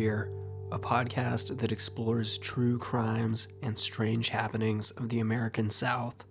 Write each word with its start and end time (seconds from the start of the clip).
A 0.00 0.78
podcast 0.78 1.58
that 1.58 1.72
explores 1.72 2.38
true 2.38 2.78
crimes 2.78 3.48
and 3.60 3.78
strange 3.78 4.30
happenings 4.30 4.92
of 4.92 5.10
the 5.10 5.20
American 5.20 5.68
South. 5.68 6.24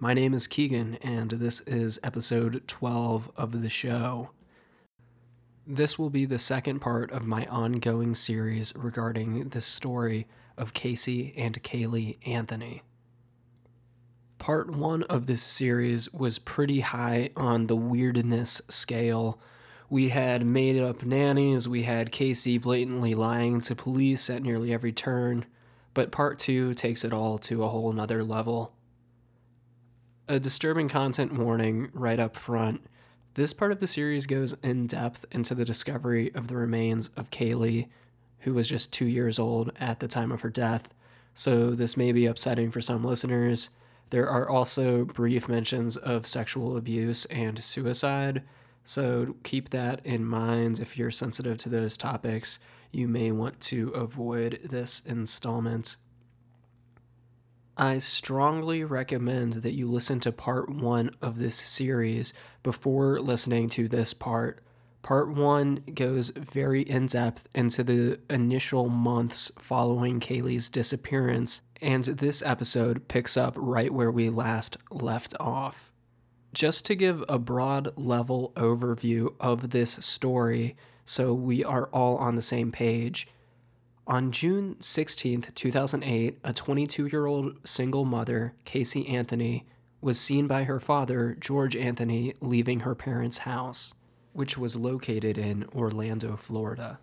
My 0.00 0.12
name 0.12 0.34
is 0.34 0.48
Keegan, 0.48 0.96
and 0.96 1.30
this 1.30 1.60
is 1.60 2.00
episode 2.02 2.66
12 2.66 3.30
of 3.36 3.62
the 3.62 3.68
show. 3.68 4.30
This 5.64 6.00
will 6.00 6.10
be 6.10 6.24
the 6.24 6.36
second 6.36 6.80
part 6.80 7.12
of 7.12 7.28
my 7.28 7.46
ongoing 7.46 8.16
series 8.16 8.74
regarding 8.74 9.50
the 9.50 9.60
story 9.60 10.26
of 10.58 10.74
Casey 10.74 11.32
and 11.36 11.62
Caylee 11.62 12.18
Anthony. 12.26 12.82
Part 14.38 14.68
one 14.68 15.04
of 15.04 15.28
this 15.28 15.44
series 15.44 16.12
was 16.12 16.40
pretty 16.40 16.80
high 16.80 17.30
on 17.36 17.68
the 17.68 17.76
weirdness 17.76 18.60
scale 18.68 19.38
we 19.90 20.08
had 20.10 20.46
made 20.46 20.80
up 20.80 21.04
nannies, 21.04 21.66
we 21.66 21.82
had 21.82 22.12
Casey 22.12 22.58
blatantly 22.58 23.12
lying 23.12 23.60
to 23.62 23.74
police 23.74 24.30
at 24.30 24.40
nearly 24.40 24.72
every 24.72 24.92
turn, 24.92 25.44
but 25.94 26.12
part 26.12 26.38
two 26.38 26.72
takes 26.74 27.04
it 27.04 27.12
all 27.12 27.38
to 27.38 27.64
a 27.64 27.68
whole 27.68 27.92
nother 27.92 28.22
level. 28.22 28.72
A 30.28 30.38
disturbing 30.38 30.88
content 30.88 31.36
warning 31.36 31.90
right 31.92 32.20
up 32.20 32.36
front. 32.36 32.86
This 33.34 33.52
part 33.52 33.72
of 33.72 33.80
the 33.80 33.88
series 33.88 34.26
goes 34.26 34.54
in 34.62 34.86
depth 34.86 35.26
into 35.32 35.56
the 35.56 35.64
discovery 35.64 36.32
of 36.36 36.46
the 36.46 36.56
remains 36.56 37.08
of 37.16 37.30
Caylee, 37.30 37.88
who 38.38 38.54
was 38.54 38.68
just 38.68 38.92
two 38.92 39.06
years 39.06 39.40
old 39.40 39.72
at 39.80 39.98
the 39.98 40.08
time 40.08 40.30
of 40.30 40.42
her 40.42 40.50
death, 40.50 40.94
so 41.34 41.70
this 41.70 41.96
may 41.96 42.12
be 42.12 42.26
upsetting 42.26 42.70
for 42.70 42.80
some 42.80 43.02
listeners. 43.02 43.70
There 44.10 44.30
are 44.30 44.48
also 44.48 45.04
brief 45.04 45.48
mentions 45.48 45.96
of 45.96 46.28
sexual 46.28 46.76
abuse 46.76 47.24
and 47.24 47.58
suicide, 47.58 48.44
so 48.90 49.36
keep 49.44 49.70
that 49.70 50.04
in 50.04 50.24
mind 50.24 50.80
if 50.80 50.98
you're 50.98 51.12
sensitive 51.12 51.56
to 51.58 51.68
those 51.68 51.96
topics. 51.96 52.58
You 52.90 53.06
may 53.06 53.30
want 53.30 53.60
to 53.60 53.90
avoid 53.90 54.58
this 54.68 54.98
installment. 55.06 55.94
I 57.76 57.98
strongly 57.98 58.82
recommend 58.82 59.52
that 59.52 59.74
you 59.74 59.88
listen 59.88 60.18
to 60.20 60.32
part 60.32 60.68
one 60.68 61.12
of 61.22 61.38
this 61.38 61.54
series 61.54 62.32
before 62.64 63.20
listening 63.20 63.68
to 63.70 63.86
this 63.86 64.12
part. 64.12 64.64
Part 65.02 65.32
one 65.32 65.76
goes 65.94 66.30
very 66.30 66.82
in 66.82 67.06
depth 67.06 67.48
into 67.54 67.84
the 67.84 68.18
initial 68.28 68.88
months 68.88 69.52
following 69.56 70.18
Caylee's 70.18 70.68
disappearance, 70.68 71.62
and 71.80 72.04
this 72.04 72.42
episode 72.42 73.06
picks 73.06 73.36
up 73.36 73.54
right 73.56 73.94
where 73.94 74.10
we 74.10 74.30
last 74.30 74.76
left 74.90 75.32
off 75.38 75.89
just 76.52 76.84
to 76.86 76.94
give 76.94 77.24
a 77.28 77.38
broad 77.38 77.96
level 77.96 78.52
overview 78.56 79.34
of 79.40 79.70
this 79.70 79.92
story 80.00 80.76
so 81.04 81.32
we 81.34 81.64
are 81.64 81.86
all 81.86 82.16
on 82.18 82.36
the 82.36 82.42
same 82.42 82.70
page. 82.70 83.26
On 84.06 84.30
June 84.30 84.76
16th, 84.80 85.54
2008, 85.54 86.38
a 86.44 86.52
22 86.52 87.06
year 87.06 87.26
old 87.26 87.56
single 87.66 88.04
mother, 88.04 88.54
Casey 88.64 89.08
Anthony, 89.08 89.66
was 90.00 90.18
seen 90.18 90.46
by 90.46 90.64
her 90.64 90.80
father, 90.80 91.36
George 91.38 91.76
Anthony, 91.76 92.34
leaving 92.40 92.80
her 92.80 92.94
parents' 92.94 93.38
house, 93.38 93.92
which 94.32 94.56
was 94.56 94.76
located 94.76 95.36
in 95.36 95.64
Orlando, 95.74 96.36
Florida. 96.36 97.00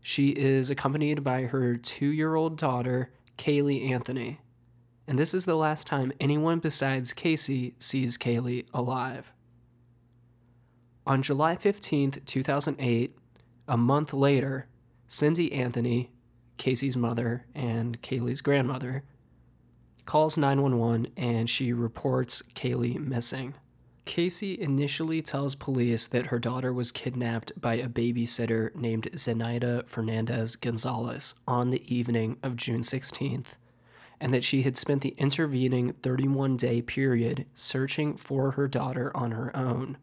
She 0.00 0.28
is 0.30 0.70
accompanied 0.70 1.24
by 1.24 1.44
her 1.44 1.76
two 1.76 2.08
year 2.12 2.34
old 2.34 2.58
daughter, 2.58 3.10
Caylee 3.38 3.90
Anthony 3.90 4.40
and 5.06 5.18
this 5.18 5.34
is 5.34 5.44
the 5.44 5.56
last 5.56 5.86
time 5.86 6.12
anyone 6.18 6.58
besides 6.58 7.12
Casey 7.12 7.74
sees 7.78 8.16
Caylee 8.16 8.66
alive. 8.72 9.32
On 11.06 11.22
July 11.22 11.56
15, 11.56 12.12
2008, 12.24 13.18
a 13.68 13.76
month 13.76 14.14
later, 14.14 14.66
Cindy 15.06 15.52
Anthony, 15.52 16.10
Casey's 16.56 16.96
mother 16.96 17.44
and 17.54 18.00
Caylee's 18.00 18.40
grandmother, 18.40 19.04
calls 20.06 20.38
911 20.38 21.08
and 21.16 21.48
she 21.48 21.72
reports 21.72 22.42
Caylee 22.54 22.98
missing. 22.98 23.54
Casey 24.06 24.58
initially 24.60 25.22
tells 25.22 25.54
police 25.54 26.06
that 26.06 26.26
her 26.26 26.38
daughter 26.38 26.72
was 26.72 26.92
kidnapped 26.92 27.58
by 27.58 27.74
a 27.74 27.88
babysitter 27.88 28.74
named 28.74 29.10
Zenaida 29.12 29.86
Fernandez 29.86 30.56
Gonzalez 30.56 31.34
on 31.48 31.70
the 31.70 31.94
evening 31.94 32.36
of 32.42 32.56
June 32.56 32.82
16th 32.82 33.54
and 34.24 34.32
that 34.32 34.42
she 34.42 34.62
had 34.62 34.74
spent 34.74 35.02
the 35.02 35.14
intervening 35.18 35.92
31 36.02 36.56
day 36.56 36.80
period 36.80 37.44
searching 37.52 38.16
for 38.16 38.52
her 38.52 38.66
daughter 38.66 39.14
on 39.14 39.32
her 39.32 39.54
own. 39.54 39.98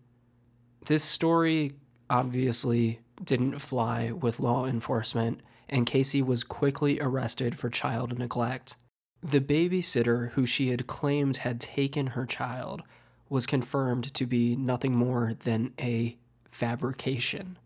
This 0.86 1.04
story 1.04 1.72
obviously 2.08 3.00
didn't 3.24 3.58
fly 3.58 4.12
with 4.12 4.40
law 4.40 4.68
enforcement, 4.68 5.42
and 5.68 5.88
Casey 5.88 6.22
was 6.22 6.44
quickly 6.44 7.00
arrested 7.02 7.58
for 7.58 7.72
child 7.72 8.20
neglect. 8.20 8.76
The 9.24 9.42
babysitter 9.42 10.34
who 10.34 10.46
she 10.46 10.70
had 10.70 10.86
claimed 10.86 11.38
had 11.38 11.60
taken 11.60 12.08
her 12.08 12.28
child 12.28 12.84
was 13.28 13.48
confirmed 13.48 14.14
to 14.14 14.28
be 14.28 14.56
nothing 14.56 14.94
more 14.94 15.34
than 15.46 15.74
a 15.80 16.16
fabrication, 16.52 17.58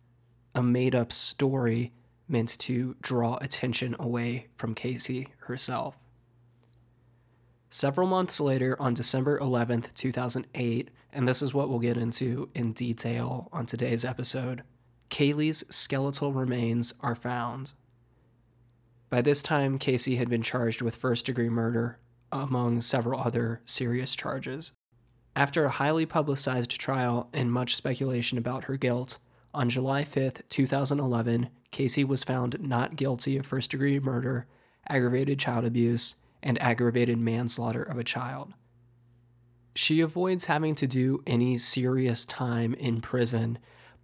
a 0.53 0.63
made 0.63 0.95
up 0.95 1.11
story 1.11 1.91
meant 2.29 2.57
to 2.59 2.95
draw 3.01 3.35
attention 3.41 3.93
away 3.99 4.47
from 4.55 4.73
Casey 4.73 5.27
herself. 5.39 5.99
Several 7.77 8.07
months 8.07 8.39
later, 8.39 8.81
on 8.81 8.93
December 8.93 9.37
11th, 9.37 9.93
2008, 9.95 10.91
and 11.11 11.27
this 11.27 11.41
is 11.41 11.53
what 11.53 11.67
we'll 11.67 11.79
get 11.79 11.97
into 11.97 12.47
in 12.55 12.71
detail 12.71 13.49
on 13.51 13.65
today's 13.65 14.05
episode, 14.05 14.63
Caylee's 15.09 15.65
skeletal 15.69 16.31
remains 16.31 16.93
are 17.01 17.15
found. 17.15 17.73
By 19.09 19.21
this 19.21 19.43
time, 19.43 19.77
Casey 19.77 20.15
had 20.15 20.29
been 20.29 20.41
charged 20.41 20.81
with 20.81 20.95
first 20.95 21.25
degree 21.25 21.49
murder, 21.49 21.99
among 22.31 22.79
several 22.79 23.19
other 23.19 23.59
serious 23.65 24.15
charges. 24.15 24.71
After 25.35 25.65
a 25.65 25.69
highly 25.69 26.05
publicized 26.05 26.79
trial 26.79 27.29
and 27.33 27.51
much 27.51 27.75
speculation 27.75 28.37
about 28.37 28.63
her 28.63 28.77
guilt, 28.77 29.17
on 29.53 29.69
July 29.69 30.05
5th, 30.05 30.43
2011, 30.47 31.49
Casey 31.71 32.05
was 32.05 32.23
found 32.23 32.57
not 32.61 32.95
guilty 32.95 33.35
of 33.35 33.45
first 33.45 33.71
degree 33.71 33.99
murder, 33.99 34.47
aggravated 34.87 35.39
child 35.39 35.65
abuse, 35.65 36.15
and 36.45 36.61
aggravated 36.61 37.17
manslaughter 37.17 37.83
of 37.83 37.97
a 37.97 38.03
child. 38.03 38.53
She 39.75 39.99
avoids 39.99 40.45
having 40.45 40.75
to 40.75 40.87
do 40.87 41.21
any 41.27 41.57
serious 41.57 42.25
time 42.25 42.73
in 42.75 43.01
prison, 43.01 43.57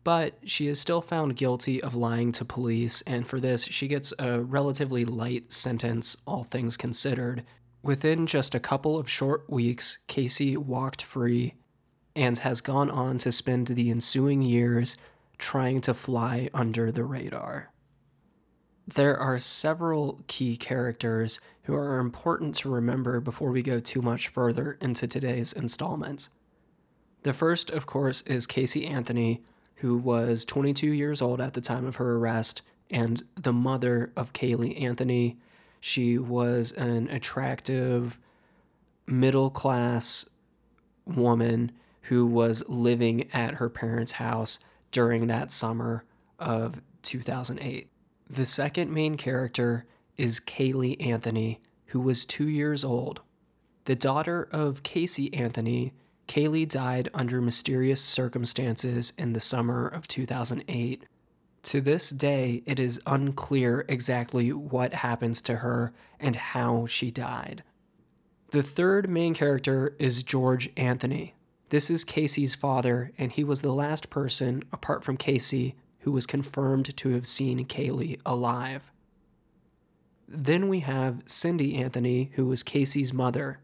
but 0.03 0.37
she 0.43 0.67
is 0.67 0.81
still 0.81 0.99
found 1.01 1.37
guilty 1.37 1.81
of 1.81 1.95
lying 1.95 2.33
to 2.33 2.43
police, 2.43 3.01
and 3.03 3.25
for 3.25 3.39
this, 3.39 3.63
she 3.63 3.87
gets 3.87 4.13
a 4.19 4.41
relatively 4.41 5.05
light 5.05 5.53
sentence, 5.53 6.17
all 6.27 6.43
things 6.43 6.75
considered. 6.75 7.45
Within 7.83 8.27
just 8.27 8.53
a 8.53 8.59
couple 8.59 8.97
of 8.97 9.09
short 9.09 9.49
weeks, 9.49 9.99
Casey 10.07 10.57
walked 10.57 11.03
free 11.03 11.53
and 12.15 12.37
has 12.39 12.59
gone 12.59 12.89
on 12.89 13.17
to 13.19 13.31
spend 13.31 13.67
the 13.67 13.89
ensuing 13.89 14.41
years 14.41 14.97
trying 15.37 15.79
to 15.81 15.93
fly 15.93 16.49
under 16.53 16.91
the 16.91 17.03
radar. 17.03 17.70
There 18.95 19.17
are 19.17 19.39
several 19.39 20.19
key 20.27 20.57
characters 20.57 21.39
who 21.63 21.75
are 21.75 21.99
important 21.99 22.55
to 22.55 22.69
remember 22.69 23.21
before 23.21 23.51
we 23.51 23.61
go 23.61 23.79
too 23.79 24.01
much 24.01 24.27
further 24.27 24.77
into 24.81 25.07
today's 25.07 25.53
installment. 25.53 26.27
The 27.23 27.31
first, 27.31 27.69
of 27.69 27.85
course, 27.85 28.21
is 28.23 28.45
Casey 28.45 28.85
Anthony, 28.85 29.43
who 29.75 29.97
was 29.97 30.43
22 30.43 30.87
years 30.87 31.21
old 31.21 31.39
at 31.39 31.53
the 31.53 31.61
time 31.61 31.85
of 31.85 31.97
her 31.97 32.17
arrest 32.17 32.63
and 32.89 33.23
the 33.35 33.53
mother 33.53 34.11
of 34.17 34.33
Caylee 34.33 34.81
Anthony. 34.81 35.37
She 35.79 36.17
was 36.17 36.73
an 36.73 37.07
attractive, 37.07 38.19
middle 39.07 39.51
class 39.51 40.27
woman 41.05 41.71
who 42.03 42.25
was 42.25 42.67
living 42.67 43.29
at 43.31 43.55
her 43.55 43.69
parents' 43.69 44.13
house 44.13 44.59
during 44.91 45.27
that 45.27 45.51
summer 45.51 46.03
of 46.39 46.81
2008. 47.03 47.90
The 48.31 48.45
second 48.45 48.93
main 48.93 49.17
character 49.17 49.83
is 50.15 50.39
Caylee 50.39 51.05
Anthony, 51.05 51.59
who 51.87 51.99
was 51.99 52.23
two 52.23 52.47
years 52.47 52.85
old. 52.85 53.19
The 53.83 53.95
daughter 53.95 54.47
of 54.53 54.83
Casey 54.83 55.33
Anthony, 55.33 55.91
Caylee 56.29 56.65
died 56.65 57.09
under 57.13 57.41
mysterious 57.41 58.01
circumstances 58.01 59.11
in 59.17 59.33
the 59.33 59.41
summer 59.41 59.85
of 59.85 60.07
2008. 60.07 61.03
To 61.63 61.81
this 61.81 62.09
day, 62.09 62.63
it 62.65 62.79
is 62.79 63.01
unclear 63.05 63.83
exactly 63.89 64.53
what 64.53 64.93
happens 64.93 65.41
to 65.41 65.57
her 65.57 65.91
and 66.17 66.37
how 66.37 66.85
she 66.85 67.11
died. 67.11 67.63
The 68.51 68.63
third 68.63 69.09
main 69.09 69.33
character 69.33 69.93
is 69.99 70.23
George 70.23 70.69
Anthony. 70.77 71.35
This 71.67 71.89
is 71.89 72.05
Casey's 72.05 72.55
father, 72.55 73.11
and 73.17 73.29
he 73.33 73.43
was 73.43 73.61
the 73.61 73.73
last 73.73 74.09
person, 74.09 74.63
apart 74.71 75.03
from 75.03 75.17
Casey, 75.17 75.75
who 76.01 76.11
was 76.11 76.25
confirmed 76.25 76.95
to 76.97 77.09
have 77.09 77.25
seen 77.25 77.65
Caylee 77.65 78.19
alive. 78.25 78.91
Then 80.27 80.67
we 80.67 80.79
have 80.81 81.23
Cindy 81.25 81.75
Anthony, 81.75 82.31
who 82.35 82.45
was 82.45 82.63
Casey's 82.63 83.11
mother. 83.11 83.59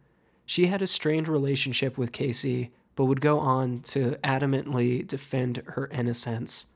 She 0.46 0.68
had 0.68 0.82
a 0.82 0.88
strained 0.88 1.28
relationship 1.28 1.98
with 1.98 2.12
Casey, 2.12 2.72
but 2.96 3.06
would 3.06 3.22
go 3.22 3.40
on 3.40 3.82
to 3.82 4.18
adamantly 4.24 5.06
defend 5.06 5.64
her 5.68 5.88
innocence. 5.88 6.68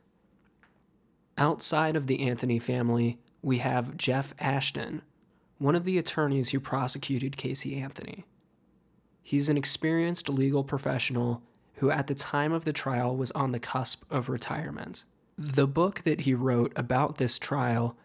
Outside 1.38 1.96
of 1.96 2.08
the 2.08 2.28
Anthony 2.28 2.60
family, 2.60 3.20
we 3.42 3.58
have 3.58 3.98
Jeff 3.98 4.34
Ashton, 4.40 5.02
one 5.58 5.76
of 5.76 5.84
the 5.84 5.98
attorneys 5.98 6.50
who 6.50 6.60
prosecuted 6.60 7.38
Casey 7.38 7.76
Anthony. 7.78 8.26
He's 9.24 9.50
an 9.50 9.58
experienced 9.58 10.30
legal 10.30 10.64
professional 10.64 11.44
who, 11.76 11.92
at 11.92 12.08
the 12.08 12.16
time 12.16 12.52
of 12.52 12.66
the 12.66 12.74
trial, 12.74 13.16
was 13.16 13.32
on 13.32 13.52
the 13.52 13.60
cusp 13.60 14.04
of 14.12 14.30
retirement. 14.30 15.04
The 15.44 15.66
book 15.66 16.04
that 16.04 16.22
he 16.22 16.36
wrote 16.36 16.72
about 16.76 17.18
this 17.18 17.40
trial, 17.40 17.98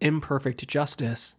Imperfect 0.00 0.66
Justice, 0.66 1.34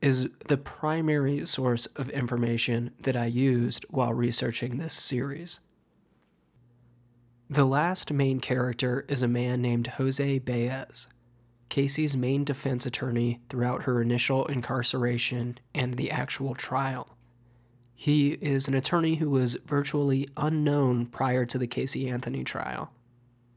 is 0.00 0.28
the 0.46 0.56
primary 0.56 1.44
source 1.46 1.86
of 1.96 2.08
information 2.10 2.92
that 3.00 3.16
I 3.16 3.26
used 3.26 3.84
while 3.90 4.14
researching 4.14 4.78
this 4.78 4.94
series. 4.94 5.58
The 7.50 7.64
last 7.64 8.12
main 8.12 8.38
character 8.38 9.04
is 9.08 9.24
a 9.24 9.28
man 9.28 9.60
named 9.60 9.88
Jose 9.88 10.38
Baez, 10.38 11.08
Casey's 11.68 12.16
main 12.16 12.44
defense 12.44 12.86
attorney 12.86 13.40
throughout 13.48 13.82
her 13.82 14.00
initial 14.00 14.46
incarceration 14.46 15.58
and 15.74 15.94
the 15.94 16.12
actual 16.12 16.54
trial. 16.54 17.16
He 17.96 18.34
is 18.34 18.68
an 18.68 18.74
attorney 18.74 19.16
who 19.16 19.30
was 19.30 19.56
virtually 19.66 20.28
unknown 20.36 21.06
prior 21.06 21.44
to 21.46 21.58
the 21.58 21.66
Casey 21.66 22.08
Anthony 22.08 22.44
trial, 22.44 22.92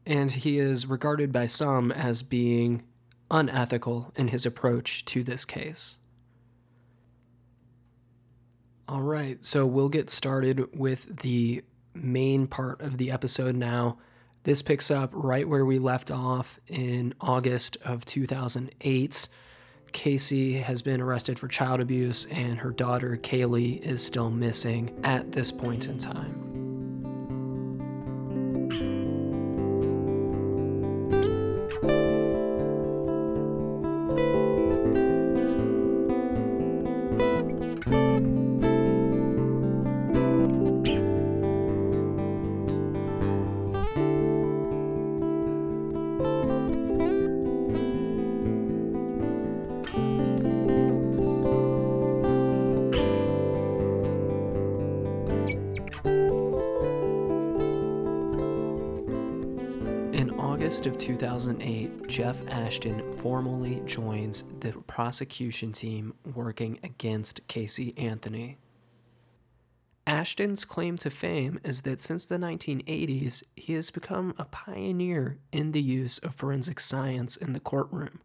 and 0.08 0.32
he 0.32 0.58
is 0.58 0.86
regarded 0.86 1.30
by 1.30 1.44
some 1.44 1.92
as 1.92 2.22
being 2.22 2.82
unethical 3.30 4.10
in 4.16 4.28
his 4.28 4.46
approach 4.46 5.04
to 5.04 5.22
this 5.22 5.44
case. 5.44 5.98
All 8.88 9.02
right, 9.02 9.44
so 9.44 9.66
we'll 9.66 9.90
get 9.90 10.08
started 10.08 10.74
with 10.74 11.18
the 11.18 11.62
main 11.92 12.46
part 12.46 12.80
of 12.80 12.96
the 12.96 13.10
episode 13.10 13.54
now. 13.54 13.98
This 14.44 14.62
picks 14.62 14.90
up 14.90 15.10
right 15.12 15.46
where 15.46 15.66
we 15.66 15.78
left 15.78 16.10
off 16.10 16.58
in 16.66 17.12
August 17.20 17.76
of 17.84 18.06
2008. 18.06 19.28
Casey 19.92 20.54
has 20.54 20.80
been 20.80 21.02
arrested 21.02 21.38
for 21.38 21.48
child 21.48 21.80
abuse, 21.80 22.24
and 22.30 22.58
her 22.58 22.70
daughter 22.70 23.18
Caylee, 23.22 23.82
is 23.82 24.02
still 24.02 24.30
missing 24.30 24.98
at 25.04 25.32
this 25.32 25.52
point 25.52 25.86
in 25.86 25.98
time. 25.98 26.67
Of 60.88 60.96
2008, 60.96 62.08
Jeff 62.08 62.40
Ashton 62.48 63.12
formally 63.18 63.82
joins 63.84 64.44
the 64.60 64.72
prosecution 64.86 65.70
team 65.70 66.14
working 66.34 66.78
against 66.82 67.46
Casey 67.46 67.92
Anthony. 67.98 68.56
Ashton's 70.06 70.64
claim 70.64 70.96
to 70.98 71.10
fame 71.10 71.60
is 71.62 71.82
that 71.82 72.00
since 72.00 72.24
the 72.24 72.38
1980s, 72.38 73.42
he 73.54 73.74
has 73.74 73.90
become 73.90 74.34
a 74.38 74.46
pioneer 74.46 75.38
in 75.52 75.72
the 75.72 75.82
use 75.82 76.18
of 76.20 76.34
forensic 76.34 76.80
science 76.80 77.36
in 77.36 77.52
the 77.52 77.60
courtroom. 77.60 78.20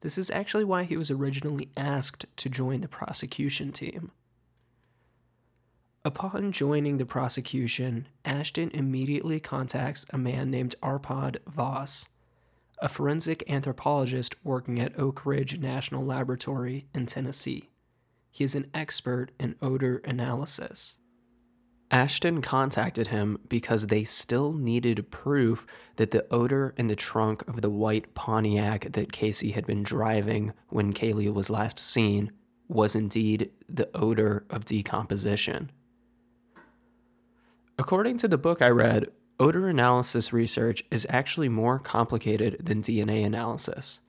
This 0.00 0.18
is 0.18 0.30
actually 0.32 0.64
why 0.64 0.82
he 0.82 0.96
was 0.96 1.12
originally 1.12 1.70
asked 1.76 2.26
to 2.36 2.48
join 2.48 2.80
the 2.80 2.88
prosecution 2.88 3.70
team. 3.70 4.10
Upon 6.06 6.52
joining 6.52 6.98
the 6.98 7.06
prosecution, 7.06 8.08
Ashton 8.26 8.70
immediately 8.74 9.40
contacts 9.40 10.04
a 10.10 10.18
man 10.18 10.50
named 10.50 10.74
Arpad 10.82 11.38
Voss, 11.46 12.04
a 12.78 12.90
forensic 12.90 13.42
anthropologist 13.48 14.34
working 14.44 14.78
at 14.78 14.98
Oak 14.98 15.24
Ridge 15.24 15.58
National 15.58 16.04
Laboratory 16.04 16.88
in 16.94 17.06
Tennessee. 17.06 17.70
He 18.30 18.44
is 18.44 18.54
an 18.54 18.70
expert 18.74 19.32
in 19.40 19.56
odor 19.62 20.02
analysis. 20.04 20.98
Ashton 21.90 22.42
contacted 22.42 23.06
him 23.06 23.38
because 23.48 23.86
they 23.86 24.04
still 24.04 24.52
needed 24.52 25.10
proof 25.10 25.66
that 25.96 26.10
the 26.10 26.26
odor 26.30 26.74
in 26.76 26.88
the 26.88 26.96
trunk 26.96 27.48
of 27.48 27.62
the 27.62 27.70
white 27.70 28.14
Pontiac 28.14 28.92
that 28.92 29.12
Casey 29.12 29.52
had 29.52 29.66
been 29.66 29.82
driving 29.82 30.52
when 30.68 30.92
Caylee 30.92 31.32
was 31.32 31.48
last 31.48 31.78
seen 31.78 32.30
was 32.68 32.94
indeed 32.94 33.50
the 33.70 33.88
odor 33.96 34.44
of 34.50 34.66
decomposition. 34.66 35.70
According 37.76 38.18
to 38.18 38.28
the 38.28 38.38
book 38.38 38.62
I 38.62 38.68
read, 38.68 39.08
odor 39.40 39.68
analysis 39.68 40.32
research 40.32 40.84
is 40.92 41.08
actually 41.10 41.48
more 41.48 41.80
complicated 41.80 42.64
than 42.64 42.82
DNA 42.82 43.26
analysis. 43.26 44.00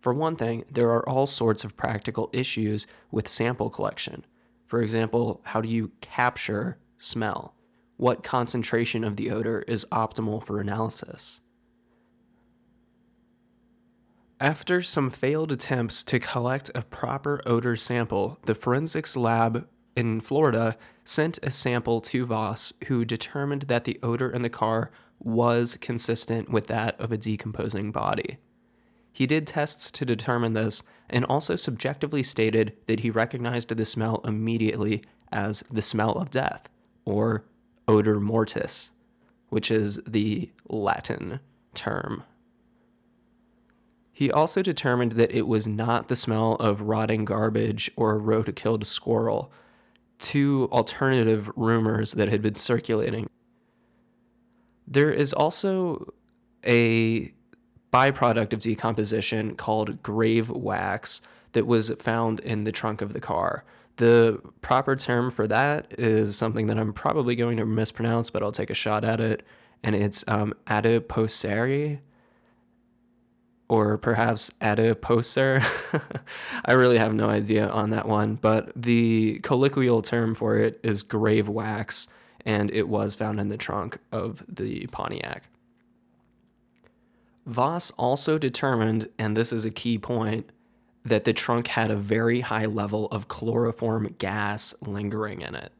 For 0.00 0.12
one 0.12 0.36
thing, 0.36 0.66
there 0.70 0.90
are 0.90 1.08
all 1.08 1.24
sorts 1.24 1.64
of 1.64 1.78
practical 1.78 2.28
issues 2.34 2.86
with 3.10 3.26
sample 3.26 3.70
collection. 3.70 4.26
For 4.66 4.82
example, 4.82 5.40
how 5.44 5.62
do 5.62 5.68
you 5.68 5.92
capture 6.02 6.76
smell? 6.98 7.54
What 7.96 8.22
concentration 8.22 9.02
of 9.02 9.16
the 9.16 9.30
odor 9.30 9.64
is 9.66 9.86
optimal 9.90 10.44
for 10.44 10.60
analysis? 10.60 11.40
After 14.38 14.82
some 14.82 15.08
failed 15.08 15.52
attempts 15.52 16.04
to 16.04 16.20
collect 16.20 16.70
a 16.74 16.82
proper 16.82 17.40
odor 17.46 17.76
sample, 17.76 18.38
the 18.44 18.54
forensics 18.54 19.16
lab 19.16 19.66
in 19.96 20.20
Florida 20.20 20.76
sent 21.04 21.38
a 21.42 21.50
sample 21.50 22.00
to 22.02 22.26
Voss, 22.26 22.72
who 22.86 23.04
determined 23.04 23.62
that 23.62 23.84
the 23.84 23.98
odor 24.02 24.30
in 24.30 24.42
the 24.42 24.50
car 24.50 24.90
was 25.18 25.78
consistent 25.80 26.50
with 26.50 26.66
that 26.66 27.00
of 27.00 27.10
a 27.10 27.16
decomposing 27.16 27.90
body. 27.90 28.36
He 29.12 29.26
did 29.26 29.46
tests 29.46 29.90
to 29.92 30.04
determine 30.04 30.52
this 30.52 30.82
and 31.08 31.24
also 31.24 31.56
subjectively 31.56 32.22
stated 32.22 32.76
that 32.86 33.00
he 33.00 33.10
recognized 33.10 33.70
the 33.70 33.84
smell 33.86 34.20
immediately 34.24 35.02
as 35.32 35.62
the 35.70 35.82
smell 35.82 36.12
of 36.12 36.30
death, 36.30 36.68
or 37.04 37.44
odor 37.88 38.20
mortis, 38.20 38.90
which 39.48 39.70
is 39.70 40.00
the 40.06 40.50
Latin 40.68 41.40
term. 41.74 42.24
He 44.12 44.30
also 44.30 44.62
determined 44.62 45.12
that 45.12 45.30
it 45.30 45.46
was 45.46 45.66
not 45.66 46.08
the 46.08 46.16
smell 46.16 46.54
of 46.54 46.82
rotting 46.82 47.24
garbage 47.24 47.90
or 47.96 48.12
a 48.12 48.18
road 48.18 48.54
killed 48.56 48.86
squirrel, 48.86 49.52
two 50.18 50.68
alternative 50.72 51.50
rumors 51.56 52.12
that 52.12 52.28
had 52.28 52.42
been 52.42 52.56
circulating. 52.56 53.28
There 54.86 55.12
is 55.12 55.32
also 55.32 56.12
a 56.64 57.32
byproduct 57.92 58.52
of 58.52 58.60
decomposition 58.60 59.56
called 59.56 60.02
grave 60.02 60.50
wax 60.50 61.20
that 61.52 61.66
was 61.66 61.90
found 61.98 62.40
in 62.40 62.64
the 62.64 62.72
trunk 62.72 63.00
of 63.00 63.12
the 63.12 63.20
car. 63.20 63.64
The 63.96 64.40
proper 64.60 64.94
term 64.94 65.30
for 65.30 65.46
that 65.46 65.94
is 65.98 66.36
something 66.36 66.66
that 66.66 66.78
I'm 66.78 66.92
probably 66.92 67.34
going 67.34 67.56
to 67.56 67.64
mispronounce, 67.64 68.28
but 68.28 68.42
I'll 68.42 68.52
take 68.52 68.70
a 68.70 68.74
shot 68.74 69.04
at 69.04 69.20
it. 69.20 69.42
And 69.82 69.94
it's 69.94 70.24
um, 70.28 70.52
adiposary 70.66 72.00
or 73.68 73.98
perhaps 73.98 74.50
adiposer. 74.60 75.64
I 76.64 76.72
really 76.72 76.98
have 76.98 77.14
no 77.14 77.28
idea 77.28 77.68
on 77.68 77.90
that 77.90 78.06
one, 78.06 78.36
but 78.36 78.70
the 78.74 79.40
colloquial 79.42 80.02
term 80.02 80.34
for 80.34 80.56
it 80.56 80.80
is 80.82 81.02
grave 81.02 81.48
wax, 81.48 82.08
and 82.44 82.70
it 82.70 82.88
was 82.88 83.14
found 83.14 83.40
in 83.40 83.48
the 83.48 83.56
trunk 83.56 83.98
of 84.12 84.44
the 84.48 84.86
Pontiac. 84.88 85.48
Voss 87.46 87.92
also 87.92 88.38
determined, 88.38 89.08
and 89.18 89.36
this 89.36 89.52
is 89.52 89.64
a 89.64 89.70
key 89.70 89.98
point, 89.98 90.50
that 91.04 91.24
the 91.24 91.32
trunk 91.32 91.68
had 91.68 91.90
a 91.90 91.96
very 91.96 92.40
high 92.40 92.66
level 92.66 93.06
of 93.06 93.28
chloroform 93.28 94.14
gas 94.18 94.74
lingering 94.80 95.40
in 95.40 95.54
it. 95.54 95.72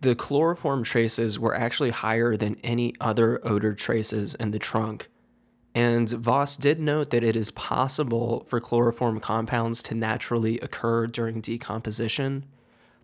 The 0.00 0.16
chloroform 0.16 0.82
traces 0.82 1.38
were 1.38 1.54
actually 1.54 1.90
higher 1.90 2.36
than 2.36 2.56
any 2.64 2.94
other 3.00 3.40
odor 3.46 3.74
traces 3.74 4.34
in 4.34 4.50
the 4.50 4.58
trunk. 4.58 5.08
And 5.74 6.08
Voss 6.08 6.56
did 6.56 6.80
note 6.80 7.10
that 7.10 7.22
it 7.22 7.36
is 7.36 7.52
possible 7.52 8.44
for 8.48 8.60
chloroform 8.60 9.20
compounds 9.20 9.82
to 9.84 9.94
naturally 9.94 10.58
occur 10.60 11.06
during 11.06 11.40
decomposition, 11.40 12.44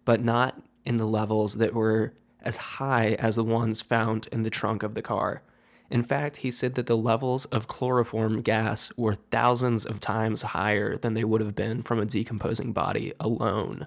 but 0.04 0.22
not 0.22 0.60
in 0.84 0.96
the 0.96 1.06
levels 1.06 1.54
that 1.54 1.74
were 1.74 2.12
as 2.42 2.56
high 2.56 3.14
as 3.18 3.36
the 3.36 3.44
ones 3.44 3.80
found 3.80 4.28
in 4.32 4.42
the 4.42 4.50
trunk 4.50 4.82
of 4.82 4.94
the 4.94 5.02
car. 5.02 5.42
In 5.90 6.02
fact, 6.02 6.38
he 6.38 6.50
said 6.50 6.74
that 6.74 6.86
the 6.86 6.96
levels 6.96 7.44
of 7.46 7.68
chloroform 7.68 8.42
gas 8.42 8.92
were 8.96 9.14
thousands 9.14 9.86
of 9.86 10.00
times 10.00 10.42
higher 10.42 10.96
than 10.96 11.14
they 11.14 11.24
would 11.24 11.40
have 11.40 11.54
been 11.54 11.82
from 11.82 12.00
a 12.00 12.04
decomposing 12.04 12.72
body 12.72 13.12
alone. 13.20 13.86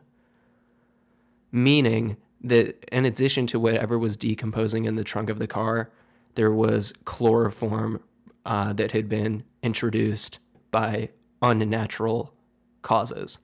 Meaning 1.51 2.15
that 2.41 2.85
in 2.89 3.03
addition 3.03 3.47
to 3.47 3.59
whatever 3.59 3.99
was 3.99 4.15
decomposing 4.15 4.85
in 4.85 4.95
the 4.95 5.03
trunk 5.03 5.29
of 5.29 5.39
the 5.39 5.47
car, 5.47 5.89
there 6.35 6.51
was 6.51 6.93
chloroform 7.03 8.01
uh, 8.45 8.73
that 8.73 8.91
had 8.91 9.09
been 9.09 9.43
introduced 9.61 10.39
by 10.71 11.09
unnatural 11.41 12.33
causes. 12.81 13.39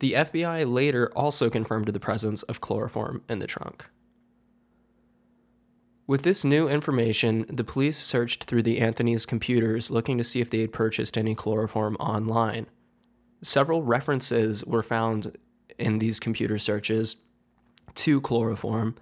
The 0.00 0.12
FBI 0.12 0.70
later 0.70 1.10
also 1.14 1.48
confirmed 1.48 1.88
the 1.88 2.00
presence 2.00 2.42
of 2.44 2.60
chloroform 2.60 3.22
in 3.28 3.38
the 3.38 3.46
trunk. 3.46 3.86
With 6.06 6.22
this 6.22 6.44
new 6.44 6.68
information, 6.68 7.46
the 7.48 7.64
police 7.64 7.98
searched 7.98 8.44
through 8.44 8.64
the 8.64 8.78
Anthony's 8.80 9.24
computers 9.24 9.90
looking 9.90 10.18
to 10.18 10.24
see 10.24 10.42
if 10.42 10.50
they 10.50 10.60
had 10.60 10.72
purchased 10.72 11.16
any 11.16 11.34
chloroform 11.34 11.96
online. 11.96 12.66
Several 13.42 13.82
references 13.82 14.64
were 14.66 14.82
found 14.82 15.36
in 15.78 15.98
these 15.98 16.20
computer 16.20 16.58
searches 16.58 17.16
to 17.94 18.20
chloroform, 18.20 18.96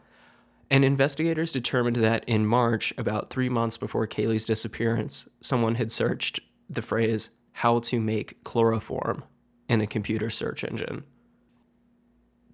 and 0.73 0.87
investigators 0.87 1.52
determined 1.52 1.97
that 1.97 2.25
in 2.26 2.47
March, 2.47 2.95
about 2.97 3.29
three 3.29 3.50
months 3.50 3.76
before 3.76 4.07
Caylee's 4.07 4.47
disappearance, 4.47 5.29
someone 5.43 5.75
had 5.75 5.93
searched 5.93 6.41
the 6.71 6.81
phrase, 6.81 7.29
how 7.52 7.81
to 7.81 8.00
make 8.00 8.43
chloroform, 8.43 9.23
in 9.69 9.83
a 9.83 9.87
computer 9.87 10.31
search 10.31 10.64
engine. 10.64 11.05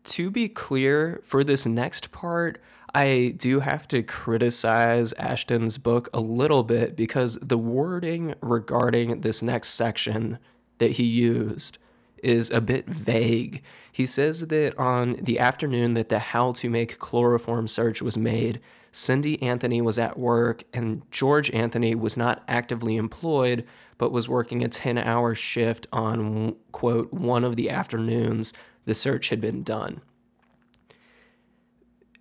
To 0.02 0.32
be 0.32 0.48
clear, 0.48 1.20
for 1.22 1.44
this 1.44 1.64
next 1.64 2.10
part, 2.10 2.60
I 2.92 3.34
do 3.36 3.60
have 3.60 3.86
to 3.88 4.02
criticize 4.02 5.12
Ashton's 5.12 5.78
book 5.78 6.08
a 6.12 6.18
little 6.18 6.64
bit 6.64 6.96
because 6.96 7.34
the 7.40 7.58
wording 7.58 8.34
regarding 8.40 9.20
this 9.20 9.42
next 9.42 9.68
section 9.70 10.40
that 10.78 10.92
he 10.92 11.04
used 11.04 11.78
is 12.22 12.50
a 12.50 12.60
bit 12.60 12.86
vague. 12.86 13.62
He 13.90 14.06
says 14.06 14.48
that 14.48 14.78
on 14.78 15.12
the 15.14 15.38
afternoon 15.38 15.94
that 15.94 16.08
the 16.08 16.18
how 16.18 16.52
to 16.52 16.70
make 16.70 16.98
chloroform 16.98 17.68
search 17.68 18.00
was 18.00 18.16
made, 18.16 18.60
Cindy 18.92 19.40
Anthony 19.42 19.80
was 19.80 19.98
at 19.98 20.18
work 20.18 20.64
and 20.72 21.02
George 21.10 21.50
Anthony 21.50 21.94
was 21.94 22.16
not 22.16 22.42
actively 22.48 22.96
employed 22.96 23.64
but 23.98 24.12
was 24.12 24.28
working 24.28 24.64
a 24.64 24.68
10 24.68 24.96
hour 24.96 25.34
shift 25.34 25.86
on, 25.92 26.54
quote, 26.72 27.12
one 27.12 27.44
of 27.44 27.56
the 27.56 27.68
afternoons 27.68 28.52
the 28.84 28.94
search 28.94 29.28
had 29.28 29.40
been 29.40 29.62
done. 29.62 30.00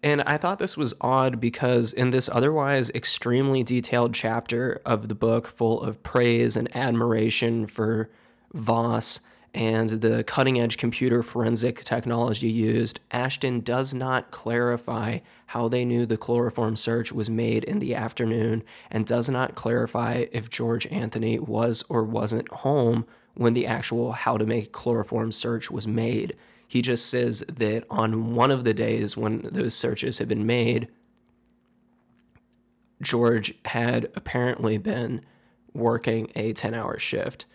And 0.04 0.22
I 0.24 0.38
thought 0.38 0.60
this 0.60 0.78
was 0.78 0.94
odd 1.02 1.40
because 1.40 1.94
in 1.94 2.10
this 2.10 2.30
otherwise 2.32 2.90
extremely 2.92 3.64
detailed 3.64 4.14
chapter 4.14 4.82
of 4.86 5.08
the 5.08 5.16
book, 5.16 5.48
full 5.48 5.82
of 5.82 6.04
praise 6.04 6.56
and 6.56 6.76
admiration 6.76 7.68
for 7.68 8.10
Voss 8.54 9.22
and 9.58 9.90
the 9.90 10.24
cutting 10.24 10.60
edge 10.60 10.78
computer 10.78 11.24
forensic 11.24 11.84
technology 11.84 12.48
used, 12.48 13.00
Ashton 13.10 13.62
does 13.62 13.92
not 13.92 14.30
clarify 14.30 15.18
how 15.48 15.68
they 15.68 15.84
knew 15.84 16.06
the 16.06 16.16
chloroform 16.16 16.76
search 16.76 17.12
was 17.12 17.28
made 17.28 17.64
in 17.64 17.80
the 17.80 17.96
afternoon 17.96 18.64
and 18.92 19.04
does 19.04 19.32
not 19.32 19.56
clarify 19.56 20.26
if 20.32 20.52
George 20.52 20.86
Anthony 20.88 21.40
was 21.40 21.84
or 21.90 22.04
wasn't 22.04 22.48
home 22.50 23.08
when 23.34 23.54
the 23.54 23.66
actual 23.66 24.12
how 24.12 24.38
to 24.38 24.46
make 24.46 24.72
chloroform 24.72 25.32
search 25.32 25.72
was 25.72 25.88
made. 25.88 26.36
He 26.68 26.84
just 26.84 27.08
says 27.08 27.44
that 27.52 27.84
on 27.90 28.36
one 28.36 28.52
of 28.52 28.64
the 28.64 28.76
days 28.76 29.18
when 29.18 29.50
those 29.52 29.74
searches 29.74 30.20
had 30.20 30.28
been 30.28 30.46
made, 30.46 30.88
George 33.02 33.56
had 33.66 34.12
apparently 34.14 34.78
been 34.78 35.22
working 35.74 36.30
a 36.36 36.54
10 36.54 36.76
hour 36.76 37.00
shift. 37.00 37.48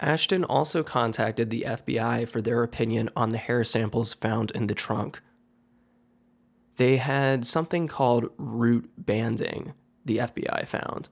Ashton 0.00 0.44
also 0.44 0.82
contacted 0.82 1.50
the 1.50 1.64
FBI 1.66 2.26
for 2.26 2.40
their 2.40 2.62
opinion 2.62 3.10
on 3.14 3.28
the 3.28 3.38
hair 3.38 3.64
samples 3.64 4.14
found 4.14 4.50
in 4.52 4.66
the 4.66 4.74
trunk. 4.74 5.20
They 6.76 6.96
had 6.96 7.44
something 7.44 7.86
called 7.86 8.30
root 8.38 8.90
banding, 8.96 9.74
the 10.06 10.18
FBI 10.18 10.66
found. 10.66 11.10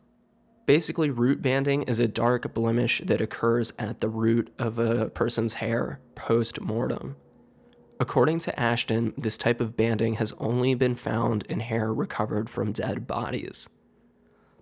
Basically, 0.65 1.11
root 1.11 1.43
banding 1.43 1.83
is 1.83 2.01
a 2.01 2.09
dark 2.09 2.53
blemish 2.55 3.03
that 3.05 3.21
occurs 3.21 3.73
at 3.79 4.01
the 4.01 4.09
root 4.09 4.53
of 4.59 4.79
a 4.79 5.11
person's 5.11 5.55
hair 5.55 6.01
post 6.15 6.61
mortem. 6.61 7.17
According 8.01 8.39
to 8.41 8.59
Ashton, 8.59 9.13
this 9.19 9.37
type 9.37 9.61
of 9.61 9.77
banding 9.77 10.15
has 10.15 10.33
only 10.39 10.75
been 10.75 10.95
found 10.95 11.45
in 11.45 11.61
hair 11.61 11.93
recovered 11.93 12.49
from 12.49 12.73
dead 12.73 13.07
bodies. 13.07 13.69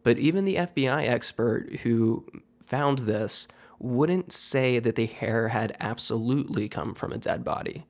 But 0.03 0.19
even 0.19 0.45
the 0.45 0.57
FBI 0.57 1.07
expert 1.07 1.81
who 1.83 2.25
found 2.63 3.01
this 3.01 3.47
wouldn't 3.79 4.33
say 4.33 4.79
that 4.79 4.97
the 4.97 5.07
hair 5.07 5.49
had 5.49 5.77
absolutely 5.81 6.69
come 6.69 6.95
from 6.95 7.13
a 7.13 7.19
dead 7.19 7.45
body. 7.45 7.87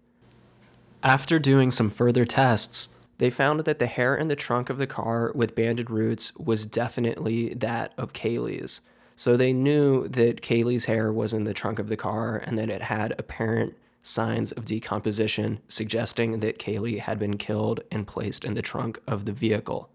After 1.03 1.39
doing 1.39 1.71
some 1.71 1.91
further 1.91 2.25
tests, 2.25 2.89
they 3.19 3.31
found 3.31 3.61
that 3.61 3.79
the 3.79 3.87
hair 3.87 4.15
in 4.15 4.29
the 4.29 4.37
trunk 4.37 4.69
of 4.69 4.79
the 4.79 4.87
car 4.87 5.33
with 5.35 5.55
banded 5.55 5.91
roots 5.91 6.35
was 6.37 6.67
definitely 6.67 7.55
that 7.55 7.93
of 7.97 8.13
Caylee's. 8.13 8.81
So 9.15 9.37
they 9.37 9.53
knew 9.53 10.07
that 10.09 10.43
Caylee's 10.43 10.85
hair 10.85 11.13
was 11.13 11.33
in 11.33 11.45
the 11.45 11.55
trunk 11.55 11.79
of 11.79 11.89
the 11.89 11.97
car 11.97 12.43
and 12.45 12.59
that 12.59 12.69
it 12.69 12.83
had 12.83 13.15
apparent 13.19 13.75
signs 14.03 14.53
of 14.53 14.67
decomposition, 14.67 15.59
suggesting 15.69 16.41
that 16.41 16.59
Caylee 16.59 17.01
had 17.01 17.19
been 17.19 17.39
killed 17.39 17.81
and 17.91 18.07
placed 18.07 18.45
in 18.45 18.55
the 18.55 18.63
trunk 18.63 19.01
of 19.07 19.25
the 19.25 19.33
vehicle, 19.33 19.91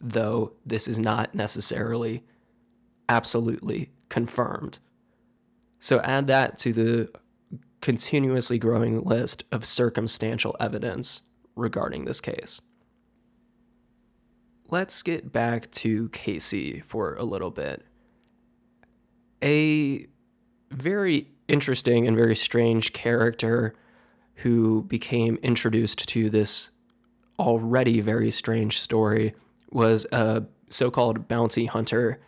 though 0.00 0.52
this 0.66 0.88
is 0.88 0.98
not 0.98 1.34
necessarily 1.34 2.24
absolutely 3.08 3.90
confirmed. 4.08 4.78
So 5.84 6.00
add 6.00 6.28
that 6.28 6.56
to 6.60 6.72
the 6.72 7.10
continuously 7.82 8.58
growing 8.58 9.04
list 9.04 9.44
of 9.52 9.66
circumstantial 9.66 10.56
evidence 10.58 11.20
regarding 11.56 12.06
this 12.06 12.22
case. 12.22 12.62
Let's 14.70 15.02
get 15.02 15.30
back 15.30 15.70
to 15.72 16.08
Casey 16.08 16.80
for 16.80 17.14
a 17.16 17.22
little 17.22 17.50
bit. 17.50 17.84
A 19.42 20.06
very 20.70 21.28
interesting 21.48 22.08
and 22.08 22.16
very 22.16 22.34
strange 22.34 22.94
character 22.94 23.74
who 24.36 24.84
became 24.84 25.36
introduced 25.42 26.08
to 26.08 26.30
this 26.30 26.70
already 27.38 28.00
very 28.00 28.30
strange 28.30 28.80
story 28.80 29.34
was 29.70 30.06
a 30.12 30.44
so 30.70 30.90
called 30.90 31.28
bounty 31.28 31.66
hunter 31.66 32.22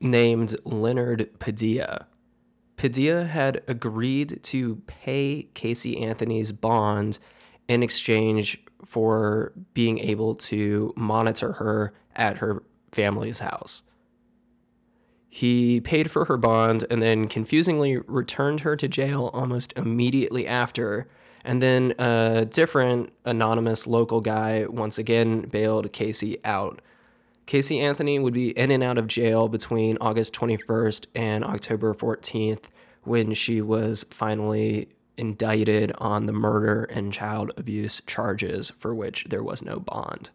named 0.00 0.56
Leonard 0.64 1.38
Padilla. 1.38 2.06
Padilla 2.76 3.24
had 3.24 3.62
agreed 3.68 4.42
to 4.44 4.76
pay 4.86 5.48
Casey 5.54 6.02
Anthony's 6.02 6.52
bond 6.52 7.18
in 7.68 7.82
exchange 7.82 8.62
for 8.84 9.52
being 9.72 9.98
able 9.98 10.34
to 10.34 10.92
monitor 10.96 11.52
her 11.52 11.94
at 12.14 12.38
her 12.38 12.62
family's 12.92 13.40
house. 13.40 13.82
He 15.28 15.80
paid 15.80 16.10
for 16.10 16.26
her 16.26 16.36
bond 16.36 16.84
and 16.90 17.02
then 17.02 17.26
confusingly 17.26 17.96
returned 17.96 18.60
her 18.60 18.76
to 18.76 18.86
jail 18.86 19.30
almost 19.32 19.72
immediately 19.76 20.46
after 20.46 21.08
And 21.44 21.60
then 21.60 21.94
a 21.98 22.46
different 22.46 23.12
anonymous 23.24 23.86
local 23.86 24.20
guy 24.20 24.64
once 24.66 24.96
again 24.96 25.42
bailed 25.42 25.92
Casey 25.92 26.38
out. 26.44 26.80
Casey 27.46 27.80
Anthony 27.80 28.18
would 28.18 28.34
be 28.34 28.50
in 28.50 28.70
and 28.70 28.82
out 28.82 28.98
of 28.98 29.06
jail 29.06 29.48
between 29.48 29.98
August 30.00 30.34
21st 30.34 31.06
and 31.14 31.44
October 31.44 31.92
14th 31.94 32.64
when 33.02 33.34
she 33.34 33.60
was 33.60 34.04
finally 34.10 34.88
indicted 35.16 35.92
on 35.98 36.26
the 36.26 36.32
murder 36.32 36.84
and 36.84 37.12
child 37.12 37.52
abuse 37.56 38.00
charges 38.06 38.70
for 38.70 38.94
which 38.94 39.26
there 39.28 39.42
was 39.42 39.62
no 39.62 39.78
bond. 39.78 40.30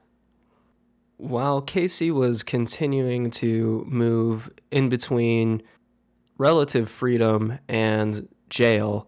While 1.17 1.61
Casey 1.61 2.11
was 2.11 2.43
continuing 2.43 3.29
to 3.31 3.85
move 3.89 4.49
in 4.71 4.87
between 4.87 5.61
relative 6.37 6.89
freedom 6.89 7.59
and 7.67 8.29
jail, 8.49 9.07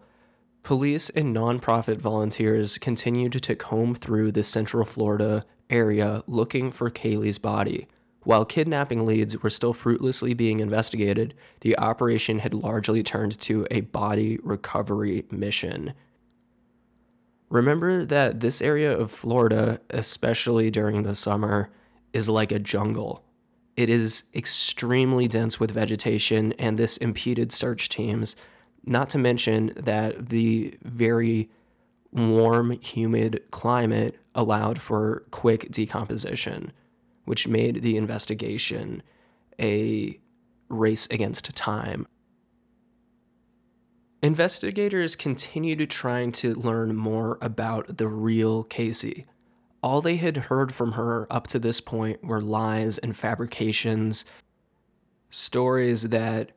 police 0.62 1.08
and 1.10 1.34
nonprofit 1.34 1.96
volunteers 1.96 2.76
continued 2.76 3.32
to 3.32 3.54
comb 3.54 3.94
through 3.94 4.32
the 4.32 4.42
Central 4.42 4.84
Florida 4.84 5.46
area 5.72 6.22
looking 6.26 6.70
for 6.70 6.90
Caylee's 6.90 7.38
body. 7.38 7.88
While 8.24 8.44
kidnapping 8.44 9.04
leads 9.04 9.42
were 9.42 9.50
still 9.50 9.72
fruitlessly 9.72 10.32
being 10.34 10.60
investigated, 10.60 11.34
the 11.60 11.76
operation 11.78 12.38
had 12.38 12.54
largely 12.54 13.02
turned 13.02 13.38
to 13.40 13.66
a 13.70 13.80
body 13.80 14.38
recovery 14.44 15.24
mission. 15.30 15.94
Remember 17.48 18.04
that 18.04 18.40
this 18.40 18.62
area 18.62 18.96
of 18.96 19.10
Florida, 19.10 19.80
especially 19.90 20.70
during 20.70 21.02
the 21.02 21.16
summer, 21.16 21.70
is 22.12 22.28
like 22.28 22.52
a 22.52 22.58
jungle. 22.58 23.24
It 23.76 23.88
is 23.88 24.24
extremely 24.34 25.26
dense 25.26 25.58
with 25.58 25.70
vegetation, 25.70 26.52
and 26.54 26.78
this 26.78 26.96
impeded 26.98 27.50
search 27.52 27.88
teams, 27.88 28.36
not 28.84 29.10
to 29.10 29.18
mention 29.18 29.72
that 29.76 30.28
the 30.28 30.74
very 30.82 31.50
warm, 32.12 32.78
humid 32.80 33.42
climate 33.50 34.18
allowed 34.34 34.80
for 34.80 35.24
quick 35.30 35.70
decomposition 35.70 36.72
which 37.24 37.48
made 37.48 37.82
the 37.82 37.96
investigation 37.96 39.02
a 39.60 40.18
race 40.68 41.06
against 41.10 41.54
time. 41.54 42.06
Investigators 44.22 45.16
continued 45.16 45.90
trying 45.90 46.32
to 46.32 46.54
learn 46.54 46.94
more 46.94 47.38
about 47.40 47.98
the 47.98 48.06
real 48.06 48.62
Casey. 48.64 49.26
All 49.82 50.00
they 50.00 50.16
had 50.16 50.36
heard 50.36 50.72
from 50.72 50.92
her 50.92 51.26
up 51.30 51.48
to 51.48 51.58
this 51.58 51.80
point 51.80 52.24
were 52.24 52.40
lies 52.40 52.98
and 52.98 53.16
fabrications, 53.16 54.24
stories 55.28 56.10
that 56.10 56.52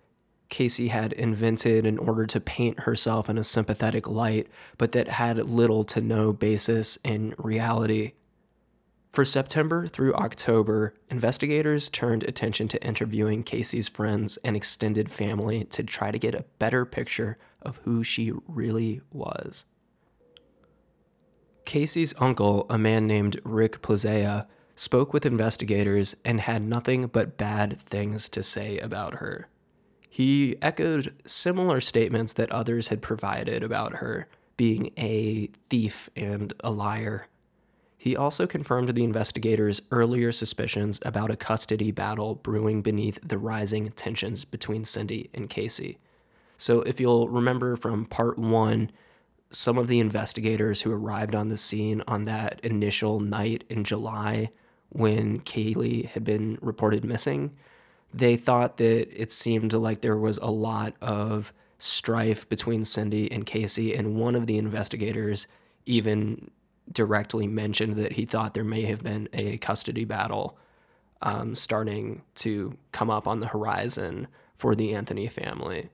Casey 0.50 0.90
had 0.90 1.14
invented 1.14 1.86
in 1.86 1.98
order 1.98 2.26
to 2.26 2.40
paint 2.40 2.82
herself 2.82 3.30
in 3.30 3.38
a 3.38 3.44
sympathetic 3.44 4.08
light, 4.08 4.48
but 4.78 4.92
that 4.92 5.08
had 5.08 5.38
little 5.50 5.84
to 5.86 6.02
no 6.02 6.34
basis 6.34 6.98
in 7.04 7.34
reality. 7.38 8.14
For 9.12 9.24
September 9.24 9.88
through 9.88 10.14
October, 10.16 10.94
investigators 11.10 11.90
turned 11.90 12.24
attention 12.24 12.68
to 12.68 12.86
interviewing 12.86 13.44
Casey's 13.44 13.88
friends 13.88 14.38
and 14.44 14.58
extended 14.58 15.10
family 15.10 15.64
to 15.66 15.84
try 15.84 16.12
to 16.12 16.20
get 16.20 16.36
a 16.36 16.46
better 16.60 16.86
picture 16.86 17.38
of 17.62 17.78
who 17.86 18.04
she 18.04 18.34
really 18.48 19.02
was. 19.14 19.66
Casey's 21.64 22.14
uncle, 22.20 22.66
a 22.70 22.78
man 22.78 23.08
named 23.08 23.40
Rick 23.44 23.82
Plesea, 23.82 24.48
spoke 24.76 25.14
with 25.14 25.26
investigators 25.26 26.16
and 26.26 26.42
had 26.42 26.62
nothing 26.62 27.08
but 27.08 27.38
bad 27.38 27.80
things 27.80 28.28
to 28.30 28.44
say 28.44 28.78
about 28.80 29.16
her. 29.16 29.48
He 30.16 30.56
echoed 30.62 31.14
similar 31.26 31.82
statements 31.82 32.32
that 32.32 32.50
others 32.50 32.88
had 32.88 33.02
provided 33.02 33.62
about 33.62 33.96
her, 33.96 34.30
being 34.56 34.92
a 34.98 35.50
thief 35.70 36.10
and 36.16 36.54
a 36.64 36.72
liar. 36.72 37.28
He 37.98 38.16
also 38.16 38.48
confirmed 38.48 38.88
the 38.88 39.04
investigators' 39.04 39.82
earlier 39.92 40.32
suspicions 40.32 41.02
about 41.04 41.32
a 41.32 41.36
custody 41.36 41.92
battle 41.92 42.36
brewing 42.36 42.82
beneath 42.82 43.20
the 43.22 43.38
rising 43.38 43.90
tensions 43.92 44.46
between 44.46 44.86
Cindy 44.86 45.30
and 45.34 45.50
Casey. 45.50 45.98
So, 46.58 46.80
if 46.84 47.02
you'll 47.02 47.28
remember 47.28 47.76
from 47.76 48.06
part 48.06 48.40
one, 48.40 48.92
some 49.52 49.78
of 49.78 49.90
the 49.90 50.00
investigators 50.00 50.84
who 50.84 50.94
arrived 50.94 51.36
on 51.36 51.50
the 51.50 51.58
scene 51.58 52.02
on 52.08 52.24
that 52.24 52.62
initial 52.64 53.20
night 53.20 53.66
in 53.68 53.84
July 53.84 54.52
when 54.88 55.42
Caylee 55.42 56.06
had 56.06 56.24
been 56.24 56.58
reported 56.62 57.04
missing, 57.04 57.52
they 58.16 58.38
thought 58.38 58.78
that 58.78 59.22
it 59.22 59.32
seemed 59.32 59.74
like 59.74 60.00
there 60.00 60.18
was 60.18 60.38
a 60.38 60.50
lot 60.50 60.94
of 61.02 61.52
strife 61.80 62.48
between 62.48 62.86
Cindy 62.86 63.30
and 63.30 63.46
Casey, 63.46 63.94
and 63.94 64.16
one 64.16 64.36
of 64.36 64.48
the 64.48 64.58
investigators 64.58 65.48
even 65.86 66.50
directly 66.92 67.46
mentioned 67.46 67.98
that 67.98 68.14
he 68.14 68.26
thought 68.26 68.54
there 68.54 68.64
may 68.64 68.84
have 68.84 69.04
been 69.04 69.28
a 69.34 69.58
custody 69.58 70.06
battle 70.06 70.58
um, 71.22 71.54
starting 71.56 72.22
to 72.36 72.78
come 72.94 73.10
up 73.10 73.28
on 73.28 73.42
the 73.42 73.48
horizon 73.48 74.28
for 74.56 74.76
the 74.76 74.96
Anthony 74.96 75.28
family. 75.28 75.90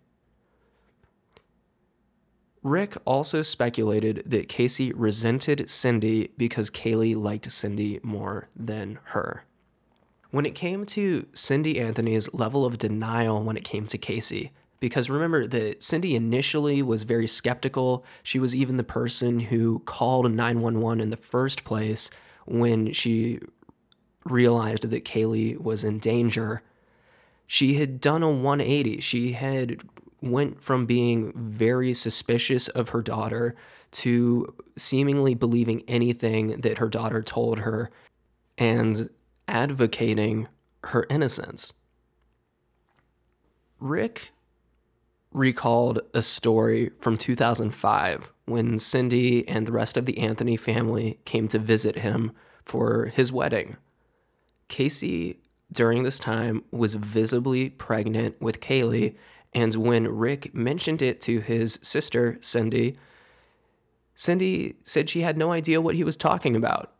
Rick 2.61 2.95
also 3.05 3.41
speculated 3.41 4.21
that 4.27 4.47
Casey 4.47 4.93
resented 4.93 5.67
Cindy 5.67 6.31
because 6.37 6.69
Caylee 6.69 7.15
liked 7.15 7.51
Cindy 7.51 7.99
more 8.03 8.49
than 8.55 8.99
her. 9.05 9.43
When 10.31 10.45
it 10.45 10.55
came 10.55 10.85
to 10.87 11.27
Cindy 11.33 11.79
Anthony's 11.79 12.33
level 12.33 12.65
of 12.65 12.77
denial 12.77 13.43
when 13.43 13.57
it 13.57 13.63
came 13.63 13.85
to 13.87 13.97
Casey, 13.97 14.51
because 14.79 15.09
remember 15.09 15.45
that 15.45 15.83
Cindy 15.83 16.15
initially 16.15 16.81
was 16.81 17.03
very 17.03 17.27
skeptical. 17.27 18.03
She 18.23 18.39
was 18.39 18.55
even 18.55 18.77
the 18.77 18.83
person 18.83 19.39
who 19.39 19.79
called 19.79 20.31
911 20.31 21.01
in 21.01 21.09
the 21.11 21.17
first 21.17 21.63
place 21.63 22.09
when 22.45 22.91
she 22.91 23.39
realized 24.25 24.89
that 24.89 25.05
Caylee 25.05 25.59
was 25.59 25.83
in 25.83 25.99
danger. 25.99 26.63
She 27.45 27.75
had 27.75 28.01
done 28.01 28.23
a 28.23 28.31
180. 28.31 29.01
She 29.01 29.33
had 29.33 29.81
went 30.21 30.61
from 30.61 30.85
being 30.85 31.33
very 31.35 31.93
suspicious 31.93 32.67
of 32.69 32.89
her 32.89 33.01
daughter 33.01 33.55
to 33.91 34.53
seemingly 34.77 35.35
believing 35.35 35.83
anything 35.87 36.61
that 36.61 36.77
her 36.77 36.87
daughter 36.87 37.21
told 37.21 37.59
her 37.59 37.91
and 38.57 39.09
advocating 39.47 40.47
her 40.85 41.05
innocence. 41.09 41.73
Rick 43.79 44.31
recalled 45.31 45.99
a 46.13 46.21
story 46.21 46.91
from 46.99 47.17
2005 47.17 48.31
when 48.45 48.77
Cindy 48.77 49.47
and 49.47 49.65
the 49.65 49.71
rest 49.71 49.97
of 49.97 50.05
the 50.05 50.19
Anthony 50.19 50.57
family 50.57 51.19
came 51.25 51.47
to 51.47 51.59
visit 51.59 51.97
him 51.97 52.33
for 52.65 53.05
his 53.07 53.31
wedding. 53.31 53.77
Casey, 54.67 55.39
during 55.71 56.03
this 56.03 56.19
time, 56.19 56.63
was 56.71 56.93
visibly 56.95 57.69
pregnant 57.69 58.39
with 58.41 58.59
Caylee, 58.59 59.15
and 59.53 59.73
when 59.75 60.07
Rick 60.07 60.53
mentioned 60.53 61.01
it 61.01 61.19
to 61.21 61.39
his 61.39 61.79
sister, 61.81 62.37
Cindy, 62.41 62.97
Cindy 64.15 64.75
said 64.83 65.09
she 65.09 65.21
had 65.21 65.37
no 65.37 65.51
idea 65.51 65.81
what 65.81 65.95
he 65.95 66.03
was 66.03 66.17
talking 66.17 66.55
about, 66.55 66.93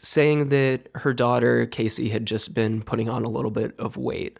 saying 0.00 0.48
that 0.48 0.88
her 0.96 1.12
daughter, 1.12 1.66
Casey, 1.66 2.08
had 2.10 2.26
just 2.26 2.54
been 2.54 2.82
putting 2.82 3.08
on 3.08 3.24
a 3.24 3.30
little 3.30 3.50
bit 3.50 3.78
of 3.78 3.96
weight. 3.96 4.38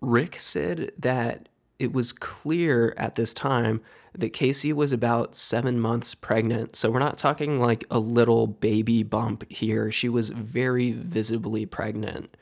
Rick 0.00 0.38
said 0.38 0.92
that 0.98 1.48
it 1.78 1.92
was 1.92 2.12
clear 2.12 2.94
at 2.96 3.14
this 3.14 3.32
time 3.32 3.80
that 4.16 4.32
Casey 4.32 4.72
was 4.72 4.92
about 4.92 5.34
seven 5.34 5.80
months 5.80 6.14
pregnant. 6.14 6.76
So 6.76 6.90
we're 6.90 6.98
not 6.98 7.18
talking 7.18 7.58
like 7.58 7.84
a 7.90 7.98
little 7.98 8.46
baby 8.46 9.02
bump 9.02 9.50
here. 9.50 9.90
She 9.90 10.08
was 10.08 10.30
very 10.30 10.92
visibly 10.92 11.66
pregnant. 11.66 12.36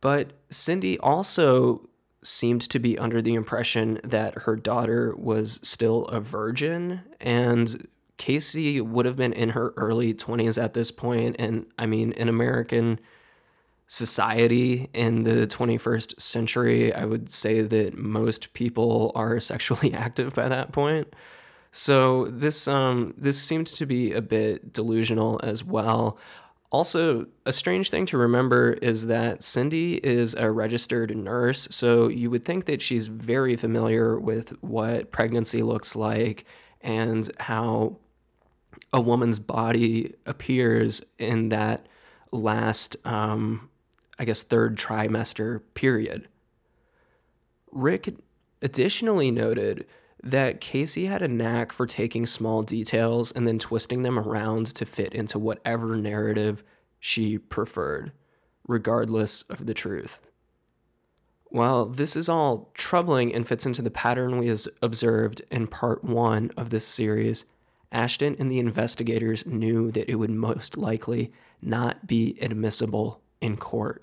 But 0.00 0.32
Cindy 0.50 0.98
also 0.98 1.88
seemed 2.22 2.60
to 2.62 2.78
be 2.78 2.98
under 2.98 3.22
the 3.22 3.34
impression 3.34 4.00
that 4.04 4.34
her 4.42 4.56
daughter 4.56 5.14
was 5.16 5.58
still 5.62 6.04
a 6.06 6.20
virgin 6.20 7.02
and 7.20 7.88
Casey 8.16 8.80
would 8.80 9.06
have 9.06 9.16
been 9.16 9.32
in 9.32 9.50
her 9.50 9.72
early 9.76 10.14
20s 10.14 10.62
at 10.62 10.74
this 10.74 10.90
point 10.90 11.36
and 11.38 11.66
I 11.78 11.86
mean 11.86 12.12
in 12.12 12.28
American 12.28 12.98
society 13.88 14.88
in 14.94 15.22
the 15.22 15.46
21st 15.46 16.20
century, 16.20 16.92
I 16.92 17.04
would 17.04 17.30
say 17.30 17.60
that 17.62 17.96
most 17.96 18.52
people 18.52 19.12
are 19.14 19.38
sexually 19.52 19.94
active 19.94 20.34
by 20.34 20.48
that 20.48 20.72
point. 20.72 21.14
So 21.72 22.26
this 22.26 22.66
um 22.68 23.12
this 23.18 23.40
seems 23.40 23.72
to 23.72 23.86
be 23.86 24.12
a 24.12 24.22
bit 24.22 24.72
delusional 24.72 25.40
as 25.42 25.62
well. 25.62 26.18
Also, 26.72 27.26
a 27.44 27.52
strange 27.52 27.90
thing 27.90 28.06
to 28.06 28.18
remember 28.18 28.72
is 28.72 29.06
that 29.06 29.44
Cindy 29.44 29.94
is 29.96 30.34
a 30.34 30.50
registered 30.50 31.16
nurse, 31.16 31.68
so 31.70 32.08
you 32.08 32.28
would 32.30 32.44
think 32.44 32.64
that 32.64 32.82
she's 32.82 33.06
very 33.06 33.56
familiar 33.56 34.18
with 34.18 34.50
what 34.62 35.12
pregnancy 35.12 35.62
looks 35.62 35.94
like 35.94 36.44
and 36.80 37.30
how 37.38 37.98
a 38.92 39.00
woman's 39.00 39.38
body 39.38 40.14
appears 40.26 41.04
in 41.18 41.50
that 41.50 41.86
last 42.32 42.96
um, 43.06 43.68
I 44.18 44.24
guess, 44.24 44.42
third 44.42 44.76
trimester 44.76 45.60
period. 45.74 46.28
Rick 47.70 48.14
additionally 48.62 49.30
noted 49.30 49.86
that 50.22 50.60
Casey 50.60 51.06
had 51.06 51.22
a 51.22 51.28
knack 51.28 51.72
for 51.72 51.86
taking 51.86 52.26
small 52.26 52.62
details 52.62 53.30
and 53.30 53.46
then 53.46 53.58
twisting 53.58 54.02
them 54.02 54.18
around 54.18 54.66
to 54.66 54.86
fit 54.86 55.14
into 55.14 55.38
whatever 55.38 55.96
narrative 55.96 56.64
she 56.98 57.36
preferred, 57.38 58.12
regardless 58.66 59.42
of 59.42 59.66
the 59.66 59.74
truth. 59.74 60.20
While 61.48 61.86
this 61.86 62.16
is 62.16 62.28
all 62.28 62.70
troubling 62.74 63.34
and 63.34 63.46
fits 63.46 63.66
into 63.66 63.82
the 63.82 63.90
pattern 63.90 64.38
we 64.38 64.48
has 64.48 64.66
observed 64.82 65.42
in 65.50 65.66
part 65.66 66.02
one 66.02 66.50
of 66.56 66.70
this 66.70 66.86
series, 66.86 67.44
Ashton 67.92 68.36
and 68.38 68.50
the 68.50 68.58
investigators 68.58 69.46
knew 69.46 69.90
that 69.92 70.10
it 70.10 70.16
would 70.16 70.30
most 70.30 70.76
likely 70.76 71.32
not 71.62 72.06
be 72.06 72.36
admissible 72.40 73.20
in 73.40 73.56
court. 73.56 74.02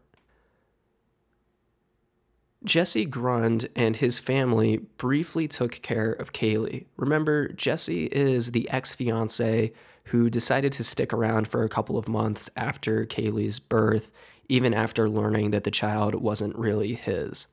Jesse 2.63 3.05
Grund 3.05 3.67
and 3.75 3.97
his 3.97 4.19
family 4.19 4.77
briefly 4.97 5.47
took 5.47 5.81
care 5.81 6.13
of 6.13 6.31
Caylee. 6.31 6.85
Remember, 6.95 7.49
Jesse 7.49 8.05
is 8.05 8.51
the 8.51 8.69
ex 8.69 8.95
fiance 8.95 9.73
who 10.05 10.29
decided 10.29 10.71
to 10.73 10.83
stick 10.83 11.13
around 11.13 11.47
for 11.47 11.63
a 11.63 11.69
couple 11.69 11.97
of 11.97 12.07
months 12.07 12.49
after 12.55 13.05
Caylee's 13.05 13.59
birth, 13.59 14.11
even 14.47 14.73
after 14.73 15.09
learning 15.09 15.51
that 15.51 15.63
the 15.63 15.71
child 15.71 16.15
wasn't 16.15 16.55
really 16.57 16.93
his. 16.93 17.47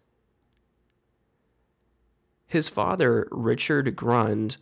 His 2.47 2.69
father, 2.69 3.29
Richard 3.31 3.95
Grund, 3.97 4.57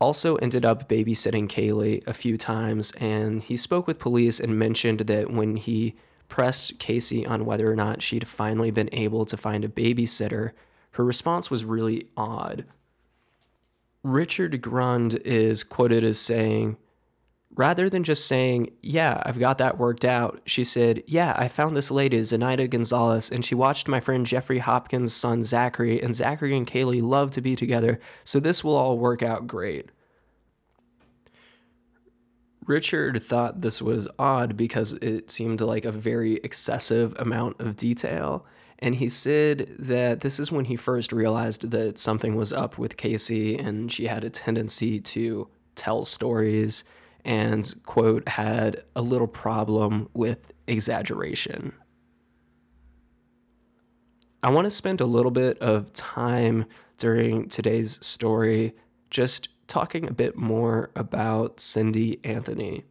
also 0.00 0.36
ended 0.36 0.64
up 0.64 0.88
babysitting 0.88 1.48
Caylee 1.48 2.06
a 2.06 2.14
few 2.14 2.36
times, 2.36 2.92
and 2.92 3.42
he 3.42 3.56
spoke 3.56 3.86
with 3.86 3.98
police 3.98 4.38
and 4.38 4.58
mentioned 4.58 5.00
that 5.00 5.30
when 5.30 5.56
he 5.56 5.96
pressed 6.28 6.78
Casey 6.78 7.26
on 7.26 7.44
whether 7.44 7.70
or 7.70 7.76
not 7.76 8.02
she'd 8.02 8.28
finally 8.28 8.70
been 8.70 8.90
able 8.92 9.24
to 9.24 9.36
find 9.36 9.64
a 9.64 9.68
babysitter, 9.68 10.52
her 10.92 11.04
response 11.04 11.50
was 11.50 11.64
really 11.64 12.08
odd. 12.16 12.64
Richard 14.02 14.60
Grund 14.62 15.20
is 15.24 15.64
quoted 15.64 16.04
as 16.04 16.18
saying, 16.18 16.76
Rather 17.54 17.88
than 17.88 18.04
just 18.04 18.26
saying, 18.26 18.70
Yeah, 18.82 19.22
I've 19.24 19.38
got 19.38 19.58
that 19.58 19.78
worked 19.78 20.04
out, 20.04 20.42
she 20.46 20.64
said, 20.64 21.02
Yeah, 21.06 21.34
I 21.36 21.48
found 21.48 21.76
this 21.76 21.90
lady, 21.90 22.20
Zenaida 22.20 22.68
Gonzalez, 22.68 23.30
and 23.30 23.44
she 23.44 23.54
watched 23.54 23.88
my 23.88 24.00
friend 24.00 24.26
Jeffrey 24.26 24.58
Hopkins' 24.58 25.14
son 25.14 25.42
Zachary, 25.42 26.00
and 26.00 26.14
Zachary 26.14 26.56
and 26.56 26.66
Caylee 26.66 27.02
love 27.02 27.30
to 27.32 27.40
be 27.40 27.56
together, 27.56 28.00
so 28.24 28.38
this 28.38 28.62
will 28.62 28.76
all 28.76 28.98
work 28.98 29.22
out 29.22 29.46
great. 29.46 29.90
Richard 32.68 33.22
thought 33.22 33.62
this 33.62 33.80
was 33.80 34.06
odd 34.18 34.54
because 34.54 34.92
it 34.94 35.30
seemed 35.30 35.62
like 35.62 35.86
a 35.86 35.90
very 35.90 36.34
excessive 36.44 37.18
amount 37.18 37.58
of 37.60 37.76
detail. 37.76 38.44
And 38.78 38.94
he 38.94 39.08
said 39.08 39.74
that 39.78 40.20
this 40.20 40.38
is 40.38 40.52
when 40.52 40.66
he 40.66 40.76
first 40.76 41.10
realized 41.10 41.70
that 41.70 41.98
something 41.98 42.36
was 42.36 42.52
up 42.52 42.76
with 42.76 42.98
Casey 42.98 43.58
and 43.58 43.90
she 43.90 44.06
had 44.06 44.22
a 44.22 44.30
tendency 44.30 45.00
to 45.00 45.48
tell 45.76 46.04
stories 46.04 46.84
and, 47.24 47.74
quote, 47.84 48.28
had 48.28 48.82
a 48.96 49.02
little 49.02 49.26
problem 49.26 50.08
with 50.14 50.52
exaggeration. 50.66 51.72
I 54.42 54.50
want 54.50 54.66
to 54.66 54.70
spend 54.70 55.00
a 55.00 55.06
little 55.06 55.32
bit 55.32 55.58
of 55.58 55.92
time 55.92 56.66
during 56.96 57.48
today's 57.48 58.04
story 58.04 58.74
just 59.10 59.48
talking 59.66 60.08
a 60.08 60.12
bit 60.12 60.36
more 60.36 60.90
about 60.94 61.60
Cindy 61.60 62.20
Anthony. 62.24 62.84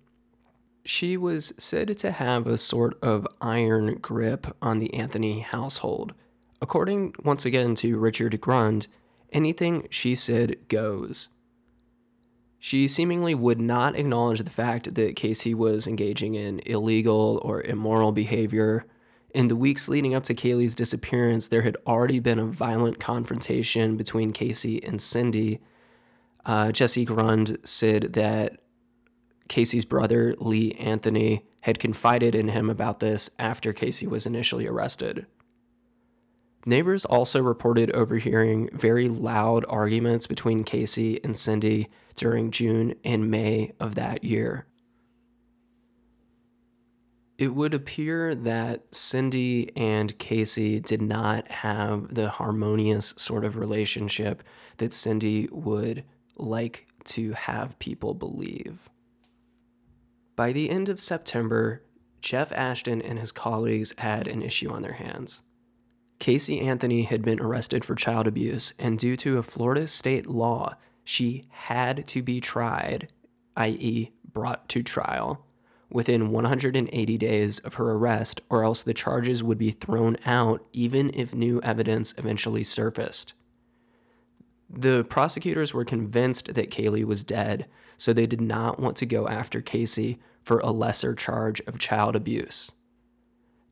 She 0.84 1.18
was 1.18 1.54
said 1.58 1.98
to 1.98 2.12
have 2.12 2.48
a 2.48 2.58
sort 2.58 2.98
of 3.02 3.28
iron 3.42 3.96
grip 3.96 4.48
on 4.62 4.80
the 4.80 4.94
Anthony 4.94 5.40
household. 5.40 6.14
According 6.62 7.16
once 7.24 7.46
again 7.46 7.76
to 7.76 7.98
Richard 7.98 8.40
Grund, 8.40 8.88
anything 9.32 9.88
she 9.90 10.16
said 10.16 10.58
goes. 10.70 11.30
She 12.60 12.88
seemingly 12.88 13.36
would 13.36 13.60
not 13.60 13.98
acknowledge 13.98 14.40
the 14.40 14.50
fact 14.50 14.96
that 14.96 15.16
Casey 15.16 15.54
was 15.54 15.88
engaging 15.88 16.36
in 16.36 16.60
illegal 16.66 17.40
or 17.44 17.62
immoral 17.62 18.12
behavior. 18.12 18.86
In 19.34 19.48
the 19.48 19.56
weeks 19.56 19.88
leading 19.88 20.16
up 20.16 20.24
to 20.24 20.34
Caylee's 20.34 20.74
disappearance, 20.74 21.48
there 21.48 21.62
had 21.62 21.78
already 21.86 22.20
been 22.20 22.40
a 22.40 22.46
violent 22.46 23.00
confrontation 23.00 23.96
between 23.96 24.32
Casey 24.32 24.84
and 24.84 25.02
Cindy, 25.02 25.60
uh, 26.46 26.72
Jesse 26.72 27.06
Grund 27.06 27.58
said 27.64 28.14
that 28.14 28.58
Casey's 29.50 29.86
brother, 29.86 30.34
Lee 30.40 30.72
Anthony, 30.74 31.46
had 31.62 31.80
confided 31.80 32.34
in 32.34 32.48
him 32.48 32.70
about 32.70 33.02
this 33.02 33.30
after 33.38 33.74
Casey 33.74 34.08
was 34.08 34.26
initially 34.26 34.66
arrested. 34.66 35.26
Neighbors 36.68 37.06
also 37.06 37.42
reported 37.42 37.92
overhearing 37.92 38.70
very 38.74 39.08
loud 39.08 39.64
arguments 39.70 40.28
between 40.28 40.66
Casey 40.66 41.18
and 41.24 41.38
Cindy 41.38 41.88
during 42.18 42.52
June 42.52 42.94
and 43.06 43.32
May 43.32 43.72
of 43.80 43.96
that 43.96 44.26
year. 44.26 44.66
It 47.38 47.56
would 47.56 47.74
appear 47.74 48.36
that 48.36 48.94
Cindy 48.94 49.72
and 49.78 50.20
Casey 50.20 50.82
did 50.82 51.02
not 51.02 51.50
have 51.50 52.14
the 52.14 52.28
harmonious 52.28 53.14
sort 53.16 53.46
of 53.46 53.56
relationship 53.56 54.44
that 54.76 54.92
Cindy 54.92 55.48
would 55.50 56.04
like 56.36 56.86
to 57.06 57.32
have 57.32 57.80
people 57.80 58.14
believe. 58.14 58.90
By 60.36 60.52
the 60.52 60.70
end 60.70 60.90
of 60.90 61.00
September, 61.00 61.84
Jeff 62.20 62.52
Ashton 62.52 63.02
and 63.02 63.18
his 63.18 63.32
colleagues 63.32 63.94
had 64.00 64.28
an 64.28 64.42
issue 64.42 64.70
on 64.70 64.82
their 64.82 64.92
hands. 64.92 65.40
Casey 66.20 66.60
Anthony 66.60 67.04
had 67.04 67.22
been 67.22 67.40
arrested 67.40 67.86
for 67.86 67.96
child 67.96 68.28
abuse, 68.28 68.74
and 68.80 68.98
due 68.98 69.16
to 69.18 69.38
a 69.38 69.44
Florida 69.44 69.88
state 69.88 70.28
law, 70.28 70.76
she 71.04 71.48
had 71.50 72.08
to 72.08 72.22
be 72.22 72.42
tried, 72.42 73.12
i.e., 73.56 74.12
brought 74.34 74.68
to 74.70 74.84
trial, 74.84 75.46
within 75.90 76.32
180 76.32 77.18
days 77.18 77.60
of 77.60 77.76
her 77.76 77.92
arrest, 77.92 78.42
or 78.50 78.64
else 78.64 78.82
the 78.82 78.94
charges 78.94 79.44
would 79.44 79.58
be 79.58 79.72
thrown 79.72 80.18
out 80.26 80.66
even 80.74 81.12
if 81.14 81.34
new 81.34 81.62
evidence 81.62 82.14
eventually 82.18 82.64
surfaced. 82.64 83.34
The 84.70 85.06
prosecutors 85.06 85.74
were 85.74 85.86
convinced 85.86 86.56
that 86.56 86.72
Caylee 86.72 87.06
was 87.06 87.24
dead, 87.24 87.68
so 87.96 88.12
they 88.12 88.28
did 88.28 88.42
not 88.42 88.80
want 88.80 88.98
to 88.98 89.06
go 89.06 89.28
after 89.28 89.62
Casey 89.62 90.20
for 90.44 90.60
a 90.60 90.72
lesser 90.72 91.16
charge 91.16 91.62
of 91.62 91.80
child 91.80 92.16
abuse. 92.16 92.72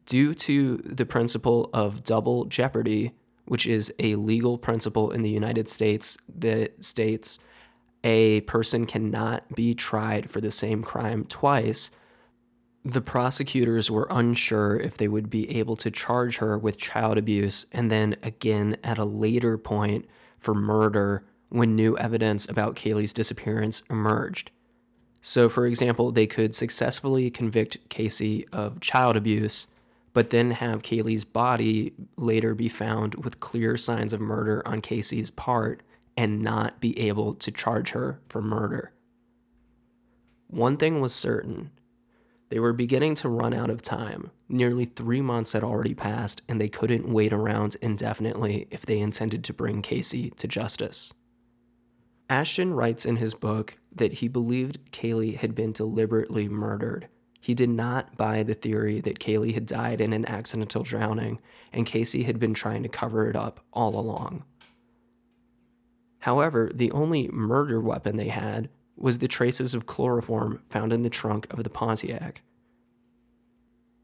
Due 0.06 0.34
to 0.34 0.78
the 0.78 1.06
principle 1.06 1.70
of 1.74 2.04
double 2.04 2.46
jeopardy, 2.46 3.12
which 3.46 3.66
is 3.66 3.94
a 4.00 4.16
legal 4.16 4.58
principle 4.58 5.12
in 5.12 5.22
the 5.22 5.30
United 5.30 5.68
States 5.68 6.18
that 6.38 6.84
states 6.84 7.40
a 8.04 8.42
person 8.42 8.86
cannot 8.86 9.56
be 9.56 9.74
tried 9.74 10.30
for 10.30 10.40
the 10.40 10.52
same 10.52 10.84
crime 10.84 11.26
twice, 11.26 11.90
the 12.84 13.02
prosecutors 13.02 13.90
were 13.90 14.08
unsure 14.12 14.78
if 14.78 14.96
they 14.96 15.08
would 15.08 15.28
be 15.28 15.58
able 15.58 15.76
to 15.76 15.90
charge 15.90 16.38
her 16.38 16.56
with 16.56 16.78
child 16.78 17.18
abuse 17.18 17.66
and 17.72 17.90
then 17.90 18.16
again 18.22 18.78
at 18.84 19.00
a 19.00 19.06
later 19.06 19.58
point 19.58 20.06
for 20.40 20.54
murder 20.54 21.24
when 21.50 21.76
new 21.76 21.98
evidence 21.98 22.48
about 22.48 22.76
Caylee's 22.76 23.14
disappearance 23.14 23.82
emerged. 23.90 24.52
So, 25.22 25.50
for 25.50 25.66
example, 25.66 26.12
they 26.12 26.28
could 26.28 26.54
successfully 26.54 27.32
convict 27.32 27.90
Casey 27.90 28.48
of 28.54 28.80
child 28.82 29.16
abuse, 29.16 29.66
but 30.16 30.30
then 30.30 30.52
have 30.52 30.82
Caylee's 30.82 31.26
body 31.26 31.94
later 32.16 32.56
be 32.56 32.70
found 32.70 33.16
with 33.16 33.42
clear 33.42 33.76
signs 33.76 34.14
of 34.14 34.22
murder 34.22 34.66
on 34.66 34.80
Casey's 34.80 35.30
part 35.30 35.84
and 36.16 36.42
not 36.42 36.80
be 36.80 36.98
able 36.98 37.34
to 37.36 37.52
charge 37.52 37.90
her 37.90 38.22
for 38.30 38.42
murder. 38.42 38.94
One 40.48 40.78
thing 40.78 41.02
was 41.02 41.14
certain 41.14 41.72
they 42.48 42.60
were 42.60 42.72
beginning 42.72 43.16
to 43.16 43.28
run 43.28 43.54
out 43.54 43.70
of 43.70 43.82
time. 43.82 44.32
Nearly 44.48 44.86
three 44.86 45.20
months 45.20 45.52
had 45.52 45.64
already 45.64 45.96
passed, 45.96 46.44
and 46.48 46.62
they 46.62 46.70
couldn't 46.70 47.10
wait 47.10 47.34
around 47.34 47.76
indefinitely 47.82 48.68
if 48.72 48.86
they 48.86 49.00
intended 49.00 49.44
to 49.44 49.54
bring 49.54 49.82
Casey 49.82 50.30
to 50.38 50.48
justice. 50.48 51.12
Ashton 52.30 52.74
writes 52.74 53.06
in 53.06 53.18
his 53.18 53.34
book 53.34 53.80
that 53.94 54.14
he 54.14 54.30
believed 54.30 54.92
Caylee 54.92 55.36
had 55.36 55.56
been 55.56 55.74
deliberately 55.74 56.48
murdered. 56.48 57.10
He 57.46 57.54
did 57.54 57.70
not 57.70 58.18
buy 58.18 58.42
the 58.42 58.56
theory 58.56 59.02
that 59.02 59.20
Caylee 59.20 59.54
had 59.54 59.68
died 59.68 60.02
in 60.02 60.14
an 60.14 60.26
accidental 60.26 60.82
drowning 60.82 61.38
and 61.72 61.86
Casey 61.86 62.24
had 62.24 62.40
been 62.40 62.56
trying 62.56 62.82
to 62.82 62.90
cover 62.90 63.30
it 63.30 63.36
up 63.36 63.60
all 63.72 64.00
along. 64.00 64.44
However, 66.22 66.72
the 66.74 66.92
only 66.92 67.28
murder 67.28 67.80
weapon 67.80 68.16
they 68.16 68.30
had 68.30 68.70
was 68.98 69.20
the 69.20 69.28
traces 69.28 69.76
of 69.76 69.86
chloroform 69.86 70.64
found 70.72 70.92
in 70.92 71.04
the 71.04 71.10
trunk 71.12 71.46
of 71.54 71.64
the 71.64 71.70
Pontiac. 71.70 72.42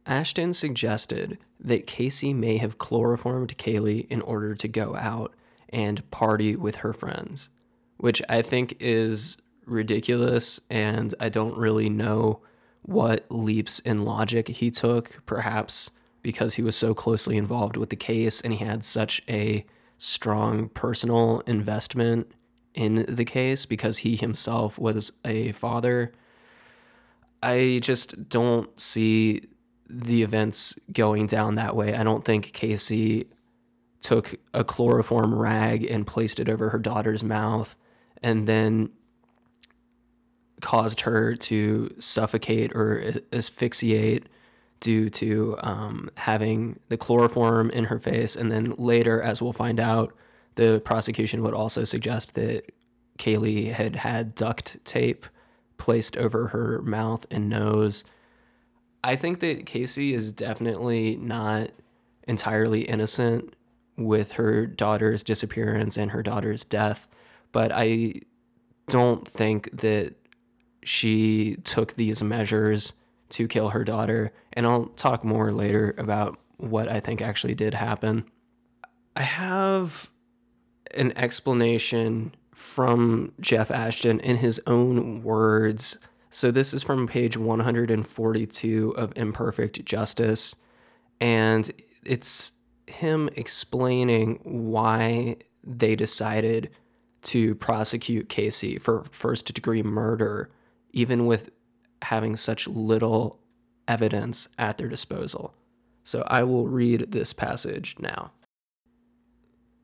Ashton 0.05 0.53
suggested 0.53 1.39
that 1.59 1.87
Casey 1.87 2.35
may 2.35 2.57
have 2.57 2.77
chloroformed 2.77 3.57
Caylee 3.57 4.05
in 4.11 4.21
order 4.21 4.53
to 4.53 4.67
go 4.67 4.95
out 4.95 5.33
and 5.69 6.07
party 6.11 6.55
with 6.55 6.75
her 6.75 6.93
friends, 6.93 7.49
which 7.97 8.21
I 8.29 8.43
think 8.43 8.75
is 8.79 9.37
ridiculous, 9.65 10.59
and 10.69 11.15
I 11.19 11.29
don't 11.29 11.57
really 11.57 11.89
know 11.89 12.41
what 12.81 13.25
leaps 13.29 13.79
in 13.79 14.03
logic 14.03 14.47
he 14.47 14.71
took, 14.71 15.21
perhaps 15.25 15.91
because 16.21 16.55
he 16.55 16.61
was 16.61 16.75
so 16.75 16.93
closely 16.93 17.37
involved 17.37 17.77
with 17.77 17.89
the 17.89 17.95
case 17.95 18.41
and 18.41 18.53
he 18.53 18.63
had 18.63 18.83
such 18.83 19.21
a 19.29 19.65
strong 19.97 20.69
personal 20.69 21.41
investment 21.47 22.31
in 22.73 23.05
the 23.07 23.25
case 23.25 23.65
because 23.65 23.99
he 23.99 24.15
himself 24.15 24.77
was 24.79 25.11
a 25.25 25.51
father. 25.53 26.11
I 27.43 27.79
just 27.81 28.29
don't 28.29 28.79
see 28.79 29.41
the 29.89 30.23
events 30.23 30.77
going 30.91 31.27
down 31.27 31.55
that 31.55 31.75
way. 31.75 31.95
I 31.95 32.03
don't 32.03 32.23
think 32.23 32.53
Casey 32.53 33.27
took 34.01 34.35
a 34.53 34.63
chloroform 34.63 35.35
rag 35.35 35.85
and 35.85 36.07
placed 36.07 36.39
it 36.39 36.49
over 36.49 36.69
her 36.69 36.79
daughter's 36.79 37.23
mouth 37.23 37.75
and 38.23 38.47
then 38.47 38.89
caused 40.61 41.01
her 41.01 41.35
to 41.35 41.93
suffocate 41.99 42.73
or 42.75 43.03
asphyxiate 43.33 44.27
due 44.79 45.09
to 45.09 45.57
um, 45.61 46.09
having 46.15 46.79
the 46.89 46.97
chloroform 46.97 47.69
in 47.69 47.85
her 47.85 47.99
face. 47.99 48.35
And 48.35 48.51
then 48.51 48.73
later, 48.77 49.21
as 49.21 49.41
we'll 49.41 49.53
find 49.53 49.79
out, 49.79 50.13
the 50.55 50.81
prosecution 50.83 51.43
would 51.43 51.53
also 51.53 51.83
suggest 51.83 52.35
that 52.35 52.71
Caylee 53.17 53.71
had 53.71 53.95
had 53.95 54.35
duct 54.35 54.83
tape 54.83 55.25
placed 55.77 56.17
over 56.17 56.47
her 56.47 56.81
mouth 56.81 57.25
and 57.31 57.49
nose. 57.49 58.03
I 59.03 59.15
think 59.15 59.39
that 59.39 59.65
Casey 59.65 60.13
is 60.13 60.31
definitely 60.31 61.15
not 61.15 61.71
entirely 62.27 62.81
innocent 62.81 63.55
with 63.97 64.33
her 64.33 64.65
daughter's 64.65 65.23
disappearance 65.23 65.97
and 65.97 66.11
her 66.11 66.23
daughter's 66.23 66.63
death, 66.63 67.07
but 67.51 67.71
I 67.73 68.13
don't 68.87 69.27
think 69.27 69.69
that 69.81 70.15
she 70.83 71.55
took 71.63 71.93
these 71.93 72.23
measures 72.23 72.93
to 73.29 73.47
kill 73.47 73.69
her 73.69 73.83
daughter. 73.83 74.33
And 74.53 74.65
I'll 74.65 74.85
talk 74.85 75.23
more 75.23 75.51
later 75.51 75.95
about 75.97 76.37
what 76.57 76.89
I 76.89 76.99
think 76.99 77.21
actually 77.21 77.55
did 77.55 77.73
happen. 77.73 78.25
I 79.15 79.21
have 79.21 80.09
an 80.95 81.13
explanation 81.17 82.35
from 82.53 83.33
Jeff 83.39 83.71
Ashton 83.71 84.19
in 84.19 84.37
his 84.37 84.61
own 84.67 85.23
words. 85.23 85.97
So 86.29 86.51
this 86.51 86.73
is 86.73 86.83
from 86.83 87.07
page 87.07 87.37
142 87.37 88.91
of 88.97 89.13
Imperfect 89.15 89.83
Justice. 89.85 90.55
And 91.19 91.69
it's 92.05 92.53
him 92.87 93.29
explaining 93.35 94.39
why 94.43 95.37
they 95.63 95.95
decided 95.95 96.69
to 97.23 97.55
prosecute 97.55 98.29
Casey 98.29 98.77
for 98.77 99.03
first 99.03 99.51
degree 99.53 99.83
murder, 99.83 100.49
even 100.93 101.25
with 101.25 101.51
having 102.01 102.35
such 102.35 102.67
little 102.67 103.39
evidence 103.87 104.47
at 104.57 104.77
their 104.77 104.89
disposal. 104.89 105.53
So 106.03 106.23
I 106.27 106.43
will 106.43 106.67
read 106.67 107.11
this 107.11 107.33
passage 107.33 107.95
now. 107.99 108.31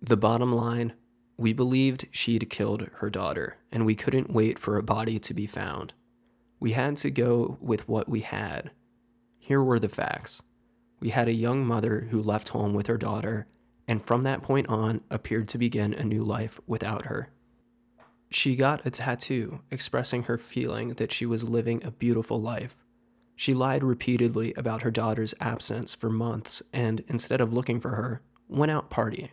The 0.02 0.18
bottom 0.18 0.52
line 0.54 0.94
we 1.38 1.54
believed 1.54 2.08
she'd 2.12 2.50
killed 2.50 2.90
her 2.96 3.12
daughter, 3.12 3.58
and 3.72 3.86
we 3.86 3.94
couldn't 3.94 4.34
wait 4.34 4.58
for 4.58 4.78
a 4.78 4.84
body 4.84 5.20
to 5.20 5.34
be 5.36 5.46
found. 5.46 5.94
We 6.60 6.72
had 6.72 6.98
to 6.98 7.12
go 7.12 7.60
with 7.62 7.88
what 7.88 8.10
we 8.10 8.22
had. 8.22 8.72
Here 9.38 9.62
were 9.62 9.80
the 9.80 9.88
facts. 9.88 10.42
We 11.00 11.10
had 11.10 11.28
a 11.28 11.34
young 11.34 11.64
mother 11.64 12.08
who 12.10 12.24
left 12.24 12.50
home 12.50 12.74
with 12.74 12.88
her 12.88 12.98
daughter, 12.98 13.46
and 13.88 14.04
from 14.04 14.24
that 14.24 14.42
point 14.42 14.68
on 14.68 15.02
appeared 15.12 15.48
to 15.50 15.60
begin 15.60 15.94
a 15.94 16.04
new 16.04 16.24
life 16.24 16.60
without 16.66 17.06
her. 17.06 17.30
She 18.30 18.56
got 18.56 18.86
a 18.86 18.92
tattoo 18.92 19.62
expressing 19.72 20.24
her 20.24 20.38
feeling 20.38 20.90
that 20.96 21.12
she 21.12 21.26
was 21.26 21.50
living 21.50 21.84
a 21.84 21.92
beautiful 21.92 22.42
life. 22.42 22.84
She 23.36 23.54
lied 23.54 23.84
repeatedly 23.84 24.54
about 24.56 24.82
her 24.82 24.92
daughter's 24.92 25.34
absence 25.40 25.94
for 25.94 26.10
months 26.10 26.62
and, 26.74 27.04
instead 27.08 27.40
of 27.40 27.54
looking 27.54 27.80
for 27.80 27.92
her, 27.92 28.22
went 28.50 28.72
out 28.72 28.90
partying. 28.90 29.30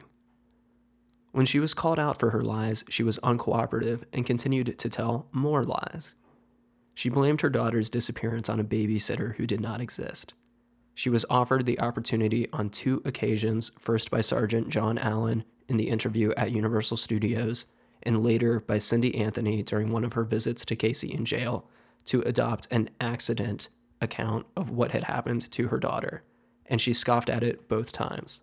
When 1.33 1.47
she 1.47 1.59
was 1.59 1.75
called 1.75 1.99
out 1.99 2.21
for 2.21 2.31
her 2.31 2.43
lies, 2.43 2.85
she 2.89 3.03
was 3.03 3.19
uncooperative 3.19 4.05
and 4.13 4.25
continued 4.25 4.79
to 4.79 4.89
tell 4.89 5.27
more 5.33 5.65
lies. 5.65 6.15
She 6.95 7.09
blamed 7.09 7.41
her 7.41 7.51
daughter's 7.51 7.91
disappearance 7.91 8.49
on 8.49 8.61
a 8.61 8.65
babysitter 8.65 9.35
who 9.35 9.47
did 9.47 9.61
not 9.61 9.81
exist. 9.81 10.35
She 10.95 11.11
was 11.11 11.27
offered 11.29 11.67
the 11.67 11.81
opportunity 11.81 12.47
on 12.53 12.71
two 12.71 13.03
occasions, 13.05 13.73
first 13.81 14.13
by 14.13 14.21
Sergeant 14.21 14.69
John 14.69 14.97
Allen 14.99 15.45
in 15.69 15.77
the 15.77 15.89
interview 15.89 16.31
at 16.37 16.53
Universal 16.53 16.99
Studios, 16.99 17.67
and 18.05 18.23
later 18.23 18.61
by 18.61 18.79
Cindy 18.79 19.15
Anthony 19.17 19.63
during 19.63 19.91
one 19.91 20.05
of 20.05 20.13
her 20.15 20.25
visits 20.25 20.65
to 20.67 20.77
Casey 20.77 21.13
in 21.13 21.25
jail, 21.25 21.69
to 22.07 22.21
adopt 22.23 22.69
an 22.71 22.91
accident 23.01 23.69
account 24.01 24.47
of 24.57 24.71
what 24.71 24.91
had 24.91 25.05
happened 25.05 25.51
to 25.53 25.69
her 25.69 25.79
daughter, 25.79 26.23
and 26.67 26.81
she 26.81 26.93
scoffed 26.93 27.31
at 27.31 27.43
it 27.43 27.69
both 27.69 27.93
times. 27.93 28.41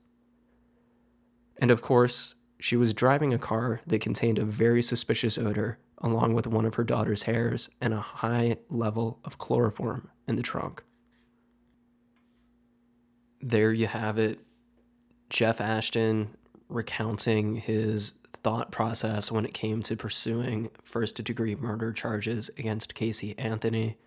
And 1.57 1.69
of 1.69 1.81
course, 1.81 2.33
she 2.59 2.75
was 2.75 2.93
driving 2.93 3.33
a 3.33 3.39
car 3.39 3.81
that 3.87 4.01
contained 4.01 4.39
a 4.39 4.45
very 4.45 4.81
suspicious 4.81 5.37
odor, 5.37 5.77
along 5.99 6.33
with 6.33 6.47
one 6.47 6.65
of 6.65 6.75
her 6.75 6.83
daughter's 6.83 7.23
hairs 7.23 7.69
and 7.79 7.93
a 7.93 7.99
high 7.99 8.57
level 8.69 9.19
of 9.25 9.37
chloroform 9.37 10.09
in 10.27 10.35
the 10.35 10.41
trunk 10.41 10.83
there 13.41 13.73
you 13.73 13.87
have 13.87 14.17
it. 14.17 14.39
Jeff 15.29 15.61
Ashton 15.61 16.35
recounting 16.69 17.55
his 17.55 18.13
thought 18.43 18.71
process 18.71 19.31
when 19.31 19.45
it 19.45 19.53
came 19.53 19.81
to 19.83 19.95
pursuing 19.95 20.69
first 20.83 21.21
degree 21.23 21.55
murder 21.55 21.91
charges 21.91 22.49
against 22.57 22.95
Casey 22.95 23.37
Anthony. 23.37 23.97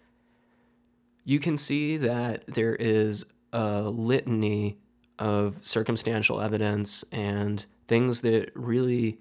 You 1.24 1.38
can 1.38 1.56
see 1.56 1.96
that 1.98 2.46
there 2.46 2.74
is 2.74 3.24
a 3.52 3.82
litany 3.82 4.78
of 5.18 5.64
circumstantial 5.64 6.40
evidence 6.40 7.04
and 7.12 7.64
things 7.86 8.22
that 8.22 8.50
really, 8.54 9.18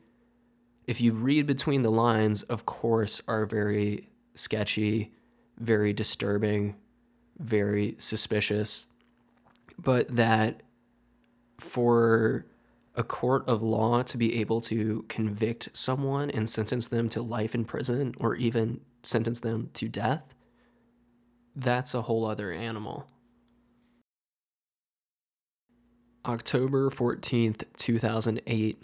if 0.88 1.00
you 1.00 1.14
read 1.14 1.46
between 1.46 1.84
the 1.84 1.92
lines, 1.92 2.44
of 2.44 2.66
course, 2.66 3.22
are 3.28 3.46
very 3.46 4.10
sketchy, 4.36 5.14
very 5.60 5.94
disturbing, 5.94 6.76
very 7.40 7.96
suspicious 8.00 8.88
but 9.78 10.08
that 10.16 10.62
for 11.60 12.46
a 12.96 13.04
court 13.04 13.48
of 13.48 13.62
law 13.64 14.04
to 14.04 14.18
be 14.18 14.40
able 14.40 14.62
to 14.62 15.06
convict 15.10 15.70
someone 15.74 16.30
and 16.30 16.50
sentence 16.50 16.88
them 16.88 17.10
to 17.10 17.22
life 17.22 17.56
in 17.56 17.66
prison 17.66 18.14
or 18.20 18.36
even 18.36 18.82
sentence 19.02 19.40
them 19.40 19.70
to 19.74 19.88
death, 19.88 20.36
that's 21.56 21.94
a 21.94 22.04
whole 22.04 22.26
other 22.26 22.52
animal. 22.52 23.08
October 26.26 26.90
14th, 26.90 27.64
2008, 27.78 28.82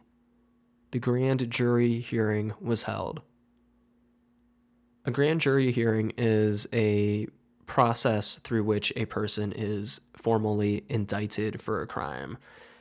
the 0.91 0.99
grand 0.99 1.49
jury 1.49 1.99
hearing 1.99 2.53
was 2.59 2.83
held. 2.83 3.21
A 5.05 5.11
grand 5.11 5.39
jury 5.39 5.71
hearing 5.71 6.11
is 6.17 6.67
a 6.73 7.27
process 7.65 8.35
through 8.39 8.63
which 8.63 8.91
a 8.95 9.05
person 9.05 9.53
is 9.53 10.01
formally 10.13 10.83
indicted 10.89 11.61
for 11.61 11.81
a 11.81 11.87
crime. 11.87 12.37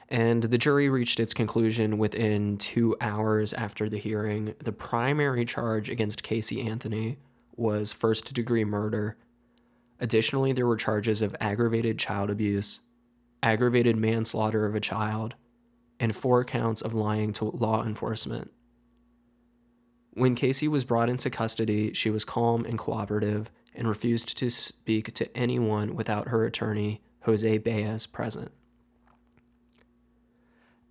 And 0.09 0.43
the 0.43 0.59
jury 0.59 0.89
reached 0.89 1.21
its 1.21 1.35
conclusion 1.35 1.99
within 1.99 2.57
two 2.57 2.97
hours 3.01 3.53
after 3.53 3.89
the 3.89 3.99
hearing. 3.99 4.55
The 4.59 4.73
primary 4.73 5.45
charge 5.45 5.91
against 5.91 6.23
Casey 6.23 6.63
Anthony 6.67 7.19
was 7.57 7.93
first 7.93 8.33
degree 8.33 8.65
murder. 8.65 9.17
Additionally, 10.01 10.53
there 10.53 10.67
were 10.67 10.77
charges 10.77 11.21
of 11.21 11.37
aggravated 11.41 11.99
child 11.99 12.31
abuse, 12.31 12.81
aggravated 13.43 13.97
manslaughter 13.97 14.65
of 14.65 14.75
a 14.75 14.81
child, 14.81 15.35
and 16.01 16.15
four 16.15 16.45
counts 16.45 16.81
of 16.81 16.95
lying 16.95 17.33
to 17.35 17.45
law 17.45 17.85
enforcement. 17.85 18.51
When 20.15 20.35
Casey 20.35 20.69
was 20.69 20.85
brought 20.85 21.11
into 21.11 21.31
custody, 21.31 21.93
she 21.93 22.11
was 22.11 22.25
calm 22.25 22.65
and 22.65 22.79
cooperative 22.79 23.51
and 23.75 23.89
refused 23.89 24.39
to 24.39 24.51
speak 24.51 25.13
to 25.15 25.37
anyone 25.37 25.95
without 25.95 26.29
her 26.29 26.45
attorney, 26.45 27.03
Jose 27.23 27.59
Baez, 27.59 28.07
present. 28.07 28.53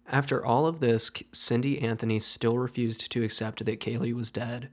After 0.10 0.46
all 0.46 0.68
of 0.68 0.80
this, 0.80 1.12
Cindy 1.34 1.82
Anthony 1.82 2.20
still 2.20 2.58
refused 2.58 3.12
to 3.12 3.24
accept 3.24 3.66
that 3.66 3.80
Caylee 3.82 4.14
was 4.14 4.32
dead. 4.32 4.70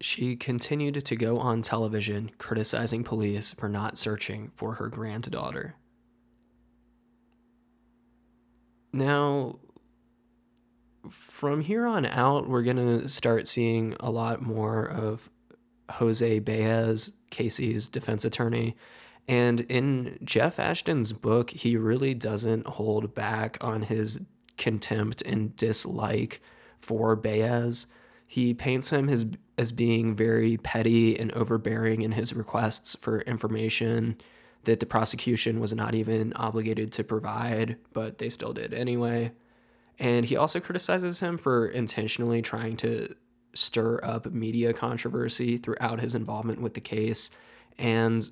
She 0.00 0.36
continued 0.36 1.04
to 1.04 1.16
go 1.16 1.38
on 1.38 1.62
television 1.62 2.30
criticizing 2.38 3.04
police 3.04 3.52
for 3.52 3.68
not 3.68 3.98
searching 3.98 4.50
for 4.54 4.74
her 4.74 4.88
granddaughter. 4.88 5.76
Now, 8.92 9.58
from 11.08 11.60
here 11.62 11.86
on 11.86 12.06
out, 12.06 12.48
we're 12.48 12.62
going 12.62 13.00
to 13.00 13.08
start 13.08 13.48
seeing 13.48 13.96
a 13.98 14.10
lot 14.10 14.42
more 14.42 14.84
of 14.84 15.30
Jose 15.90 16.38
Baez, 16.40 17.12
Casey's 17.30 17.88
defense 17.88 18.24
attorney. 18.24 18.76
And 19.28 19.60
in 19.62 20.18
Jeff 20.24 20.58
Ashton's 20.58 21.12
book, 21.12 21.50
he 21.50 21.76
really 21.76 22.14
doesn't 22.14 22.66
hold 22.66 23.14
back 23.14 23.56
on 23.60 23.82
his 23.82 24.20
contempt 24.58 25.22
and 25.22 25.56
dislike 25.56 26.42
for 26.80 27.14
Baez. 27.16 27.86
He 28.26 28.54
paints 28.54 28.90
him 28.90 29.08
as, 29.08 29.26
as 29.58 29.72
being 29.72 30.16
very 30.16 30.56
petty 30.56 31.18
and 31.18 31.32
overbearing 31.32 32.02
in 32.02 32.12
his 32.12 32.32
requests 32.32 32.96
for 32.96 33.20
information 33.20 34.16
that 34.64 34.80
the 34.80 34.86
prosecution 34.86 35.60
was 35.60 35.74
not 35.74 35.94
even 35.94 36.32
obligated 36.34 36.92
to 36.92 37.04
provide, 37.04 37.76
but 37.92 38.18
they 38.18 38.28
still 38.28 38.52
did 38.52 38.72
anyway. 38.72 39.32
And 39.98 40.24
he 40.24 40.36
also 40.36 40.60
criticizes 40.60 41.20
him 41.20 41.36
for 41.36 41.66
intentionally 41.66 42.42
trying 42.42 42.76
to 42.78 43.14
stir 43.54 44.00
up 44.02 44.26
media 44.32 44.72
controversy 44.72 45.58
throughout 45.58 46.00
his 46.00 46.14
involvement 46.14 46.60
with 46.60 46.74
the 46.74 46.80
case. 46.80 47.30
And 47.78 48.28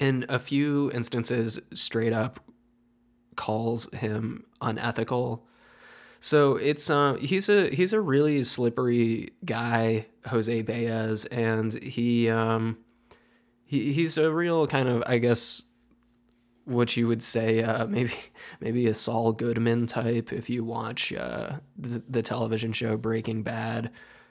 in 0.00 0.24
a 0.28 0.38
few 0.38 0.90
instances, 0.92 1.60
straight 1.72 2.12
up 2.12 2.40
calls 3.36 3.92
him 3.94 4.44
unethical. 4.60 5.46
So 6.18 6.56
it's 6.56 6.90
uh, 6.90 7.14
he's 7.14 7.48
a 7.48 7.70
he's 7.70 7.92
a 7.92 8.00
really 8.00 8.42
slippery 8.42 9.30
guy, 9.44 10.06
Jose 10.26 10.62
Baez, 10.62 11.24
and 11.26 11.72
he 11.82 12.28
um, 12.28 12.78
he 13.64 13.92
he's 13.92 14.18
a 14.18 14.30
real 14.30 14.66
kind 14.66 14.88
of 14.88 15.02
I 15.06 15.18
guess 15.18 15.62
what 16.64 16.96
you 16.96 17.08
would 17.08 17.22
say 17.22 17.62
uh, 17.62 17.86
maybe 17.88 18.14
maybe 18.60 18.86
a 18.86 18.94
Saul 18.94 19.32
Goodman 19.32 19.86
type 19.86 20.32
if 20.32 20.50
you 20.50 20.64
watch 20.64 21.12
uh, 21.12 21.52
the, 21.78 22.02
the 22.08 22.22
television 22.22 22.72
show 22.72 22.96
Breaking 22.96 23.42
Bad. 23.42 23.90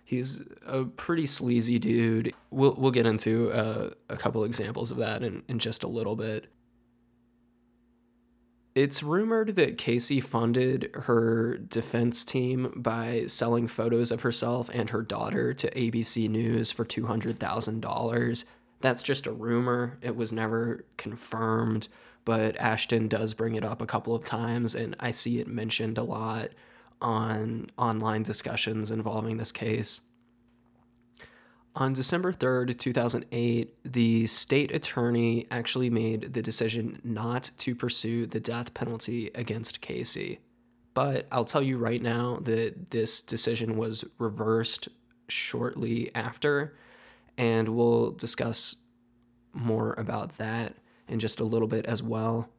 He's 0.10 0.42
a 0.66 0.86
pretty 0.86 1.28
sleazy 1.28 1.78
dude. 1.78 2.34
We'll 2.50 2.74
we'll 2.76 2.90
get 2.90 3.06
into 3.06 3.52
uh, 3.52 3.92
a 4.10 4.18
couple 4.18 4.44
examples 4.44 4.90
of 4.90 4.98
that 4.98 5.22
in, 5.22 5.44
in 5.48 5.60
just 5.60 5.84
a 5.84 5.88
little 5.88 6.16
bit. 6.16 6.48
It's 8.74 9.04
rumored 9.04 9.56
that 9.58 9.78
Casey 9.78 10.20
funded 10.20 10.90
her 10.96 11.60
defense 11.60 12.26
team 12.26 12.74
by 12.76 13.26
selling 13.28 13.68
photos 13.68 14.10
of 14.10 14.22
herself 14.22 14.68
and 14.74 14.90
her 14.90 15.04
daughter 15.04 15.54
to 15.54 15.70
ABC 15.72 16.28
News 16.28 16.72
for 16.72 16.86
$200,000. 16.86 18.44
That's 18.82 19.04
just 19.04 19.28
a 19.28 19.32
rumor. 19.32 20.00
It 20.02 20.16
was 20.16 20.34
never 20.34 20.86
confirmed 20.98 21.88
but 22.26 22.60
Ashton 22.60 23.08
does 23.08 23.34
bring 23.34 23.56
it 23.56 23.64
up 23.64 23.82
a 23.82 23.88
couple 23.88 24.14
of 24.14 24.24
times, 24.24 24.76
and 24.76 24.96
I 25.00 25.10
see 25.10 25.40
it 25.40 25.48
mentioned 25.48 25.98
a 25.98 26.04
lot 26.04 26.50
on 27.02 27.70
online 27.78 28.24
discussions 28.24 28.92
involving 28.92 29.38
this 29.38 29.52
case. 29.52 30.02
On 31.76 31.94
December 31.94 32.34
3rd, 32.34 32.78
2008, 32.78 33.76
the 33.84 34.28
state 34.28 34.74
attorney 34.74 35.48
actually 35.52 35.90
made 35.90 36.34
the 36.34 36.42
decision 36.42 37.00
not 37.04 37.52
to 37.60 37.76
pursue 37.76 38.26
the 38.26 38.40
death 38.40 38.74
penalty 38.74 39.32
against 39.36 39.80
Casey. 39.80 40.40
But 40.94 41.28
I'll 41.32 41.46
tell 41.46 41.62
you 41.62 41.78
right 41.78 42.02
now 42.02 42.40
that 42.42 42.90
this 42.90 43.22
decision 43.22 43.78
was 43.78 44.04
reversed 44.18 44.90
shortly 45.30 46.14
after, 46.16 46.76
and 47.38 47.70
we'll 47.70 48.12
discuss 48.12 48.76
more 49.54 49.94
about 49.94 50.38
that 50.38 50.76
in 51.08 51.20
just 51.20 51.40
a 51.40 51.46
little 51.46 51.68
bit 51.68 51.86
as 51.86 52.04
well. 52.04 52.50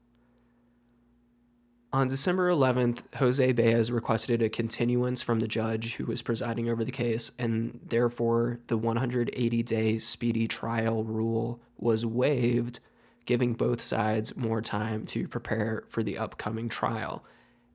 On 1.92 2.06
December 2.06 2.48
11th, 2.48 3.02
Jose 3.16 3.52
Baez 3.52 3.90
requested 3.90 4.42
a 4.42 4.48
continuance 4.48 5.22
from 5.22 5.40
the 5.40 5.48
judge 5.48 5.96
who 5.96 6.04
was 6.04 6.22
presiding 6.22 6.68
over 6.68 6.84
the 6.84 6.92
case, 6.92 7.32
and 7.36 7.80
therefore 7.84 8.60
the 8.68 8.78
180 8.78 9.62
day 9.64 9.98
speedy 9.98 10.46
trial 10.46 11.02
rule 11.02 11.60
was 11.78 12.06
waived, 12.06 12.78
giving 13.26 13.54
both 13.54 13.80
sides 13.80 14.36
more 14.36 14.62
time 14.62 15.04
to 15.06 15.26
prepare 15.26 15.82
for 15.88 16.04
the 16.04 16.16
upcoming 16.16 16.68
trial. 16.68 17.24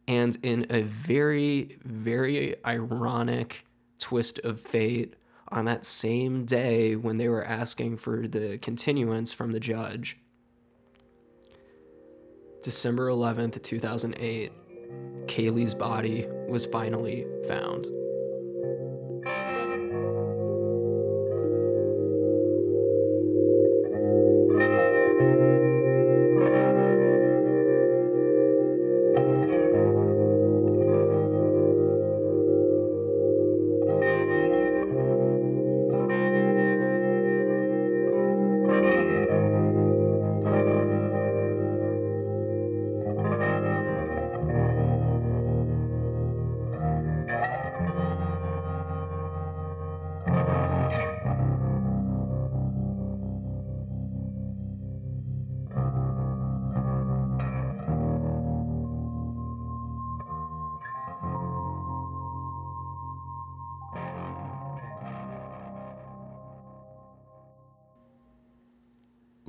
And 0.07 0.37
in 0.41 0.65
a 0.69 0.83
very, 0.83 1.77
very 1.83 2.55
ironic 2.65 3.65
twist 3.99 4.39
of 4.39 4.61
fate, 4.61 5.15
on 5.49 5.65
that 5.65 5.85
same 5.85 6.45
day 6.45 6.95
when 6.95 7.17
they 7.17 7.27
were 7.27 7.43
asking 7.43 7.97
for 7.97 8.27
the 8.27 8.57
continuance 8.59 9.33
from 9.33 9.51
the 9.51 9.59
judge, 9.59 10.17
December 12.65 13.09
11th, 13.09 13.61
2008, 13.61 14.51
Caylee's 15.27 15.75
body 15.75 16.25
was 16.49 16.65
finally 16.65 17.27
found. 17.47 17.85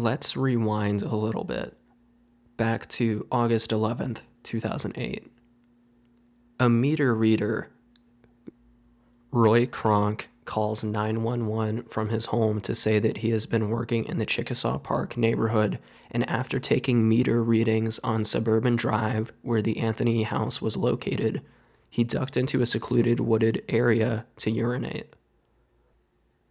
Let's 0.06 0.36
rewind 0.36 1.02
a 1.02 1.16
little 1.16 1.42
bit 1.42 1.76
back 2.56 2.86
to 2.86 3.26
August 3.32 3.72
11th, 3.72 4.20
2008. 4.44 5.26
A 6.60 6.68
meter 6.68 7.12
reader, 7.12 7.70
Roy 9.32 9.66
Kronk, 9.66 10.28
calls 10.44 10.84
911 10.84 11.86
from 11.88 12.10
his 12.10 12.26
home 12.26 12.60
to 12.60 12.72
say 12.72 13.00
that 13.00 13.16
he 13.16 13.30
has 13.30 13.46
been 13.46 13.68
working 13.68 14.04
in 14.04 14.18
the 14.18 14.24
Chickasaw 14.24 14.78
Park 14.78 15.16
neighborhood 15.16 15.80
and 16.12 16.30
after 16.30 16.60
taking 16.60 17.08
meter 17.08 17.42
readings 17.42 17.98
on 18.04 18.24
Suburban 18.24 18.76
Drive, 18.76 19.32
where 19.42 19.60
the 19.60 19.80
Anthony 19.80 20.22
house 20.22 20.62
was 20.62 20.76
located, 20.76 21.42
he 21.90 22.04
ducked 22.04 22.36
into 22.36 22.62
a 22.62 22.66
secluded 22.66 23.18
wooded 23.18 23.64
area 23.68 24.24
to 24.36 24.52
urinate. 24.52 25.16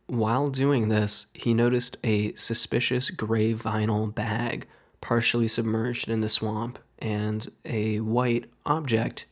While 0.08 0.50
doing 0.50 0.90
this, 0.90 1.28
he 1.34 1.54
noticed 1.54 1.98
a 2.04 2.34
suspicious 2.36 3.10
gray 3.10 3.54
vinyl 3.54 4.14
bag 4.14 4.68
partially 5.02 5.48
submerged 5.48 6.10
in 6.10 6.22
the 6.22 6.30
swamp 6.30 6.78
and 7.00 7.48
a 7.66 8.00
white 8.02 8.50
object 8.66 9.26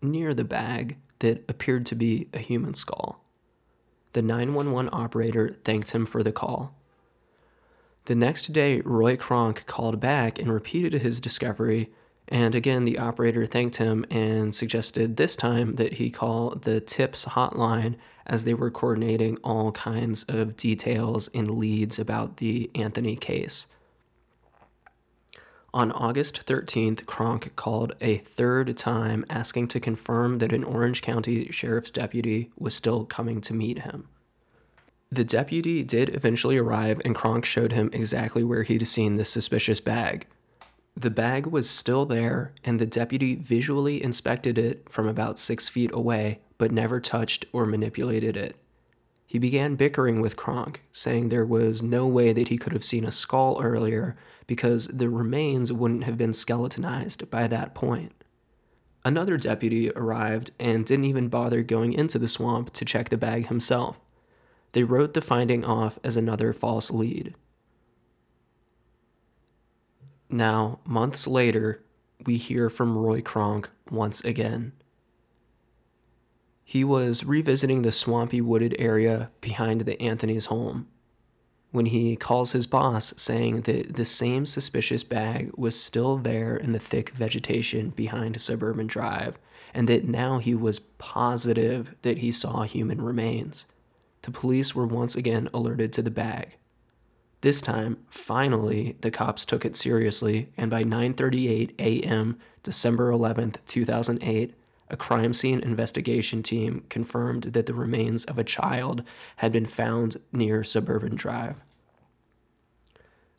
near 0.00 0.32
the 0.32 0.44
bag 0.44 0.96
that 1.18 1.44
appeared 1.48 1.86
to 1.86 1.94
be 1.94 2.28
a 2.32 2.38
human 2.38 2.74
skull. 2.74 3.24
The 4.12 4.22
911 4.22 4.90
operator 4.92 5.56
thanked 5.64 5.90
him 5.90 6.06
for 6.06 6.22
the 6.22 6.32
call. 6.32 6.74
The 8.04 8.14
next 8.14 8.52
day, 8.52 8.80
Roy 8.80 9.16
Kronk 9.16 9.66
called 9.66 10.00
back 10.00 10.38
and 10.38 10.52
repeated 10.52 11.02
his 11.02 11.20
discovery 11.20 11.90
and 12.28 12.54
again, 12.54 12.84
the 12.84 12.98
operator 12.98 13.46
thanked 13.46 13.76
him 13.76 14.04
and 14.10 14.54
suggested 14.54 15.16
this 15.16 15.36
time 15.36 15.74
that 15.76 15.94
he 15.94 16.10
call 16.10 16.50
the 16.50 16.80
TIPS 16.80 17.26
hotline 17.26 17.96
as 18.26 18.44
they 18.44 18.54
were 18.54 18.70
coordinating 18.70 19.36
all 19.42 19.72
kinds 19.72 20.22
of 20.24 20.56
details 20.56 21.28
and 21.34 21.58
leads 21.58 21.98
about 21.98 22.36
the 22.36 22.70
Anthony 22.74 23.16
case. 23.16 23.66
On 25.74 25.90
August 25.90 26.44
13th, 26.46 27.06
Kronk 27.06 27.56
called 27.56 27.94
a 28.00 28.18
third 28.18 28.76
time 28.76 29.24
asking 29.30 29.68
to 29.68 29.80
confirm 29.80 30.38
that 30.38 30.52
an 30.52 30.64
Orange 30.64 31.00
County 31.00 31.50
Sheriff's 31.50 31.90
deputy 31.90 32.50
was 32.58 32.74
still 32.74 33.06
coming 33.06 33.40
to 33.40 33.54
meet 33.54 33.80
him. 33.80 34.08
The 35.10 35.24
deputy 35.24 35.82
did 35.82 36.14
eventually 36.14 36.58
arrive, 36.58 37.00
and 37.04 37.14
Kronk 37.14 37.46
showed 37.46 37.72
him 37.72 37.90
exactly 37.92 38.44
where 38.44 38.62
he'd 38.62 38.86
seen 38.86 39.16
the 39.16 39.24
suspicious 39.24 39.80
bag. 39.80 40.26
The 41.02 41.10
bag 41.10 41.46
was 41.48 41.68
still 41.68 42.06
there, 42.06 42.52
and 42.62 42.78
the 42.78 42.86
deputy 42.86 43.34
visually 43.34 44.00
inspected 44.00 44.56
it 44.56 44.88
from 44.88 45.08
about 45.08 45.36
six 45.36 45.68
feet 45.68 45.90
away, 45.92 46.42
but 46.58 46.70
never 46.70 47.00
touched 47.00 47.44
or 47.52 47.66
manipulated 47.66 48.36
it. 48.36 48.54
He 49.26 49.40
began 49.40 49.74
bickering 49.74 50.20
with 50.20 50.36
Kronk, 50.36 50.80
saying 50.92 51.28
there 51.28 51.44
was 51.44 51.82
no 51.82 52.06
way 52.06 52.32
that 52.32 52.46
he 52.46 52.56
could 52.56 52.72
have 52.72 52.84
seen 52.84 53.04
a 53.04 53.10
skull 53.10 53.60
earlier 53.60 54.16
because 54.46 54.86
the 54.86 55.08
remains 55.08 55.72
wouldn't 55.72 56.04
have 56.04 56.16
been 56.16 56.32
skeletonized 56.32 57.28
by 57.28 57.48
that 57.48 57.74
point. 57.74 58.12
Another 59.04 59.36
deputy 59.36 59.90
arrived 59.90 60.52
and 60.60 60.86
didn't 60.86 61.06
even 61.06 61.26
bother 61.26 61.64
going 61.64 61.94
into 61.94 62.20
the 62.20 62.28
swamp 62.28 62.72
to 62.74 62.84
check 62.84 63.08
the 63.08 63.18
bag 63.18 63.48
himself. 63.48 63.98
They 64.70 64.84
wrote 64.84 65.14
the 65.14 65.20
finding 65.20 65.64
off 65.64 65.98
as 66.04 66.16
another 66.16 66.52
false 66.52 66.92
lead. 66.92 67.34
Now, 70.32 70.80
months 70.86 71.28
later, 71.28 71.84
we 72.24 72.38
hear 72.38 72.70
from 72.70 72.96
Roy 72.96 73.20
Kronk 73.20 73.70
once 73.90 74.22
again. 74.24 74.72
He 76.64 76.84
was 76.84 77.22
revisiting 77.24 77.82
the 77.82 77.92
swampy 77.92 78.40
wooded 78.40 78.74
area 78.78 79.30
behind 79.42 79.82
the 79.82 80.00
Anthony's 80.00 80.46
home. 80.46 80.88
when 81.70 81.86
he 81.86 82.16
calls 82.16 82.52
his 82.52 82.66
boss 82.66 83.14
saying 83.16 83.62
that 83.62 83.96
the 83.96 84.04
same 84.04 84.46
suspicious 84.46 85.02
bag 85.02 85.50
was 85.56 85.78
still 85.78 86.18
there 86.18 86.54
in 86.56 86.72
the 86.72 86.78
thick 86.78 87.10
vegetation 87.10 87.90
behind 87.90 88.40
Suburban 88.40 88.86
Drive 88.86 89.36
and 89.74 89.88
that 89.88 90.04
now 90.06 90.38
he 90.38 90.54
was 90.54 90.78
positive 90.78 91.94
that 92.02 92.18
he 92.18 92.30
saw 92.30 92.62
human 92.62 93.00
remains. 93.00 93.64
The 94.20 94.30
police 94.30 94.74
were 94.74 94.86
once 94.86 95.16
again 95.16 95.48
alerted 95.54 95.92
to 95.94 96.02
the 96.02 96.10
bag. 96.10 96.56
This 97.42 97.60
time, 97.60 97.98
finally, 98.08 98.96
the 99.00 99.10
cops 99.10 99.44
took 99.44 99.64
it 99.64 99.74
seriously, 99.74 100.48
and 100.56 100.70
by 100.70 100.84
9:38 100.84 101.72
a.m., 101.80 102.38
December 102.62 103.10
11, 103.10 103.54
2008, 103.66 104.54
a 104.88 104.96
crime 104.96 105.32
scene 105.32 105.58
investigation 105.58 106.44
team 106.44 106.84
confirmed 106.88 107.42
that 107.42 107.66
the 107.66 107.74
remains 107.74 108.24
of 108.26 108.38
a 108.38 108.44
child 108.44 109.02
had 109.36 109.50
been 109.50 109.66
found 109.66 110.18
near 110.30 110.62
Suburban 110.62 111.16
Drive. 111.16 111.56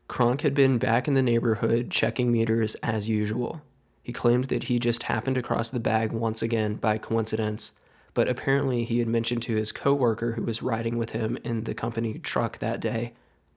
Kronk 0.10 0.42
had 0.42 0.54
been 0.54 0.78
back 0.80 1.08
in 1.08 1.14
the 1.14 1.24
neighborhood 1.24 1.90
checking 1.90 2.30
meters 2.30 2.76
as 2.84 3.08
usual. 3.08 3.62
He 4.04 4.12
claimed 4.12 4.46
that 4.46 4.66
he 4.66 4.80
just 4.80 5.04
happened 5.04 5.38
across 5.38 5.70
the 5.70 5.80
bag 5.80 6.12
once 6.12 6.42
again 6.42 6.76
by 6.76 6.98
coincidence, 6.98 7.72
but 8.14 8.28
apparently 8.28 8.84
he 8.84 9.00
had 9.00 9.08
mentioned 9.08 9.44
to 9.44 9.56
his 9.56 9.72
coworker 9.72 10.34
who 10.34 10.44
was 10.44 10.62
riding 10.62 10.98
with 10.98 11.12
him 11.12 11.38
in 11.46 11.64
the 11.64 11.74
company 11.74 12.20
truck 12.20 12.60
that 12.60 12.82
day, 12.82 13.14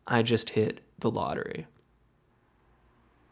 I 0.08 0.22
just 0.22 0.50
hit 0.50 0.80
the 0.98 1.10
lottery. 1.10 1.66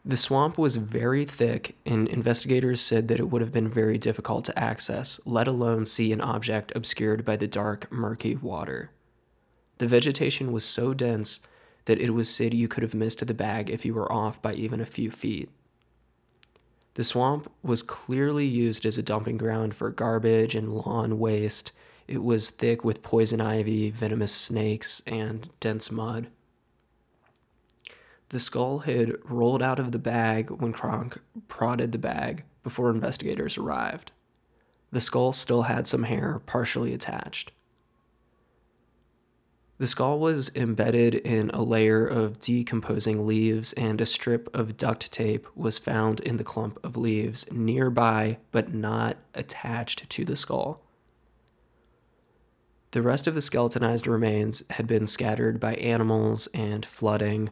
The 0.07 0.17
swamp 0.17 0.57
was 0.57 0.75
very 0.75 1.25
thick, 1.25 1.75
and 1.83 2.07
investigators 2.07 2.79
said 2.79 3.07
that 3.07 3.19
it 3.19 3.31
would 3.31 3.41
have 3.41 3.51
been 3.51 3.69
very 3.69 3.97
difficult 3.97 4.45
to 4.45 4.59
access, 4.59 5.19
let 5.25 5.47
alone 5.47 5.85
see 5.85 6.11
an 6.11 6.21
object 6.21 6.71
obscured 6.75 7.25
by 7.25 7.37
the 7.37 7.47
dark, 7.47 7.91
murky 7.91 8.35
water. 8.35 8.91
The 9.79 9.87
vegetation 9.87 10.51
was 10.51 10.63
so 10.63 10.93
dense 10.93 11.39
that 11.85 11.99
it 11.99 12.11
was 12.11 12.29
said 12.29 12.53
you 12.53 12.67
could 12.67 12.83
have 12.83 12.93
missed 12.93 13.25
the 13.25 13.33
bag 13.33 13.69
if 13.69 13.83
you 13.83 13.93
were 13.93 14.11
off 14.11 14.41
by 14.41 14.53
even 14.53 14.79
a 14.79 14.85
few 14.85 15.09
feet. 15.09 15.49
The 16.93 17.03
swamp 17.03 17.51
was 17.63 17.81
clearly 17.81 18.45
used 18.45 18.85
as 18.85 18.97
a 18.97 19.03
dumping 19.03 19.37
ground 19.37 19.75
for 19.75 19.89
garbage 19.89 20.55
and 20.55 20.71
lawn 20.71 21.19
waste. 21.19 21.71
It 22.07 22.23
was 22.23 22.49
thick 22.49 22.85
with 22.85 23.03
poison 23.03 23.41
ivy, 23.41 23.89
venomous 23.89 24.33
snakes, 24.33 25.01
and 25.07 25.49
dense 25.59 25.91
mud. 25.91 26.27
The 28.29 28.39
skull 28.39 28.79
had 28.79 29.13
rolled 29.23 29.61
out 29.61 29.79
of 29.79 29.91
the 29.91 29.99
bag 29.99 30.49
when 30.49 30.73
Kronk 30.73 31.19
prodded 31.47 31.91
the 31.91 31.97
bag 31.97 32.43
before 32.63 32.89
investigators 32.89 33.57
arrived. 33.57 34.11
The 34.91 35.01
skull 35.01 35.33
still 35.33 35.63
had 35.63 35.87
some 35.87 36.03
hair 36.03 36.41
partially 36.45 36.93
attached. 36.93 37.51
The 39.77 39.87
skull 39.87 40.19
was 40.19 40.55
embedded 40.55 41.15
in 41.15 41.49
a 41.49 41.61
layer 41.61 42.05
of 42.05 42.39
decomposing 42.39 43.27
leaves, 43.27 43.73
and 43.73 43.99
a 43.99 44.05
strip 44.05 44.53
of 44.55 44.77
duct 44.77 45.11
tape 45.11 45.47
was 45.53 45.77
found 45.77 46.21
in 46.21 46.37
the 46.37 46.45
clump 46.45 46.79
of 46.81 46.95
leaves 46.95 47.51
nearby 47.51 48.37
but 48.51 48.73
not 48.73 49.17
attached 49.33 50.09
to 50.09 50.23
the 50.23 50.37
skull. 50.37 50.81
The 52.91 53.01
rest 53.01 53.27
of 53.27 53.35
the 53.35 53.41
skeletonized 53.41 54.07
remains 54.07 54.63
had 54.69 54.87
been 54.87 55.07
scattered 55.07 55.59
by 55.59 55.75
animals 55.75 56.47
and 56.53 56.85
flooding. 56.85 57.49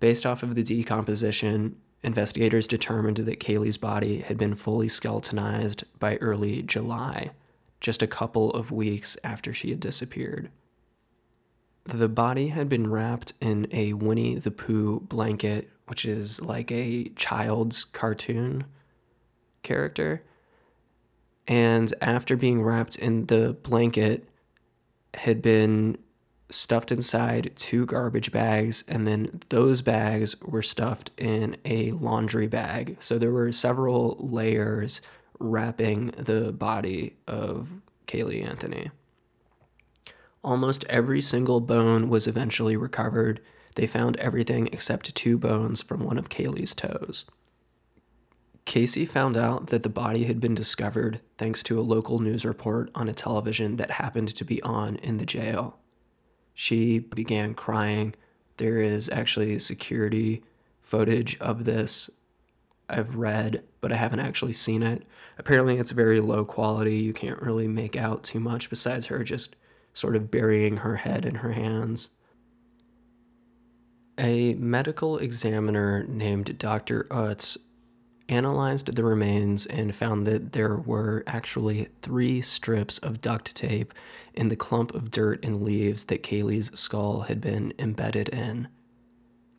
Based 0.00 0.24
off 0.24 0.42
of 0.42 0.54
the 0.54 0.62
decomposition, 0.62 1.76
investigators 2.02 2.66
determined 2.66 3.16
that 3.18 3.40
Caylee's 3.40 3.78
body 3.78 4.20
had 4.20 4.38
been 4.38 4.54
fully 4.54 4.88
skeletonized 4.88 5.84
by 5.98 6.16
early 6.16 6.62
July, 6.62 7.32
just 7.80 8.02
a 8.02 8.06
couple 8.06 8.50
of 8.52 8.70
weeks 8.70 9.16
after 9.24 9.52
she 9.52 9.70
had 9.70 9.80
disappeared. 9.80 10.50
The 11.84 12.08
body 12.08 12.48
had 12.48 12.68
been 12.68 12.90
wrapped 12.90 13.32
in 13.40 13.66
a 13.72 13.94
Winnie 13.94 14.36
the 14.36 14.50
Pooh 14.50 15.00
blanket, 15.00 15.70
which 15.86 16.04
is 16.04 16.40
like 16.40 16.70
a 16.70 17.08
child's 17.16 17.84
cartoon 17.84 18.66
character. 19.62 20.22
And 21.46 21.92
after 22.02 22.36
being 22.36 22.62
wrapped 22.62 22.96
in 22.96 23.26
the 23.26 23.56
blanket, 23.62 24.28
had 25.14 25.40
been 25.40 25.96
stuffed 26.50 26.90
inside 26.90 27.52
two 27.56 27.86
garbage 27.86 28.32
bags, 28.32 28.84
and 28.88 29.06
then 29.06 29.42
those 29.50 29.82
bags 29.82 30.40
were 30.40 30.62
stuffed 30.62 31.10
in 31.18 31.56
a 31.64 31.92
laundry 31.92 32.46
bag. 32.46 32.96
So 33.00 33.18
there 33.18 33.32
were 33.32 33.52
several 33.52 34.16
layers 34.18 35.00
wrapping 35.38 36.08
the 36.16 36.52
body 36.52 37.16
of 37.26 37.70
Caylee 38.06 38.44
Anthony. 38.44 38.90
Almost 40.42 40.84
every 40.88 41.20
single 41.20 41.60
bone 41.60 42.08
was 42.08 42.26
eventually 42.26 42.76
recovered. 42.76 43.40
They 43.74 43.86
found 43.86 44.16
everything 44.16 44.68
except 44.68 45.14
two 45.14 45.36
bones 45.36 45.82
from 45.82 46.04
one 46.04 46.18
of 46.18 46.28
Caylee's 46.28 46.74
toes. 46.74 47.26
Casey 48.64 49.06
found 49.06 49.36
out 49.36 49.68
that 49.68 49.82
the 49.82 49.88
body 49.88 50.24
had 50.24 50.40
been 50.40 50.54
discovered 50.54 51.20
thanks 51.38 51.62
to 51.64 51.80
a 51.80 51.82
local 51.82 52.18
news 52.18 52.44
report 52.44 52.90
on 52.94 53.08
a 53.08 53.14
television 53.14 53.76
that 53.76 53.92
happened 53.92 54.28
to 54.28 54.44
be 54.44 54.62
on 54.62 54.96
in 54.96 55.16
the 55.16 55.26
jail. 55.26 55.78
She 56.60 56.98
began 56.98 57.54
crying. 57.54 58.16
There 58.56 58.78
is 58.78 59.08
actually 59.10 59.60
security 59.60 60.42
footage 60.82 61.38
of 61.38 61.64
this 61.66 62.10
I've 62.88 63.14
read, 63.14 63.62
but 63.80 63.92
I 63.92 63.94
haven't 63.94 64.18
actually 64.18 64.54
seen 64.54 64.82
it. 64.82 65.04
Apparently, 65.38 65.78
it's 65.78 65.92
very 65.92 66.18
low 66.18 66.44
quality. 66.44 66.96
You 66.96 67.12
can't 67.12 67.40
really 67.40 67.68
make 67.68 67.94
out 67.94 68.24
too 68.24 68.40
much 68.40 68.70
besides 68.70 69.06
her 69.06 69.22
just 69.22 69.54
sort 69.94 70.16
of 70.16 70.32
burying 70.32 70.78
her 70.78 70.96
head 70.96 71.24
in 71.24 71.36
her 71.36 71.52
hands. 71.52 72.08
A 74.18 74.54
medical 74.54 75.16
examiner 75.16 76.02
named 76.08 76.58
Dr. 76.58 77.04
Utz 77.04 77.56
analyzed 78.28 78.94
the 78.94 79.04
remains 79.04 79.66
and 79.66 79.94
found 79.94 80.26
that 80.26 80.52
there 80.52 80.76
were 80.76 81.24
actually 81.26 81.88
three 82.02 82.40
strips 82.40 82.98
of 82.98 83.20
duct 83.20 83.54
tape 83.54 83.94
in 84.34 84.48
the 84.48 84.56
clump 84.56 84.94
of 84.94 85.10
dirt 85.10 85.44
and 85.44 85.62
leaves 85.62 86.04
that 86.04 86.22
Caylee's 86.22 86.70
skull 86.78 87.22
had 87.22 87.40
been 87.40 87.72
embedded 87.78 88.28
in. 88.28 88.68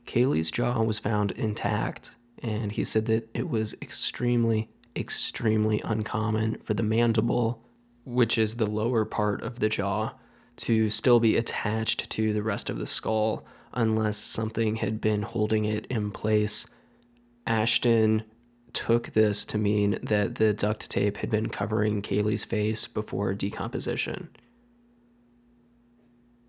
Caylee's 0.05 0.51
jaw 0.51 0.82
was 0.84 0.99
found 0.99 1.32
intact, 1.32 2.11
and 2.41 2.72
he 2.72 2.84
said 2.84 3.05
that 3.07 3.30
it 3.34 3.49
was 3.49 3.76
extremely, 3.82 4.70
extremely 4.95 5.82
uncommon 5.84 6.57
for 6.63 6.74
the 6.74 6.84
mandible, 6.84 7.63
which 8.05 8.38
is 8.38 8.55
the 8.55 8.67
lower 8.67 9.05
part 9.05 9.41
of 9.41 9.59
the 9.59 9.70
jaw, 9.70 10.13
to 10.57 10.89
still 10.89 11.20
be 11.20 11.38
attached 11.38 12.09
to 12.09 12.34
the 12.34 12.43
rest 12.43 12.70
of 12.70 12.78
the 12.78 12.88
skull 12.88 13.45
unless 13.74 14.17
something 14.17 14.76
had 14.76 14.99
been 14.99 15.22
holding 15.22 15.65
it 15.65 15.86
in 15.88 16.11
place. 16.11 16.67
Ashton 17.45 18.24
took 18.74 19.11
this 19.11 19.45
to 19.45 19.57
mean 19.57 19.99
that 20.03 20.36
the 20.36 20.53
duct 20.53 20.89
tape 20.89 21.17
had 21.17 21.30
been 21.30 21.49
covering 21.49 22.01
Caylee's 22.01 22.43
face 22.43 22.88
before 22.88 23.34
decomposition. 23.34 24.30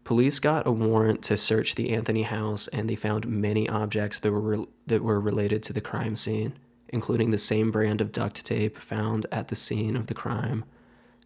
Police 0.04 0.40
got 0.40 0.66
a 0.66 0.72
warrant 0.72 1.22
to 1.24 1.36
search 1.36 1.74
the 1.74 1.90
Anthony 1.90 2.22
house 2.22 2.66
and 2.68 2.90
they 2.90 2.96
found 2.96 3.28
many 3.28 3.68
objects 3.68 4.18
that 4.18 4.32
were 4.32 4.40
re- 4.40 4.66
that 4.86 5.04
were 5.04 5.20
related 5.20 5.62
to 5.64 5.72
the 5.72 5.80
crime 5.80 6.16
scene, 6.16 6.54
including 6.88 7.30
the 7.30 7.38
same 7.38 7.70
brand 7.70 8.00
of 8.00 8.10
duct 8.10 8.44
tape 8.44 8.76
found 8.76 9.26
at 9.30 9.48
the 9.48 9.56
scene 9.56 9.94
of 9.94 10.08
the 10.08 10.14
crime, 10.14 10.64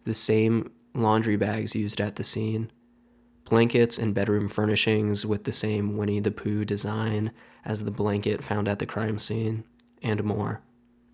the 0.03 0.13
same 0.13 0.71
laundry 0.93 1.35
bags 1.35 1.75
used 1.75 1.99
at 1.99 2.15
the 2.15 2.23
scene, 2.23 2.71
blankets 3.45 3.97
and 3.97 4.13
bedroom 4.13 4.47
furnishings 4.49 5.25
with 5.25 5.43
the 5.43 5.51
same 5.51 5.97
Winnie 5.97 6.19
the 6.19 6.31
Pooh 6.31 6.65
design 6.65 7.31
as 7.63 7.83
the 7.83 7.91
blanket 7.91 8.43
found 8.43 8.67
at 8.67 8.79
the 8.79 8.85
crime 8.85 9.17
scene, 9.17 9.63
and 10.01 10.23
more. 10.23 10.61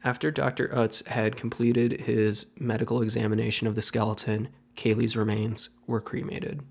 After 0.03 0.31
Dr. 0.31 0.67
Utz 0.69 1.05
had 1.07 1.35
completed 1.35 2.01
his 2.01 2.51
medical 2.59 3.01
examination 3.01 3.67
of 3.67 3.75
the 3.75 3.81
skeleton, 3.81 4.49
Caylee's 4.75 5.15
remains 5.15 5.69
were 5.85 6.01
cremated. 6.01 6.61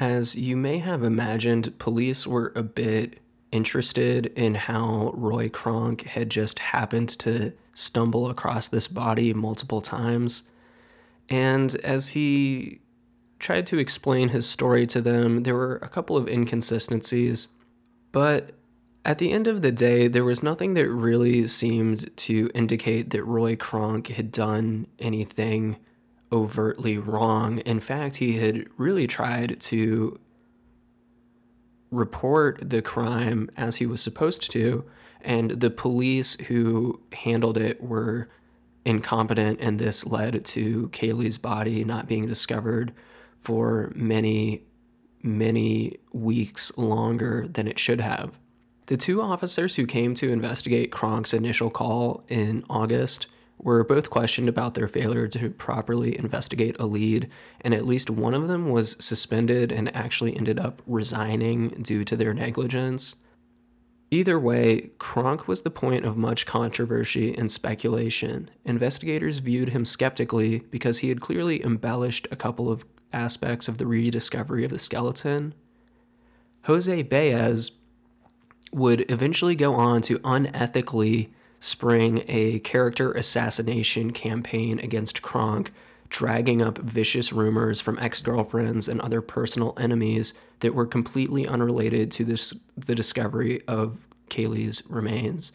As 0.00 0.34
you 0.34 0.56
may 0.56 0.78
have 0.78 1.04
imagined, 1.04 1.78
police 1.78 2.26
were 2.26 2.52
a 2.56 2.62
bit 2.62 3.20
interested 3.52 4.26
in 4.26 4.54
how 4.54 5.12
Roy 5.14 5.48
Kronk 5.48 6.02
had 6.02 6.30
just 6.30 6.58
happened 6.58 7.10
to 7.20 7.52
stumble 7.74 8.28
across 8.28 8.68
this 8.68 8.88
body 8.88 9.32
multiple 9.34 9.82
times. 9.82 10.44
And 11.28 11.74
as 11.76 12.08
he 12.08 12.80
tried 13.38 13.66
to 13.66 13.78
explain 13.78 14.30
his 14.30 14.48
story 14.48 14.86
to 14.86 15.00
them, 15.00 15.42
there 15.42 15.54
were 15.54 15.76
a 15.76 15.88
couple 15.88 16.16
of 16.16 16.28
inconsistencies. 16.28 17.48
But 18.10 18.52
at 19.04 19.18
the 19.18 19.32
end 19.32 19.48
of 19.48 19.62
the 19.62 19.72
day, 19.72 20.06
there 20.06 20.24
was 20.24 20.42
nothing 20.42 20.74
that 20.74 20.88
really 20.88 21.46
seemed 21.48 22.16
to 22.18 22.50
indicate 22.54 23.10
that 23.10 23.24
Roy 23.24 23.56
Kronk 23.56 24.08
had 24.08 24.30
done 24.30 24.86
anything 24.98 25.76
overtly 26.30 26.98
wrong. 26.98 27.58
In 27.58 27.80
fact, 27.80 28.16
he 28.16 28.38
had 28.38 28.66
really 28.76 29.06
tried 29.06 29.60
to 29.60 30.18
report 31.90 32.70
the 32.70 32.80
crime 32.80 33.50
as 33.56 33.76
he 33.76 33.86
was 33.86 34.00
supposed 34.00 34.50
to, 34.52 34.84
and 35.20 35.50
the 35.50 35.70
police 35.70 36.40
who 36.46 37.00
handled 37.12 37.58
it 37.58 37.82
were 37.82 38.28
incompetent, 38.84 39.60
and 39.60 39.78
this 39.78 40.06
led 40.06 40.44
to 40.44 40.88
Caylee's 40.88 41.38
body 41.38 41.84
not 41.84 42.08
being 42.08 42.26
discovered 42.26 42.92
for 43.40 43.92
many, 43.94 44.62
many 45.22 45.98
weeks 46.12 46.76
longer 46.78 47.46
than 47.48 47.68
it 47.68 47.78
should 47.78 48.00
have. 48.00 48.38
The 48.92 48.98
two 48.98 49.22
officers 49.22 49.76
who 49.76 49.86
came 49.86 50.12
to 50.16 50.30
investigate 50.30 50.92
Kronk's 50.92 51.32
initial 51.32 51.70
call 51.70 52.24
in 52.28 52.62
August 52.68 53.26
were 53.56 53.84
both 53.84 54.10
questioned 54.10 54.50
about 54.50 54.74
their 54.74 54.86
failure 54.86 55.26
to 55.28 55.48
properly 55.48 56.18
investigate 56.18 56.76
a 56.78 56.84
lead, 56.84 57.30
and 57.62 57.72
at 57.72 57.86
least 57.86 58.10
one 58.10 58.34
of 58.34 58.48
them 58.48 58.68
was 58.68 59.02
suspended 59.02 59.72
and 59.72 59.96
actually 59.96 60.36
ended 60.36 60.58
up 60.58 60.82
resigning 60.86 61.70
due 61.80 62.04
to 62.04 62.16
their 62.16 62.34
negligence. 62.34 63.16
Either 64.10 64.38
way, 64.38 64.90
Kronk 64.98 65.48
was 65.48 65.62
the 65.62 65.70
point 65.70 66.04
of 66.04 66.18
much 66.18 66.44
controversy 66.44 67.34
and 67.34 67.50
speculation. 67.50 68.50
Investigators 68.66 69.38
viewed 69.38 69.70
him 69.70 69.86
skeptically 69.86 70.58
because 70.70 70.98
he 70.98 71.08
had 71.08 71.22
clearly 71.22 71.64
embellished 71.64 72.28
a 72.30 72.36
couple 72.36 72.70
of 72.70 72.84
aspects 73.10 73.68
of 73.68 73.78
the 73.78 73.86
rediscovery 73.86 74.66
of 74.66 74.70
the 74.70 74.78
skeleton. 74.78 75.54
Jose 76.64 77.02
Baez 77.04 77.70
would 78.72 79.10
eventually 79.10 79.54
go 79.54 79.74
on 79.74 80.02
to 80.02 80.18
unethically 80.20 81.28
spring 81.60 82.24
a 82.26 82.58
character 82.60 83.12
assassination 83.12 84.12
campaign 84.12 84.78
against 84.80 85.22
Kronk, 85.22 85.72
dragging 86.08 86.60
up 86.60 86.78
vicious 86.78 87.32
rumors 87.32 87.80
from 87.80 87.98
ex 87.98 88.20
girlfriends 88.20 88.88
and 88.88 89.00
other 89.00 89.20
personal 89.20 89.74
enemies 89.78 90.34
that 90.60 90.74
were 90.74 90.86
completely 90.86 91.46
unrelated 91.46 92.10
to 92.12 92.24
this, 92.24 92.52
the 92.76 92.94
discovery 92.94 93.60
of 93.68 93.98
Caylee's 94.28 94.82
remains. 94.90 95.52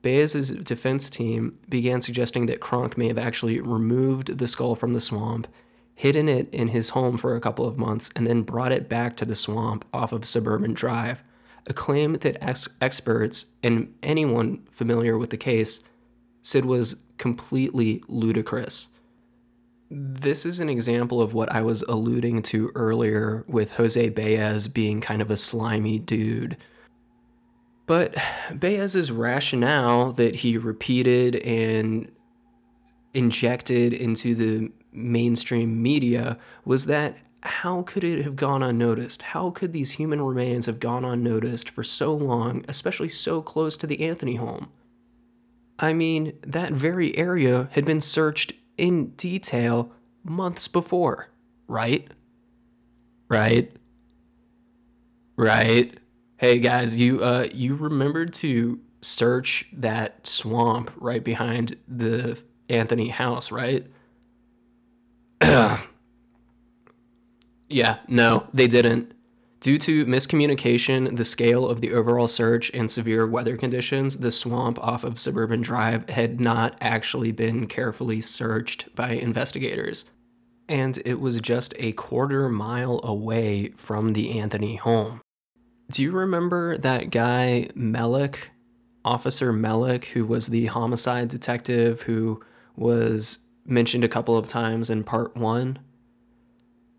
Baez's 0.00 0.50
defense 0.50 1.10
team 1.10 1.58
began 1.68 2.00
suggesting 2.00 2.46
that 2.46 2.60
Kronk 2.60 2.96
may 2.96 3.08
have 3.08 3.18
actually 3.18 3.60
removed 3.60 4.38
the 4.38 4.48
skull 4.48 4.74
from 4.74 4.94
the 4.94 5.00
swamp, 5.00 5.46
hidden 5.94 6.28
it 6.28 6.48
in 6.52 6.68
his 6.68 6.90
home 6.90 7.16
for 7.16 7.36
a 7.36 7.40
couple 7.40 7.66
of 7.66 7.78
months, 7.78 8.10
and 8.16 8.26
then 8.26 8.42
brought 8.42 8.72
it 8.72 8.88
back 8.88 9.14
to 9.16 9.24
the 9.24 9.36
swamp 9.36 9.84
off 9.92 10.12
of 10.12 10.24
Suburban 10.24 10.74
Drive 10.74 11.22
a 11.66 11.72
claim 11.72 12.14
that 12.14 12.42
ex- 12.42 12.68
experts 12.80 13.46
and 13.62 13.94
anyone 14.02 14.66
familiar 14.70 15.16
with 15.18 15.30
the 15.30 15.36
case 15.36 15.82
said 16.42 16.64
was 16.64 16.96
completely 17.18 18.02
ludicrous. 18.08 18.88
This 19.90 20.46
is 20.46 20.58
an 20.58 20.68
example 20.68 21.20
of 21.20 21.34
what 21.34 21.52
I 21.52 21.60
was 21.60 21.82
alluding 21.82 22.42
to 22.42 22.72
earlier 22.74 23.44
with 23.46 23.72
Jose 23.72 24.08
Baez 24.08 24.66
being 24.66 25.00
kind 25.00 25.22
of 25.22 25.30
a 25.30 25.36
slimy 25.36 25.98
dude. 25.98 26.56
But 27.86 28.16
Baez's 28.54 29.12
rationale 29.12 30.12
that 30.12 30.36
he 30.36 30.56
repeated 30.56 31.36
and 31.36 32.10
injected 33.12 33.92
into 33.92 34.34
the 34.34 34.72
mainstream 34.92 35.82
media 35.82 36.38
was 36.64 36.86
that 36.86 37.18
how 37.42 37.82
could 37.82 38.04
it 38.04 38.22
have 38.24 38.36
gone 38.36 38.62
unnoticed? 38.62 39.22
How 39.22 39.50
could 39.50 39.72
these 39.72 39.92
human 39.92 40.20
remains 40.22 40.66
have 40.66 40.78
gone 40.78 41.04
unnoticed 41.04 41.68
for 41.68 41.82
so 41.82 42.14
long, 42.14 42.64
especially 42.68 43.08
so 43.08 43.42
close 43.42 43.76
to 43.78 43.86
the 43.86 44.02
Anthony 44.02 44.36
home? 44.36 44.68
I 45.78 45.92
mean, 45.92 46.34
that 46.42 46.72
very 46.72 47.16
area 47.16 47.68
had 47.72 47.84
been 47.84 48.00
searched 48.00 48.52
in 48.78 49.10
detail 49.10 49.92
months 50.22 50.68
before, 50.68 51.28
right? 51.66 52.06
Right? 53.28 53.72
Right? 55.36 55.98
Hey 56.36 56.58
guys, 56.58 56.98
you 56.98 57.22
uh 57.22 57.48
you 57.52 57.74
remembered 57.74 58.32
to 58.34 58.80
search 59.00 59.66
that 59.72 60.26
swamp 60.26 60.92
right 60.96 61.24
behind 61.24 61.76
the 61.88 62.40
Anthony 62.68 63.08
house, 63.08 63.50
right? 63.50 63.86
Yeah, 67.72 67.98
no, 68.06 68.46
they 68.52 68.68
didn't. 68.68 69.14
Due 69.60 69.78
to 69.78 70.04
miscommunication, 70.06 71.16
the 71.16 71.24
scale 71.24 71.68
of 71.68 71.80
the 71.80 71.92
overall 71.92 72.26
search, 72.26 72.70
and 72.74 72.90
severe 72.90 73.26
weather 73.26 73.56
conditions, 73.56 74.18
the 74.18 74.32
swamp 74.32 74.76
off 74.80 75.04
of 75.04 75.20
Suburban 75.20 75.60
Drive 75.60 76.10
had 76.10 76.40
not 76.40 76.76
actually 76.80 77.30
been 77.30 77.68
carefully 77.68 78.20
searched 78.20 78.92
by 78.96 79.12
investigators. 79.12 80.04
And 80.68 80.98
it 81.04 81.20
was 81.20 81.40
just 81.40 81.74
a 81.78 81.92
quarter 81.92 82.48
mile 82.48 83.00
away 83.04 83.68
from 83.76 84.14
the 84.14 84.38
Anthony 84.38 84.76
home. 84.76 85.20
Do 85.90 86.02
you 86.02 86.10
remember 86.10 86.76
that 86.78 87.10
guy, 87.10 87.68
Melich, 87.76 88.48
Officer 89.04 89.52
Melich, 89.52 90.06
who 90.06 90.26
was 90.26 90.48
the 90.48 90.66
homicide 90.66 91.28
detective 91.28 92.02
who 92.02 92.42
was 92.74 93.38
mentioned 93.64 94.02
a 94.02 94.08
couple 94.08 94.36
of 94.36 94.48
times 94.48 94.90
in 94.90 95.04
part 95.04 95.36
one? 95.36 95.78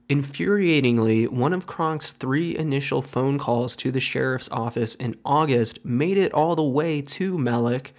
Infuriatingly, 0.09 1.29
one 1.29 1.53
of 1.53 1.65
Kronk's 1.65 2.11
three 2.11 2.57
initial 2.57 3.01
phone 3.01 3.39
calls 3.39 3.75
to 3.77 3.91
the 3.91 4.01
sheriff's 4.01 4.49
office 4.51 4.95
in 4.95 5.15
August 5.23 5.85
made 5.85 6.17
it 6.17 6.33
all 6.33 6.55
the 6.55 6.63
way 6.63 7.01
to 7.01 7.37
Melich, 7.37 7.91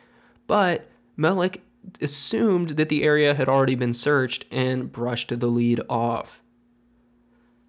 but 0.46 0.90
Melich 1.16 1.60
assumed 2.00 2.70
that 2.70 2.90
the 2.90 3.02
area 3.02 3.34
had 3.34 3.48
already 3.48 3.74
been 3.74 3.94
searched 3.94 4.44
and 4.50 4.92
brushed 4.92 5.38
the 5.38 5.46
lead 5.46 5.80
off. 5.88 6.42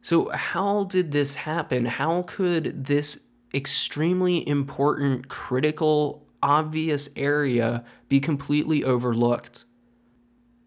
So, 0.02 0.30
how 0.30 0.84
did 0.84 1.12
this 1.12 1.36
happen? 1.36 1.86
How 1.86 2.24
could 2.24 2.86
this 2.86 3.26
extremely 3.54 4.48
important, 4.48 5.30
critical, 5.30 6.28
obvious 6.44 7.10
area 7.16 7.84
be 8.10 8.20
completely 8.20 8.84
overlooked? 8.84 9.66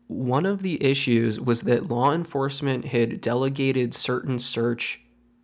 One 0.08 0.46
of 0.46 0.62
the 0.62 0.82
issues 0.82 1.38
was 1.38 1.62
that 1.62 1.88
law 1.88 2.12
enforcement 2.12 2.86
had 2.86 3.20
delegated 3.20 3.94
certain 3.94 4.38
search 4.38 5.00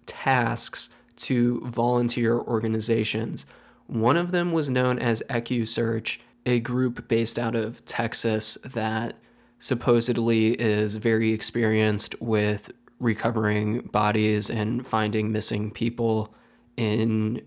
tasks 0.06 0.88
to 1.16 1.60
volunteer 1.66 2.38
organizations. 2.38 3.46
One 3.86 4.16
of 4.16 4.32
them 4.32 4.52
was 4.52 4.70
known 4.70 4.98
as 4.98 5.22
EquuSearch, 5.28 6.18
a 6.46 6.60
group 6.60 7.06
based 7.08 7.38
out 7.38 7.54
of 7.54 7.84
Texas 7.84 8.56
that 8.64 9.16
supposedly 9.58 10.52
is 10.60 10.96
very 10.96 11.32
experienced 11.32 12.20
with 12.20 12.72
recovering 12.98 13.80
bodies 13.80 14.48
and 14.48 14.86
finding 14.86 15.30
missing 15.30 15.70
people 15.70 16.34
in 16.76 17.42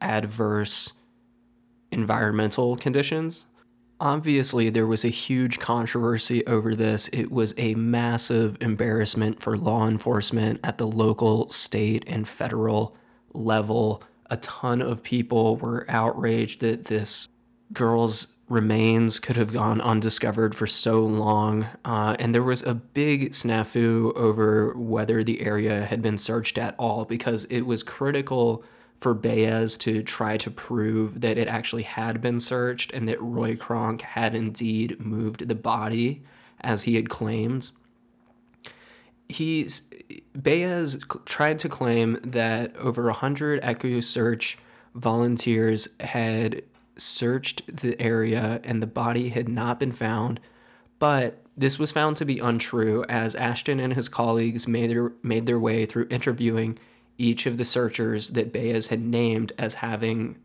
adverse 0.00 0.92
environmental 1.90 2.76
conditions. 2.76 3.44
Obviously, 4.00 4.70
there 4.70 4.86
was 4.86 5.04
a 5.04 5.08
huge 5.08 5.58
controversy 5.58 6.46
over 6.46 6.74
this. 6.76 7.08
It 7.08 7.32
was 7.32 7.52
a 7.56 7.74
massive 7.74 8.56
embarrassment 8.60 9.42
for 9.42 9.56
law 9.56 9.88
enforcement 9.88 10.60
at 10.62 10.78
the 10.78 10.86
local, 10.86 11.50
state, 11.50 12.04
and 12.06 12.26
federal 12.28 12.96
level. 13.32 14.02
A 14.30 14.36
ton 14.36 14.82
of 14.82 15.02
people 15.02 15.56
were 15.56 15.84
outraged 15.88 16.60
that 16.60 16.84
this 16.84 17.28
girl's 17.72 18.34
remains 18.48 19.18
could 19.18 19.36
have 19.36 19.52
gone 19.52 19.80
undiscovered 19.80 20.54
for 20.54 20.66
so 20.66 21.04
long. 21.04 21.66
Uh, 21.84 22.16
and 22.18 22.34
there 22.34 22.42
was 22.42 22.62
a 22.62 22.74
big 22.74 23.32
snafu 23.32 24.14
over 24.14 24.72
whether 24.74 25.22
the 25.22 25.40
area 25.42 25.84
had 25.84 26.00
been 26.00 26.16
searched 26.16 26.56
at 26.56 26.74
all 26.78 27.04
because 27.04 27.44
it 27.46 27.62
was 27.62 27.82
critical 27.82 28.64
for 29.00 29.14
Baez 29.14 29.78
to 29.78 30.02
try 30.02 30.36
to 30.38 30.50
prove 30.50 31.20
that 31.20 31.38
it 31.38 31.48
actually 31.48 31.84
had 31.84 32.20
been 32.20 32.40
searched 32.40 32.92
and 32.92 33.08
that 33.08 33.22
Roy 33.22 33.56
Kronk 33.56 34.02
had 34.02 34.34
indeed 34.34 35.00
moved 35.00 35.46
the 35.46 35.54
body 35.54 36.22
as 36.60 36.82
he 36.82 36.96
had 36.96 37.08
claimed. 37.08 37.70
He's 39.28 39.88
Baez 40.34 40.98
tried 41.26 41.58
to 41.60 41.68
claim 41.68 42.18
that 42.22 42.76
over 42.76 43.04
100 43.04 43.62
EquuSearch 43.62 44.56
volunteers 44.94 45.88
had 46.00 46.62
searched 46.96 47.76
the 47.76 48.00
area 48.00 48.60
and 48.64 48.82
the 48.82 48.86
body 48.86 49.28
had 49.28 49.48
not 49.48 49.78
been 49.78 49.92
found, 49.92 50.40
but 50.98 51.42
this 51.56 51.78
was 51.78 51.92
found 51.92 52.16
to 52.16 52.24
be 52.24 52.38
untrue 52.38 53.04
as 53.08 53.34
Ashton 53.34 53.78
and 53.78 53.94
his 53.94 54.08
colleagues 54.08 54.66
made 54.66 54.90
their, 54.90 55.12
made 55.22 55.46
their 55.46 55.58
way 55.58 55.86
through 55.86 56.06
interviewing 56.10 56.78
each 57.18 57.46
of 57.46 57.58
the 57.58 57.64
searchers 57.64 58.28
that 58.28 58.52
Baez 58.52 58.86
had 58.86 59.02
named 59.02 59.52
as 59.58 59.74
having 59.74 60.38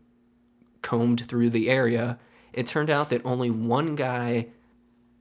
combed 0.82 1.26
through 1.26 1.50
the 1.50 1.70
area, 1.70 2.18
it 2.52 2.66
turned 2.66 2.90
out 2.90 3.08
that 3.08 3.24
only 3.24 3.50
one 3.50 3.94
guy 3.94 4.48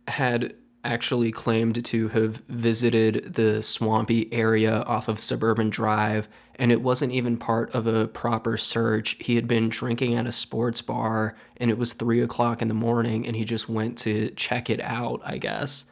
had 0.07 0.55
actually 0.83 1.31
claimed 1.31 1.83
to 1.85 2.09
have 2.09 2.37
visited 2.49 3.35
the 3.35 3.61
swampy 3.61 4.31
area 4.33 4.81
off 4.81 5.07
of 5.07 5.19
Suburban 5.19 5.69
Drive, 5.69 6.27
and 6.57 6.71
it 6.71 6.81
wasn't 6.81 7.13
even 7.13 7.37
part 7.37 7.73
of 7.73 7.87
a 7.87 8.07
proper 8.07 8.57
search. 8.57 9.15
He 9.19 9.35
had 9.35 9.47
been 9.47 9.69
drinking 9.69 10.15
at 10.15 10.27
a 10.27 10.31
sports 10.31 10.81
bar, 10.81 11.35
and 11.57 11.71
it 11.71 11.77
was 11.77 11.93
three 11.93 12.21
o'clock 12.21 12.61
in 12.61 12.67
the 12.67 12.73
morning, 12.73 13.25
and 13.25 13.35
he 13.35 13.45
just 13.45 13.69
went 13.69 13.97
to 13.99 14.31
check 14.31 14.69
it 14.69 14.81
out, 14.81 15.21
I 15.23 15.37
guess. 15.37 15.85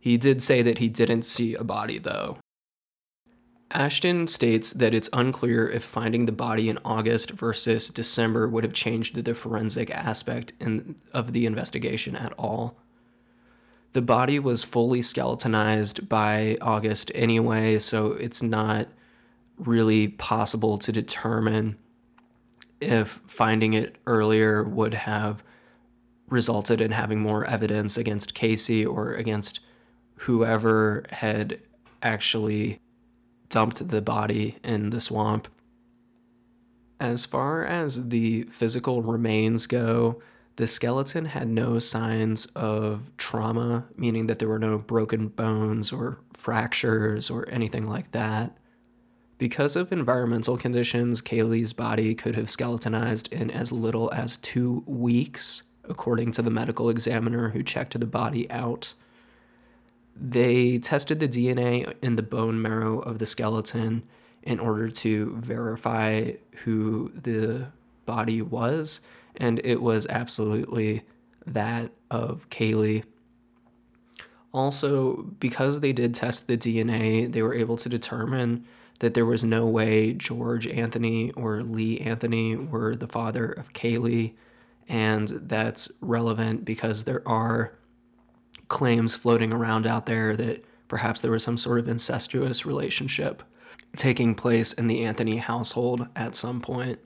He 0.00 0.16
did 0.16 0.42
say 0.42 0.62
that 0.62 0.78
he 0.78 0.88
didn't 0.88 1.22
see 1.22 1.54
a 1.54 1.64
body, 1.64 1.98
though. 1.98 2.38
Ashton 3.72 4.26
states 4.26 4.70
that 4.72 4.94
it's 4.94 5.08
unclear 5.12 5.68
if 5.68 5.82
finding 5.82 6.26
the 6.26 6.32
body 6.32 6.68
in 6.68 6.78
August 6.84 7.32
versus 7.32 7.88
December 7.88 8.48
would 8.48 8.62
have 8.62 8.72
changed 8.72 9.24
the 9.24 9.34
forensic 9.34 9.90
aspect 9.90 10.52
in, 10.60 10.94
of 11.12 11.32
the 11.32 11.46
investigation 11.46 12.14
at 12.14 12.32
all. 12.38 12.76
The 13.92 14.02
body 14.02 14.38
was 14.38 14.62
fully 14.62 15.02
skeletonized 15.02 16.08
by 16.08 16.58
August 16.60 17.10
anyway, 17.14 17.78
so 17.78 18.12
it's 18.12 18.42
not 18.42 18.88
really 19.58 20.08
possible 20.08 20.78
to 20.78 20.92
determine 20.92 21.76
if 22.80 23.20
finding 23.26 23.72
it 23.72 23.96
earlier 24.06 24.62
would 24.62 24.94
have 24.94 25.42
resulted 26.28 26.80
in 26.80 26.92
having 26.92 27.20
more 27.20 27.44
evidence 27.46 27.96
against 27.96 28.34
Casey 28.34 28.84
or 28.84 29.14
against 29.14 29.60
whoever 30.16 31.04
had 31.10 31.58
actually 32.02 32.80
dumped 33.56 33.88
the 33.88 34.02
body 34.02 34.58
in 34.62 34.90
the 34.90 35.00
swamp. 35.00 35.48
As 37.00 37.24
far 37.24 37.64
as 37.64 38.10
the 38.10 38.42
physical 38.50 39.00
remains 39.00 39.66
go, 39.66 40.20
the 40.56 40.66
skeleton 40.66 41.24
had 41.24 41.48
no 41.48 41.78
signs 41.78 42.44
of 42.54 43.16
trauma, 43.16 43.86
meaning 43.96 44.26
that 44.26 44.40
there 44.40 44.48
were 44.48 44.58
no 44.58 44.76
broken 44.76 45.28
bones 45.28 45.90
or 45.90 46.18
fractures 46.34 47.30
or 47.30 47.48
anything 47.48 47.86
like 47.86 48.12
that. 48.12 48.58
Because 49.38 49.74
of 49.74 49.90
environmental 49.90 50.58
conditions, 50.58 51.22
Caylee's 51.22 51.72
body 51.72 52.14
could 52.14 52.36
have 52.36 52.50
skeletonized 52.50 53.32
in 53.32 53.50
as 53.50 53.72
little 53.72 54.12
as 54.12 54.36
two 54.36 54.84
weeks, 54.86 55.62
according 55.84 56.32
to 56.32 56.42
the 56.42 56.50
medical 56.50 56.90
examiner 56.90 57.48
who 57.48 57.62
checked 57.62 57.98
the 57.98 58.04
body 58.04 58.50
out. 58.50 58.92
They 60.18 60.78
tested 60.78 61.20
the 61.20 61.28
DNA 61.28 61.94
in 62.02 62.16
the 62.16 62.22
bone 62.22 62.60
marrow 62.60 63.00
of 63.00 63.18
the 63.18 63.26
skeleton 63.26 64.02
in 64.42 64.60
order 64.60 64.88
to 64.88 65.36
verify 65.36 66.32
who 66.64 67.10
the 67.14 67.68
body 68.06 68.40
was, 68.40 69.00
and 69.36 69.60
it 69.64 69.82
was 69.82 70.06
absolutely 70.06 71.02
that 71.46 71.90
of 72.10 72.48
Caylee. 72.50 73.04
Also, 74.52 75.22
because 75.38 75.80
they 75.80 75.92
did 75.92 76.14
test 76.14 76.46
the 76.46 76.56
DNA, 76.56 77.30
they 77.30 77.42
were 77.42 77.54
able 77.54 77.76
to 77.76 77.88
determine 77.88 78.64
that 79.00 79.14
there 79.14 79.26
was 79.26 79.44
no 79.44 79.66
way 79.66 80.12
George 80.14 80.66
Anthony 80.66 81.30
or 81.32 81.62
Lee 81.62 81.98
Anthony 82.00 82.56
were 82.56 82.96
the 82.96 83.06
father 83.06 83.46
of 83.46 83.72
Caylee. 83.72 84.32
And 84.88 85.28
that's 85.28 85.90
relevant 86.00 86.64
because 86.64 87.04
there 87.04 87.26
are 87.28 87.72
claims 88.68 89.14
floating 89.14 89.52
around 89.52 89.86
out 89.86 90.06
there 90.06 90.36
that 90.36 90.64
perhaps 90.88 91.20
there 91.20 91.30
was 91.30 91.42
some 91.42 91.56
sort 91.56 91.78
of 91.78 91.88
incestuous 91.88 92.66
relationship 92.66 93.42
taking 93.96 94.34
place 94.34 94.72
in 94.72 94.86
the 94.86 95.04
Anthony 95.04 95.36
household 95.36 96.06
at 96.14 96.34
some 96.34 96.60
point. 96.60 96.98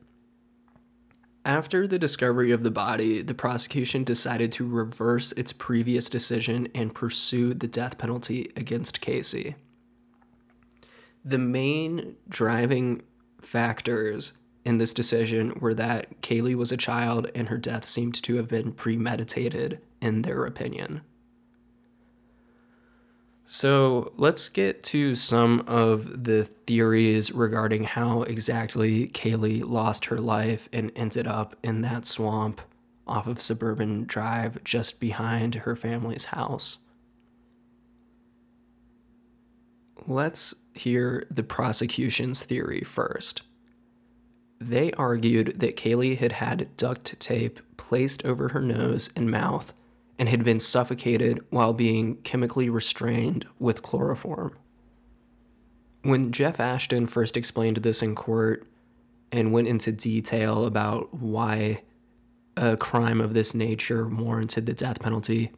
After 1.44 1.86
the 1.86 1.98
discovery 1.98 2.50
of 2.50 2.62
the 2.62 2.70
body, 2.70 3.22
the 3.22 3.34
prosecution 3.34 4.04
decided 4.04 4.52
to 4.52 4.68
reverse 4.68 5.32
its 5.32 5.52
previous 5.52 6.11
decision 6.11 6.68
and 6.74 6.94
pursue 6.94 7.54
the 7.54 7.68
death 7.68 7.96
penalty 7.96 8.52
against 8.56 9.00
Casey. 9.00 9.54
The 11.24 11.38
main 11.38 12.16
driving 12.28 13.02
factors 13.40 14.34
in 14.64 14.78
this 14.78 14.92
decision 14.92 15.56
were 15.61 15.74
that 15.74 16.20
Caylee 16.20 16.54
was 16.54 16.72
a 16.72 16.76
child 16.76 17.30
and 17.34 17.48
her 17.48 17.58
death 17.58 17.86
seemed 17.86 18.22
to 18.22 18.36
have 18.36 18.48
been 18.48 18.72
premeditated, 18.72 19.80
in 20.02 20.22
their 20.22 20.44
opinion. 20.44 21.00
So 23.53 24.12
let's 24.16 24.48
get 24.48 24.84
to 24.84 25.16
some 25.16 25.64
of 25.66 26.22
the 26.22 26.44
theories 26.44 27.32
regarding 27.32 27.82
how 27.82 28.22
exactly 28.22 29.09
Caylee 29.09 29.68
lost 29.68 30.05
her 30.05 30.20
life 30.20 30.68
and 30.72 30.92
ended 30.94 31.26
up 31.26 31.57
in 31.61 31.80
that 31.80 32.07
swamp 32.07 32.61
off 33.09 33.26
of 33.26 33.42
Suburban 33.42 34.05
Drive 34.05 34.62
just 34.62 35.01
behind 35.01 35.57
her 35.57 35.74
family's 35.74 36.26
house. 36.26 36.78
Let's 40.07 40.55
hear 40.74 41.26
the 41.28 41.42
prosecution's 41.42 42.44
theory 42.44 42.82
first. 42.82 43.42
They 44.61 44.92
argued 44.92 45.59
that 45.59 45.76
Caylee 45.76 46.18
had 46.18 46.30
had 46.30 46.76
duct 46.76 47.18
tape 47.18 47.59
placed 47.76 48.24
over 48.24 48.51
her 48.51 48.62
nose 48.62 49.11
and 49.16 49.28
mouth 49.28 49.72
and 50.20 50.28
had 50.28 50.44
been 50.44 50.60
suffocated 50.60 51.40
while 51.48 51.72
being 51.72 52.16
chemically 52.18 52.68
restrained 52.68 53.46
with 53.58 53.80
chloroform. 53.80 54.54
When 56.02 56.30
Jeff 56.30 56.60
Ashton 56.60 57.06
first 57.06 57.38
explained 57.38 57.78
this 57.78 58.02
in 58.02 58.14
court 58.14 58.66
and 59.32 59.50
went 59.50 59.66
into 59.66 59.92
detail 59.92 60.66
about 60.66 61.14
why 61.14 61.82
a 62.54 62.76
crime 62.76 63.22
of 63.22 63.32
this 63.32 63.54
nature 63.54 64.06
warranted 64.06 64.66
the 64.66 64.74
death 64.74 65.00
penalty, 65.00 65.52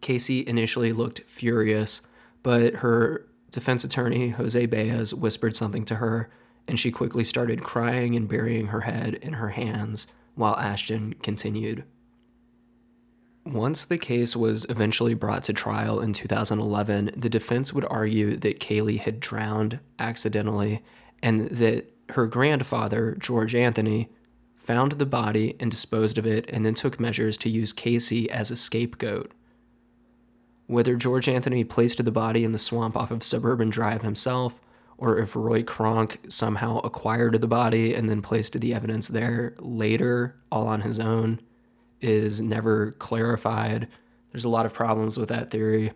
Casey 0.00 0.44
initially 0.44 0.92
looked 0.92 1.20
furious, 1.20 2.00
but 2.42 2.74
her 2.76 3.24
defense 3.52 3.84
attorney, 3.84 4.30
Jose 4.30 4.66
Baez, 4.66 5.14
whispered 5.14 5.54
something 5.54 5.84
to 5.84 5.96
her, 5.96 6.28
and 6.66 6.78
she 6.78 6.90
quickly 6.90 7.22
started 7.22 7.62
crying 7.62 8.16
and 8.16 8.28
burying 8.28 8.66
her 8.68 8.80
head 8.80 9.14
in 9.14 9.34
her 9.34 9.50
hands 9.50 10.08
while 10.34 10.56
Ashton 10.56 11.14
continued. 11.22 11.84
Once 13.52 13.86
the 13.86 13.96
case 13.96 14.36
was 14.36 14.66
eventually 14.68 15.14
brought 15.14 15.42
to 15.42 15.54
trial 15.54 16.00
in 16.00 16.12
2011, 16.12 17.10
the 17.16 17.30
defense 17.30 17.72
would 17.72 17.86
argue 17.88 18.36
that 18.36 18.60
Caylee 18.60 18.98
had 18.98 19.20
drowned 19.20 19.80
accidentally 19.98 20.82
and 21.22 21.48
that 21.48 21.90
her 22.10 22.26
grandfather, 22.26 23.16
George 23.18 23.54
Anthony, 23.54 24.10
found 24.54 24.92
the 24.92 25.06
body 25.06 25.56
and 25.60 25.70
disposed 25.70 26.18
of 26.18 26.26
it 26.26 26.44
and 26.50 26.64
then 26.64 26.74
took 26.74 27.00
measures 27.00 27.38
to 27.38 27.48
use 27.48 27.72
Casey 27.72 28.30
as 28.30 28.50
a 28.50 28.56
scapegoat. 28.56 29.32
Whether 30.66 30.96
George 30.96 31.26
Anthony 31.26 31.64
placed 31.64 32.04
the 32.04 32.10
body 32.10 32.44
in 32.44 32.52
the 32.52 32.58
swamp 32.58 32.98
off 32.98 33.10
of 33.10 33.22
Suburban 33.22 33.70
Drive 33.70 34.02
himself, 34.02 34.60
or 34.98 35.18
if 35.18 35.34
Roy 35.34 35.62
Kronk 35.62 36.20
somehow 36.28 36.80
acquired 36.80 37.40
the 37.40 37.46
body 37.46 37.94
and 37.94 38.10
then 38.10 38.20
placed 38.20 38.60
the 38.60 38.74
evidence 38.74 39.08
there 39.08 39.54
later, 39.58 40.36
all 40.52 40.66
on 40.66 40.82
his 40.82 41.00
own, 41.00 41.40
is 42.00 42.40
never 42.40 42.92
clarified. 42.92 43.88
There's 44.32 44.44
a 44.44 44.48
lot 44.48 44.66
of 44.66 44.74
problems 44.74 45.16
with 45.18 45.28
that 45.30 45.50
theory. 45.50 45.92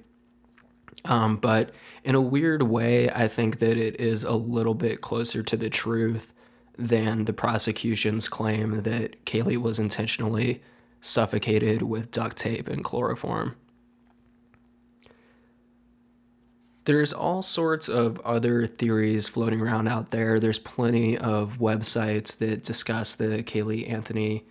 Um, 1.04 1.36
but 1.36 1.72
in 2.04 2.14
a 2.14 2.20
weird 2.20 2.62
way, 2.62 3.10
I 3.10 3.28
think 3.28 3.58
that 3.58 3.76
it 3.76 4.00
is 4.00 4.24
a 4.24 4.32
little 4.32 4.74
bit 4.74 5.00
closer 5.00 5.42
to 5.42 5.56
the 5.56 5.70
truth 5.70 6.32
than 6.78 7.24
the 7.24 7.32
prosecution's 7.32 8.28
claim 8.28 8.82
that 8.82 9.24
Caylee 9.24 9.56
was 9.56 9.78
intentionally 9.78 10.62
suffocated 11.00 11.82
with 11.82 12.10
duct 12.10 12.36
tape 12.36 12.68
and 12.68 12.84
chloroform. 12.84 13.56
There's 16.84 17.12
all 17.12 17.42
sorts 17.42 17.88
of 17.88 18.18
other 18.20 18.66
theories 18.66 19.28
floating 19.28 19.60
around 19.60 19.86
out 19.86 20.10
there. 20.10 20.40
There's 20.40 20.58
plenty 20.58 21.16
of 21.16 21.58
websites 21.58 22.38
that 22.38 22.64
discuss 22.64 23.14
the 23.14 23.42
Caylee 23.44 23.88
Anthony 23.88 24.44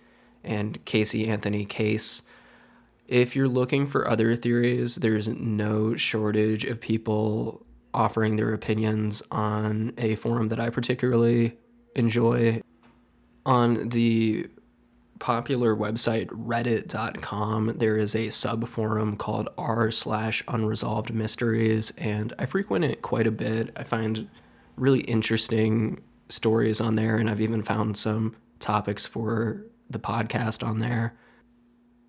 and 0.44 0.84
Casey 0.84 1.28
Anthony 1.28 1.64
case. 1.64 2.22
If 3.08 3.36
you're 3.36 3.48
looking 3.48 3.86
for 3.86 4.08
other 4.08 4.34
theories, 4.36 4.96
there's 4.96 5.28
no 5.28 5.96
shortage 5.96 6.64
of 6.64 6.80
people 6.80 7.66
offering 7.94 8.36
their 8.36 8.54
opinions 8.54 9.22
on 9.30 9.92
a 9.98 10.14
forum 10.16 10.48
that 10.48 10.60
I 10.60 10.70
particularly 10.70 11.58
enjoy. 11.94 12.62
On 13.44 13.88
the 13.88 14.46
popular 15.18 15.76
website 15.76 16.26
reddit.com, 16.28 17.74
there 17.76 17.96
is 17.96 18.16
a 18.16 18.30
sub 18.30 18.66
forum 18.66 19.16
called 19.16 19.48
r 19.58 19.90
slash 19.90 20.42
unresolved 20.48 21.12
mysteries, 21.12 21.92
and 21.98 22.32
I 22.38 22.46
frequent 22.46 22.84
it 22.84 23.02
quite 23.02 23.26
a 23.26 23.32
bit. 23.32 23.72
I 23.76 23.84
find 23.84 24.28
really 24.76 25.00
interesting 25.02 26.00
stories 26.28 26.80
on 26.80 26.94
there, 26.94 27.16
and 27.16 27.28
I've 27.28 27.40
even 27.40 27.62
found 27.62 27.96
some 27.96 28.34
topics 28.58 29.06
for 29.06 29.64
the 29.92 29.98
podcast 29.98 30.66
on 30.66 30.78
there. 30.78 31.14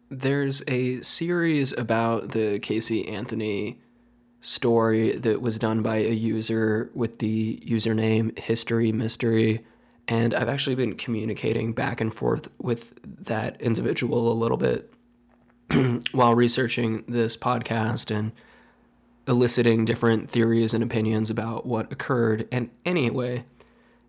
There's 0.09 0.63
a 0.67 1.01
series 1.01 1.71
about 1.77 2.31
the 2.31 2.59
Casey 2.59 3.07
Anthony 3.07 3.81
story 4.41 5.15
that 5.17 5.41
was 5.41 5.57
done 5.57 5.81
by 5.81 5.97
a 5.97 6.11
user 6.11 6.91
with 6.93 7.19
the 7.19 7.57
username 7.65 8.37
History 8.37 8.91
Mystery. 8.91 9.65
And 10.07 10.33
I've 10.33 10.49
actually 10.49 10.75
been 10.75 10.95
communicating 10.95 11.73
back 11.73 12.01
and 12.01 12.13
forth 12.13 12.49
with 12.59 12.93
that 13.25 13.61
individual 13.61 14.31
a 14.31 14.35
little 14.35 14.57
bit 14.57 14.93
while 16.11 16.35
researching 16.35 17.05
this 17.07 17.37
podcast 17.37 18.13
and 18.13 18.33
eliciting 19.27 19.85
different 19.85 20.29
theories 20.29 20.73
and 20.73 20.83
opinions 20.83 21.29
about 21.29 21.65
what 21.65 21.91
occurred. 21.91 22.47
And 22.51 22.69
anyway, 22.85 23.45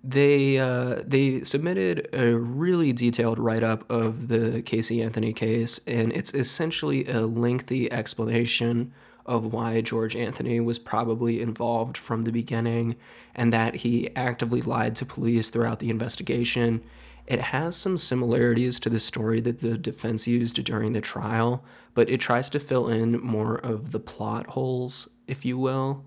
they 0.07 0.59
uh, 0.59 1.03
they 1.07 1.43
submitted 1.45 2.09
a 2.13 2.35
really 2.35 2.93
detailed 2.93 3.39
write 3.39 3.63
up 3.63 3.91
of 3.91 4.29
the 4.29 4.61
Casey 4.63 5.03
Anthony 5.03 5.33
case, 5.33 5.81
and 5.87 6.13
it's 6.13 6.35
essentially 6.35 7.07
a 7.07 7.23
lengthy 7.23 7.91
explanation 7.91 8.93
of 9.25 9.53
why 9.55 9.81
George 9.81 10.15
Anthony 10.15 10.61
was 10.61 10.79
probably 10.79 11.41
involved 11.41 11.97
from 11.97 12.23
the 12.25 12.33
beginning, 12.33 12.97
and 13.35 13.51
that 13.53 13.77
he 13.77 14.15
actively 14.15 14.61
lied 14.61 14.95
to 14.97 15.07
police 15.07 15.49
throughout 15.49 15.79
the 15.79 15.89
investigation, 15.89 16.83
It 17.27 17.41
has 17.41 17.77
some 17.77 17.97
similarities 17.97 18.79
to 18.81 18.91
the 18.91 19.01
story 19.01 19.41
that 19.41 19.61
the 19.61 19.79
defense 19.79 20.27
used 20.29 20.63
during 20.65 20.93
the 20.93 21.01
trial, 21.01 21.65
but 21.95 22.11
it 22.11 22.21
tries 22.21 22.51
to 22.51 22.61
fill 22.61 22.89
in 22.89 23.19
more 23.21 23.57
of 23.57 23.93
the 23.93 24.01
plot 24.01 24.49
holes, 24.49 25.09
if 25.27 25.45
you 25.45 25.57
will. 25.57 26.05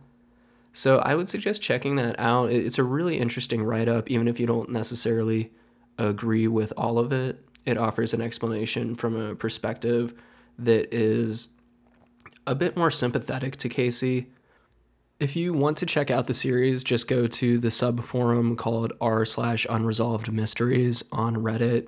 So 0.78 1.00
I 1.00 1.16
would 1.16 1.28
suggest 1.28 1.64
checking 1.64 1.96
that 1.96 2.20
out. 2.20 2.52
It's 2.52 2.78
a 2.78 2.84
really 2.84 3.18
interesting 3.18 3.64
write 3.64 3.88
up, 3.88 4.12
even 4.12 4.28
if 4.28 4.40
you 4.40 4.46
don't 4.46 4.70
necessarily 4.70 5.52
agree 5.98 6.48
with 6.48 6.72
all 6.78 7.00
of 7.00 7.12
it. 7.12 7.44
It 7.66 7.80
offers 7.80 8.14
an 8.14 8.22
explanation 8.22 8.94
from 8.94 9.16
a 9.16 9.34
perspective 9.34 10.14
that 10.60 10.94
is 10.94 11.48
a 12.46 12.54
bit 12.54 12.78
more 12.78 12.92
sympathetic 12.92 13.58
to 13.58 13.70
Casey. 13.70 14.28
If 15.20 15.36
you 15.36 15.52
want 15.52 15.78
to 15.78 15.88
check 15.88 16.12
out 16.12 16.28
the 16.28 16.36
series, 16.36 16.84
just 16.84 17.08
go 17.08 17.26
to 17.26 17.58
the 17.58 17.72
sub 17.72 18.04
forum 18.04 18.56
called 18.56 18.94
r 19.02 19.26
slash 19.26 19.66
unresolved 19.72 20.32
mysteries 20.32 21.04
on 21.12 21.38
Reddit. 21.38 21.88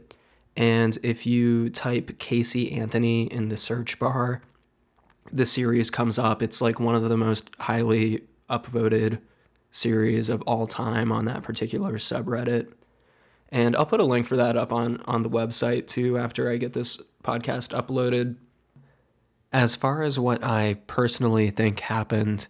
And 0.57 0.97
if 1.03 1.27
you 1.27 1.69
type 1.69 2.17
Casey 2.17 2.71
Anthony 2.71 3.31
in 3.31 3.49
the 3.49 3.57
search 3.57 3.99
bar, 3.99 4.41
the 5.31 5.45
series 5.45 5.91
comes 5.91 6.17
up. 6.17 6.41
It's 6.41 6.59
like 6.59 6.79
one 6.79 6.95
of 6.95 7.07
the 7.07 7.17
most 7.17 7.51
highly 7.59 8.23
upvoted 8.50 9.20
series 9.72 10.30
of 10.30 10.41
all 10.43 10.68
time 10.68 11.12
on 11.12 11.26
that 11.26 11.43
particular 11.43 11.93
subreddit. 11.93 12.72
And 13.50 13.76
I'll 13.76 13.86
put 13.86 14.00
a 14.00 14.06
link 14.06 14.28
for 14.28 14.38
that 14.38 14.58
up 14.58 14.72
on, 14.72 15.02
on 15.06 15.22
the 15.22 15.30
website 15.30 15.88
too 15.88 16.18
after 16.18 16.50
I 16.50 16.58
get 16.58 16.74
this 16.74 17.02
podcast 17.24 17.74
uploaded. 17.74 18.36
As 19.52 19.76
far 19.76 20.04
as 20.04 20.20
what 20.20 20.43
I 20.43 20.76
personally 20.86 21.50
think 21.50 21.80
happened, 21.80 22.47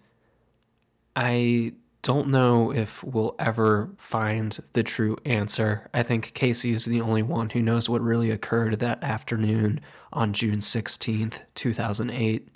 I 1.16 1.74
don't 2.02 2.30
know 2.30 2.72
if 2.72 3.04
we'll 3.04 3.36
ever 3.39 3.89
find 3.97 4.58
the 4.74 4.84
true 4.84 5.18
answer. 5.26 5.89
I 5.93 6.04
think 6.04 6.34
Casey 6.34 6.72
is 6.72 6.86
the 6.86 7.02
only 7.02 7.24
one 7.24 7.50
who 7.50 7.62
knows 7.62 7.89
what 7.89 8.02
really 8.02 8.32
occurred 8.32 8.80
that 8.80 9.04
afternoon 9.04 9.80
on 10.12 10.34
June 10.34 10.60
16th, 10.60 11.41
2008. 11.56 12.47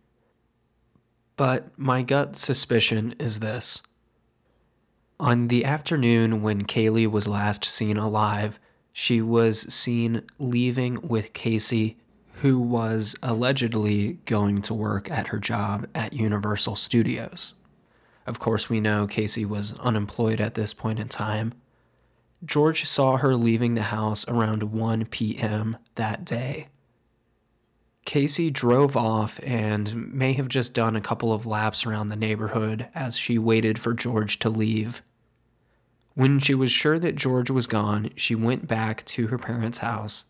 But 1.36 1.78
my 1.78 2.04
gut 2.04 2.36
suspicion 2.36 3.16
is 3.20 3.40
this. 3.40 3.82
On 5.20 5.48
the 5.48 5.66
afternoon 5.66 6.42
when 6.42 6.66
Caylee 6.66 7.10
was 7.10 7.28
last 7.28 7.66
seen 7.66 7.98
alive, 7.98 8.60
she 8.92 9.22
was 9.22 9.62
seen 9.74 10.22
leaving 10.38 11.00
with 11.08 11.34
Casey, 11.34 11.98
who 12.42 12.60
was 12.60 13.16
allegedly 13.24 14.20
going 14.26 14.62
to 14.62 14.74
work 14.74 15.10
at 15.10 15.30
her 15.30 15.40
job 15.40 15.88
at 15.96 16.14
Universal 16.14 16.76
Studios. 16.76 17.54
Of 18.28 18.40
course, 18.40 18.70
we 18.70 18.80
know 18.80 19.08
Casey 19.08 19.46
was 19.46 19.78
unemployed 19.80 20.40
at 20.40 20.56
this 20.56 20.74
point 20.74 21.00
in 21.00 21.08
time. 21.08 21.54
George 22.46 22.86
saw 22.86 23.18
her 23.18 23.36
leaving 23.36 23.74
the 23.74 23.84
house 23.84 24.28
around 24.28 24.64
1 24.64 25.06
p.m. 25.06 25.78
that 25.96 26.26
day. 26.26 26.68
Casey 28.06 28.52
drove 28.52 28.98
off 28.98 29.40
and 29.44 30.14
may 30.14 30.34
have 30.34 30.48
just 30.48 30.74
done 30.74 30.96
a 30.96 31.02
couple 31.02 31.32
of 31.32 31.46
laps 31.46 31.86
around 31.86 32.08
the 32.08 32.16
neighborhood 32.16 32.88
as 32.94 33.18
she 33.18 33.38
waited 33.38 33.80
for 33.80 33.94
George 33.94 34.40
to 34.40 34.50
leave. 34.50 35.02
When 36.14 36.40
she 36.40 36.54
was 36.54 36.72
sure 36.72 37.00
that 37.00 37.16
George 37.16 37.50
was 37.50 37.66
gone, 37.66 38.12
she 38.16 38.36
went 38.36 38.68
back 38.68 39.04
to 39.06 39.28
her 39.28 39.38
parents' 39.38 39.80
house. 39.80 40.26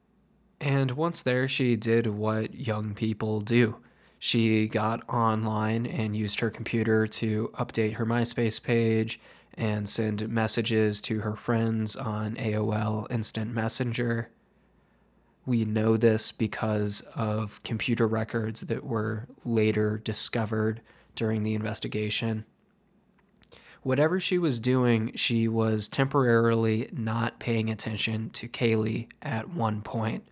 And 0.61 0.91
once 0.91 1.21
there, 1.21 1.47
she 1.47 1.75
did 1.75 2.07
what 2.07 2.55
young 2.55 2.93
people 2.93 3.41
do. 3.41 3.77
She 4.17 4.69
got 4.69 5.07
online 5.09 5.85
and 5.85 6.15
used 6.15 6.39
her 6.39 6.49
computer 6.49 7.05
to 7.07 7.51
update 7.55 7.95
her 7.95 8.05
MySpace 8.05 8.63
page 8.63 9.19
and 9.55 9.89
send 9.89 10.29
messages 10.29 11.01
to 11.01 11.19
her 11.19 11.35
friends 11.35 11.97
on 11.97 12.35
AOL 12.35 13.11
Instant 13.11 13.53
Messenger. 13.53 14.29
We 15.45 15.65
know 15.65 15.97
this 15.97 16.31
because 16.31 17.01
of 17.15 17.61
computer 17.63 18.07
records 18.07 18.61
that 18.61 18.83
were 18.83 19.27
later 19.43 19.97
discovered 19.97 20.81
during 21.15 21.43
the 21.43 21.55
investigation. 21.55 22.45
Whatever 23.81 24.19
she 24.21 24.37
was 24.37 24.61
doing, 24.61 25.11
she 25.15 25.49
was 25.49 25.89
temporarily 25.89 26.89
not 26.93 27.39
paying 27.39 27.69
attention 27.69 28.29
to 28.31 28.47
Caylee 28.47 29.09
at 29.21 29.49
one 29.49 29.81
point. 29.81 30.25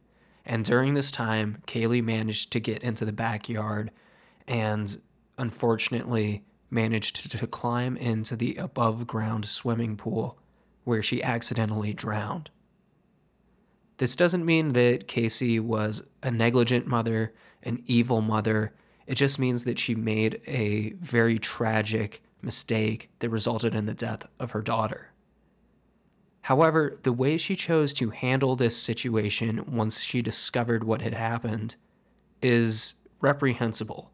And 0.46 0.64
during 0.64 0.94
this 0.94 1.12
time, 1.12 1.62
Caylee 1.68 2.04
managed 2.04 2.52
to 2.54 2.62
get 2.62 2.82
into 2.82 3.04
the 3.04 3.12
backyard 3.12 3.92
and 4.48 5.02
unfortunately 5.38 6.46
managed 6.70 7.30
to, 7.32 7.48
climb 7.48 7.98
into 7.98 8.38
the 8.38 8.56
above 8.56 9.06
ground 9.06 9.46
swimming 9.46 9.98
pool 9.98 10.38
where 10.86 11.04
she 11.04 11.22
accidentally 11.22 11.94
drowned. 11.94 12.50
This 14.02 14.16
doesn't 14.16 14.44
mean 14.44 14.70
that 14.70 15.08
Casey 15.08 15.60
was 15.60 16.02
a 16.24 16.32
negligent 16.32 16.88
mother, 16.88 17.36
an 17.62 17.84
evil 17.86 18.20
mother. 18.20 18.74
It 19.06 19.14
just 19.14 19.38
means 19.38 19.64
that 19.66 19.78
she 19.78 19.94
made 19.94 20.42
a 20.48 20.94
very 20.94 21.38
tragic 21.38 22.24
mistake 22.42 23.12
that 23.20 23.30
resulted 23.30 23.76
in 23.76 23.86
the 23.86 23.94
death 23.94 24.26
of 24.40 24.50
her 24.54 24.64
daughter. 24.64 25.12
However, 26.42 26.98
the 27.04 27.14
way 27.14 27.38
she 27.38 27.56
chose 27.56 27.94
to 27.94 28.10
handle 28.10 28.56
this 28.56 28.76
situation 28.76 29.66
once 29.68 30.02
she 30.02 30.24
discovered 30.24 30.84
what 30.84 31.04
had 31.04 31.14
happened 31.14 31.76
is 32.42 32.96
reprehensible. 33.20 34.12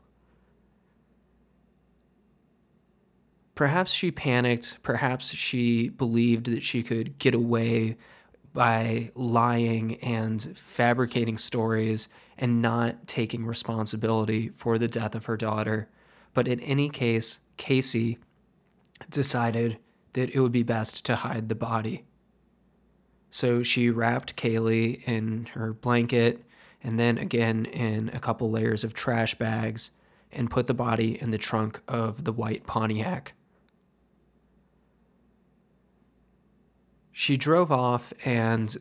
Perhaps 3.56 3.94
she 3.94 4.12
panicked, 4.12 4.80
perhaps 4.84 5.34
she 5.34 5.88
believed 5.88 6.48
that 6.48 6.64
she 6.64 6.84
could 6.84 7.18
get 7.20 7.34
away 7.34 7.96
by 8.58 9.12
lying 9.14 9.98
and 9.98 10.58
fabricating 10.58 11.38
stories 11.38 12.10
and 12.40 12.60
not 12.60 13.08
taking 13.08 13.46
responsibility 13.46 14.50
for 14.50 14.80
the 14.80 14.88
death 14.88 15.14
of 15.14 15.26
her 15.26 15.38
daughter. 15.38 15.88
But 16.34 16.48
in 16.48 16.60
any 16.62 16.90
case, 16.90 17.38
Casey 17.58 18.18
decided 19.12 19.78
that 20.14 20.32
it 20.32 20.40
would 20.40 20.52
be 20.52 20.64
best 20.64 21.06
to 21.06 21.18
hide 21.18 21.50
the 21.50 21.56
body. 21.56 22.06
So 23.30 23.62
she 23.62 23.92
wrapped 23.92 24.36
Caylee 24.36 25.04
in 25.04 25.46
her 25.54 25.74
blanket 25.74 26.44
and 26.82 26.98
then 26.98 27.20
again 27.20 27.66
in 27.66 28.10
a 28.10 28.20
couple 28.20 28.50
layers 28.50 28.84
of 28.84 28.96
trash 28.96 29.36
bags 29.36 29.92
and 30.32 30.50
put 30.50 30.66
the 30.66 30.74
body 30.74 31.22
in 31.22 31.30
the 31.30 31.38
trunk 31.38 31.80
of 31.88 32.24
the 32.24 32.34
white 32.34 32.66
Pontiac. 32.66 33.34
She 37.20 37.36
drove 37.36 37.72
off 37.72 38.14
and 38.26 38.78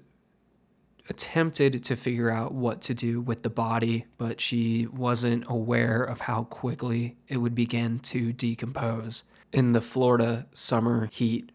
attempted 1.08 1.82
to 1.84 1.96
figure 1.96 2.28
out 2.28 2.52
what 2.52 2.82
to 2.82 2.92
do 2.92 3.18
with 3.18 3.42
the 3.42 3.48
body, 3.48 4.04
but 4.18 4.42
she 4.42 4.86
wasn't 4.88 5.46
aware 5.48 6.02
of 6.02 6.20
how 6.20 6.44
quickly 6.44 7.16
it 7.28 7.38
would 7.38 7.54
begin 7.54 7.98
to 8.00 8.34
decompose 8.34 9.24
in 9.54 9.72
the 9.72 9.80
Florida 9.80 10.44
summer 10.52 11.08
heat. 11.10 11.50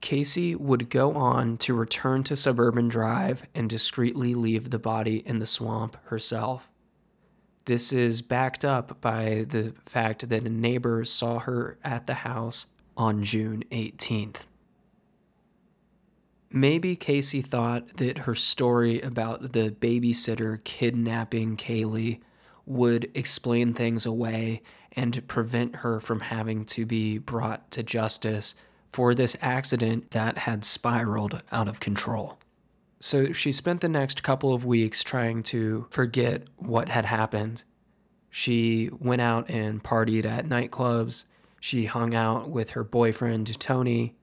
Casey 0.00 0.54
would 0.54 0.88
go 0.88 1.12
on 1.12 1.58
to 1.58 1.74
return 1.74 2.24
to 2.24 2.36
Suburban 2.36 2.88
Drive 2.88 3.42
and 3.54 3.68
discreetly 3.68 4.34
leave 4.34 4.70
the 4.70 4.78
body 4.78 5.22
in 5.26 5.40
the 5.40 5.46
swamp 5.46 5.98
herself. 6.04 6.70
This 7.66 7.92
is 7.92 8.22
backed 8.22 8.64
up 8.64 8.98
by 9.02 9.44
the 9.46 9.74
fact 9.84 10.26
that 10.26 10.46
a 10.46 10.48
neighbor 10.48 11.04
saw 11.04 11.38
her 11.40 11.76
at 11.84 12.06
the 12.06 12.14
house 12.14 12.68
on 12.96 13.22
June 13.22 13.62
18th. 13.70 14.46
Maybe 16.56 16.94
Casey 16.94 17.42
thought 17.42 17.96
that 17.96 18.18
her 18.18 18.36
story 18.36 19.00
about 19.00 19.54
the 19.54 19.70
babysitter 19.72 20.62
kidnapping 20.62 21.56
Caylee 21.56 22.20
would 22.64 23.10
explain 23.12 23.74
things 23.74 24.06
away 24.06 24.62
and 24.92 25.26
prevent 25.26 25.74
her 25.74 25.98
from 25.98 26.20
having 26.20 26.64
to 26.66 26.86
be 26.86 27.18
brought 27.18 27.72
to 27.72 27.82
justice 27.82 28.54
for 28.88 29.16
this 29.16 29.36
accident 29.42 30.12
that 30.12 30.38
had 30.38 30.64
spiraled 30.64 31.42
out 31.50 31.66
of 31.66 31.80
control. 31.80 32.38
So 33.00 33.32
she 33.32 33.50
spent 33.50 33.80
the 33.80 33.88
next 33.88 34.22
couple 34.22 34.54
of 34.54 34.64
weeks 34.64 35.02
trying 35.02 35.42
to 35.44 35.88
forget 35.90 36.44
what 36.58 36.88
had 36.88 37.04
happened. 37.04 37.64
She 38.30 38.90
went 39.00 39.22
out 39.22 39.50
and 39.50 39.82
partied 39.82 40.24
at 40.24 40.46
nightclubs. 40.46 41.24
She 41.58 41.86
hung 41.86 42.14
out 42.14 42.48
with 42.48 42.70
her 42.70 42.84
boyfriend, 42.84 43.58
Tony, 43.58 44.14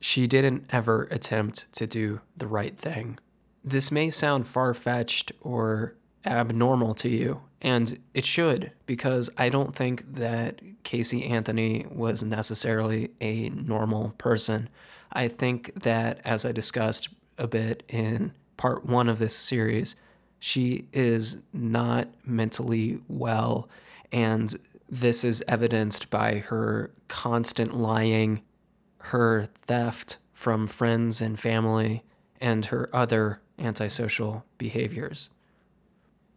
she 0.00 0.26
didn't 0.26 0.66
ever 0.70 1.04
attempt 1.10 1.70
to 1.74 1.86
do 1.86 2.20
the 2.36 2.46
right 2.46 2.76
thing. 2.76 3.18
This 3.62 3.92
may 3.92 4.10
sound 4.10 4.48
far 4.48 4.72
fetched 4.72 5.32
or 5.40 5.94
abnormal 6.24 6.94
to 6.94 7.08
you, 7.08 7.42
and 7.60 7.98
it 8.14 8.24
should, 8.24 8.72
because 8.86 9.30
I 9.36 9.50
don't 9.50 9.74
think 9.74 10.14
that 10.14 10.60
Casey 10.82 11.24
Anthony 11.26 11.86
was 11.90 12.22
necessarily 12.22 13.10
a 13.20 13.50
normal 13.50 14.14
person. 14.18 14.68
I 15.12 15.28
think 15.28 15.82
that, 15.82 16.20
as 16.24 16.44
I 16.44 16.52
discussed 16.52 17.08
a 17.36 17.46
bit 17.46 17.82
in 17.88 18.32
part 18.56 18.86
one 18.86 19.08
of 19.08 19.18
this 19.18 19.36
series, 19.36 19.96
she 20.38 20.86
is 20.92 21.38
not 21.52 22.08
mentally 22.24 23.00
well, 23.08 23.68
and 24.12 24.54
this 24.88 25.24
is 25.24 25.44
evidenced 25.46 26.10
by 26.10 26.38
her 26.38 26.90
constant 27.08 27.76
lying 27.76 28.42
her 29.00 29.46
theft 29.66 30.18
from 30.32 30.66
friends 30.66 31.20
and 31.20 31.38
family, 31.38 32.02
and 32.40 32.66
her 32.66 32.88
other 32.94 33.40
antisocial 33.58 34.44
behaviors. 34.56 35.28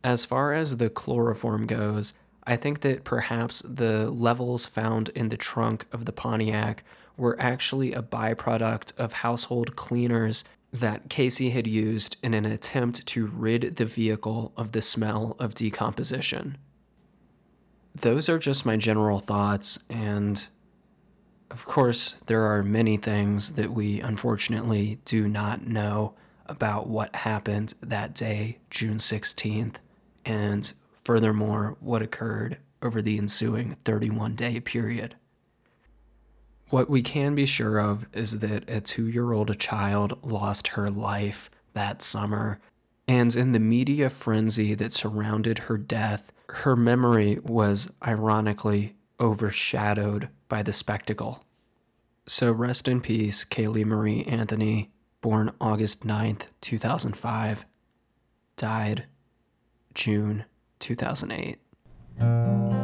As 0.03 0.26
far 0.26 0.53
as 0.53 0.78
the 0.78 0.89
chloroform 0.89 1.66
goes, 1.66 2.14
I 2.45 2.57
think 2.57 2.82
that 2.82 3.05
perhaps 3.05 3.61
the 3.61 4.09
levels 4.11 4.66
found 4.66 5.09
in 5.09 5.30
the 5.30 5.38
trunk 5.38 5.86
of 5.93 6.03
the 6.03 6.11
Pontiac 6.11 6.84
were 7.16 7.39
actually 7.39 7.93
a 7.93 8.01
byproduct 8.01 8.97
of 8.97 9.14
household 9.14 9.76
cleaners 9.78 10.43
that 10.74 11.09
Casey 11.09 11.51
had 11.51 11.68
used 11.68 12.18
in 12.24 12.34
an 12.34 12.45
attempt 12.45 13.05
to 13.05 13.28
rid 13.28 13.78
the 13.78 13.86
vehicle 13.86 14.51
of 14.57 14.72
the 14.72 14.82
smell 14.82 15.36
of 15.39 15.53
decomposition. 15.53 16.57
Those 17.95 18.28
are 18.28 18.39
just 18.39 18.66
my 18.66 18.76
general 18.76 19.20
thoughts, 19.20 19.80
and 19.89 20.45
of 21.54 21.66
course, 21.66 22.16
there 22.26 22.45
are 22.45 22.64
many 22.64 22.97
things 22.97 23.51
that 23.51 23.72
we 23.72 24.01
unfortunately 24.01 24.99
do 25.06 25.28
not 25.28 25.68
know 25.68 26.16
about 26.47 26.88
what 26.88 27.16
happened 27.16 27.76
that 27.80 28.16
day, 28.16 28.58
June 28.72 28.97
16th, 28.97 29.76
and 30.26 30.74
furthermore, 30.93 31.78
what 31.80 32.01
occurred 32.01 32.58
over 32.82 33.04
the 33.04 33.20
ensuing 33.20 33.78
31 33.86 34.34
day 34.34 34.60
period. 34.60 35.14
What 36.70 36.89
we 36.89 37.04
can 37.04 37.36
be 37.36 37.45
sure 37.45 37.78
of 37.78 38.08
is 38.14 38.39
that 38.39 38.68
a 38.68 38.82
two 38.82 39.08
year 39.08 39.32
old 39.32 39.58
child 39.60 40.18
lost 40.24 40.70
her 40.70 40.89
life 40.89 41.51
that 41.74 42.01
summer, 42.01 42.60
and 43.08 43.34
in 43.36 43.51
the 43.51 43.60
media 43.60 44.10
frenzy 44.10 44.74
that 44.74 44.91
surrounded 44.91 45.60
her 45.60 45.78
death, 45.78 46.32
her 46.49 46.76
memory 46.76 47.38
was 47.43 47.91
ironically 48.04 48.95
overshadowed 49.20 50.30
by 50.47 50.64
the 50.64 50.74
spectacle. 50.74 51.43
So 52.28 52.51
rest 52.51 52.88
in 52.88 53.01
peace, 53.01 53.43
Caylee 53.43 53.86
Marie 53.86 54.24
Anthony, 54.24 54.91
born 55.22 55.51
August 55.59 56.05
9th, 56.05 56.47
2005, 56.61 57.66
died 58.55 59.05
June 59.93 60.45
2008. 60.80 62.83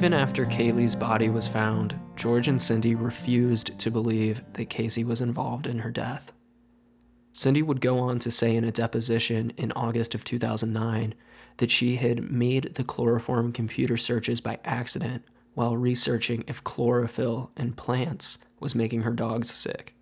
Even 0.00 0.14
after 0.14 0.46
Caylee's 0.46 0.94
body 0.94 1.28
was 1.28 1.46
found, 1.46 1.94
George 2.16 2.48
and 2.48 2.62
Cindy 2.62 2.94
refused 2.94 3.78
to 3.78 3.90
believe 3.90 4.40
that 4.54 4.70
Casey 4.70 5.04
was 5.04 5.20
involved 5.20 5.66
in 5.66 5.78
her 5.78 5.90
death. 5.90 6.32
Cindy 7.34 7.60
would 7.60 7.82
go 7.82 7.98
on 7.98 8.18
to 8.20 8.30
say 8.30 8.56
in 8.56 8.64
a 8.64 8.72
deposition 8.72 9.52
in 9.58 9.72
August 9.72 10.14
of 10.14 10.24
2009 10.24 11.14
that 11.58 11.70
she 11.70 11.96
had 11.96 12.32
made 12.32 12.76
the 12.76 12.82
chloroform 12.82 13.52
computer 13.52 13.98
searches 13.98 14.40
by 14.40 14.58
accident 14.64 15.22
while 15.52 15.76
researching 15.76 16.44
if 16.48 16.64
chlorophyll 16.64 17.50
in 17.58 17.74
plants 17.74 18.38
was 18.58 18.74
making 18.74 19.02
her 19.02 19.12
dogs 19.12 19.52
sick. 19.52 19.94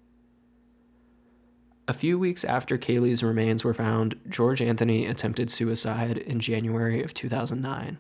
A 1.89 1.93
few 1.93 2.21
weeks 2.21 2.45
after 2.45 2.79
Caylee's 2.79 3.25
remains 3.25 3.65
were 3.65 3.75
found, 3.75 4.15
George 4.29 4.63
Anthony 4.63 5.07
attempted 5.07 5.51
suicide 5.51 6.19
in 6.19 6.39
January 6.39 7.03
of 7.03 7.13
2009. 7.15 7.99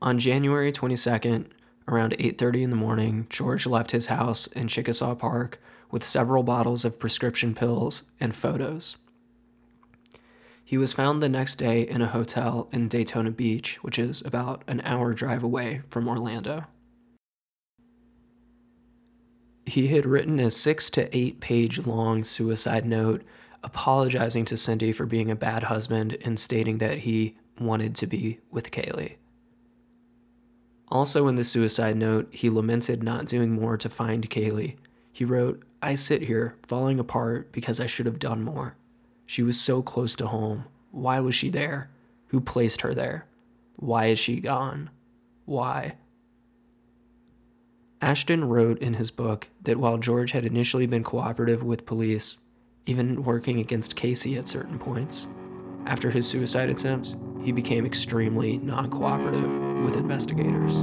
On 0.00 0.16
January 0.18 0.70
22nd, 0.70 1.46
around 1.88 2.14
8:30 2.20 2.62
in 2.62 2.70
the 2.70 2.76
morning, 2.76 3.26
George 3.30 3.66
left 3.66 3.90
his 3.90 4.06
house 4.06 4.46
in 4.46 4.68
Chickasaw 4.68 5.16
Park 5.16 5.60
with 5.90 6.04
several 6.04 6.44
bottles 6.44 6.84
of 6.84 7.00
prescription 7.00 7.52
pills 7.52 8.04
and 8.20 8.36
photos. 8.36 8.96
He 10.64 10.78
was 10.78 10.92
found 10.92 11.20
the 11.20 11.28
next 11.28 11.56
day 11.56 11.88
in 11.88 12.00
a 12.00 12.06
hotel 12.06 12.68
in 12.72 12.86
Daytona 12.86 13.32
Beach, 13.32 13.82
which 13.82 13.98
is 13.98 14.24
about 14.24 14.62
an 14.68 14.82
hour 14.84 15.14
drive 15.14 15.42
away 15.42 15.82
from 15.90 16.06
Orlando. 16.06 16.66
He 19.66 19.88
had 19.88 20.06
written 20.06 20.38
a 20.38 20.50
six 20.50 20.90
to 20.90 21.16
eight 21.16 21.40
page 21.40 21.84
long 21.86 22.22
suicide 22.22 22.86
note 22.86 23.24
apologizing 23.64 24.44
to 24.44 24.56
Cindy 24.56 24.92
for 24.92 25.06
being 25.06 25.30
a 25.30 25.36
bad 25.36 25.64
husband 25.64 26.16
and 26.24 26.38
stating 26.38 26.78
that 26.78 26.98
he 26.98 27.36
wanted 27.58 27.96
to 27.96 28.06
be 28.06 28.38
with 28.52 28.70
Caylee. 28.70 29.16
Also, 30.90 31.28
in 31.28 31.34
the 31.34 31.44
suicide 31.44 31.96
note, 31.96 32.28
he 32.30 32.48
lamented 32.48 33.02
not 33.02 33.26
doing 33.26 33.52
more 33.52 33.76
to 33.76 33.88
find 33.88 34.28
Caylee. 34.30 34.76
He 35.12 35.24
wrote, 35.24 35.62
I 35.82 35.94
sit 35.94 36.22
here, 36.22 36.56
falling 36.66 36.98
apart 36.98 37.52
because 37.52 37.78
I 37.78 37.86
should 37.86 38.06
have 38.06 38.18
done 38.18 38.42
more. 38.42 38.74
She 39.26 39.42
was 39.42 39.60
so 39.60 39.82
close 39.82 40.16
to 40.16 40.26
home. 40.26 40.64
Why 40.90 41.20
was 41.20 41.34
she 41.34 41.50
there? 41.50 41.90
Who 42.28 42.40
placed 42.40 42.80
her 42.80 42.94
there? 42.94 43.26
Why 43.76 44.06
is 44.06 44.18
she 44.18 44.40
gone? 44.40 44.90
Why? 45.44 45.96
Ashton 48.00 48.48
wrote 48.48 48.78
in 48.78 48.94
his 48.94 49.10
book 49.10 49.48
that 49.62 49.76
while 49.76 49.98
George 49.98 50.32
had 50.32 50.44
initially 50.44 50.86
been 50.86 51.04
cooperative 51.04 51.62
with 51.62 51.86
police, 51.86 52.38
even 52.86 53.24
working 53.24 53.58
against 53.58 53.96
Casey 53.96 54.36
at 54.36 54.48
certain 54.48 54.78
points, 54.78 55.28
after 55.86 56.10
his 56.10 56.28
suicide 56.28 56.70
attempt, 56.70 57.16
he 57.42 57.52
became 57.52 57.84
extremely 57.84 58.58
non 58.58 58.90
cooperative 58.90 59.67
with 59.84 59.96
investigators. 59.96 60.82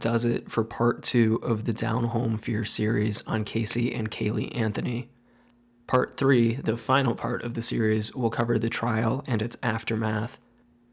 Does 0.00 0.24
it 0.24 0.50
for 0.50 0.64
part 0.64 1.02
two 1.02 1.40
of 1.42 1.64
the 1.64 1.72
Down 1.72 2.04
Home 2.04 2.38
Fear 2.38 2.64
series 2.64 3.22
on 3.26 3.44
Casey 3.44 3.94
and 3.94 4.10
Caylee 4.10 4.56
Anthony. 4.56 5.08
Part 5.86 6.16
three, 6.16 6.54
the 6.54 6.76
final 6.76 7.14
part 7.14 7.42
of 7.42 7.54
the 7.54 7.62
series, 7.62 8.14
will 8.14 8.30
cover 8.30 8.58
the 8.58 8.68
trial 8.68 9.24
and 9.26 9.40
its 9.40 9.56
aftermath. 9.62 10.38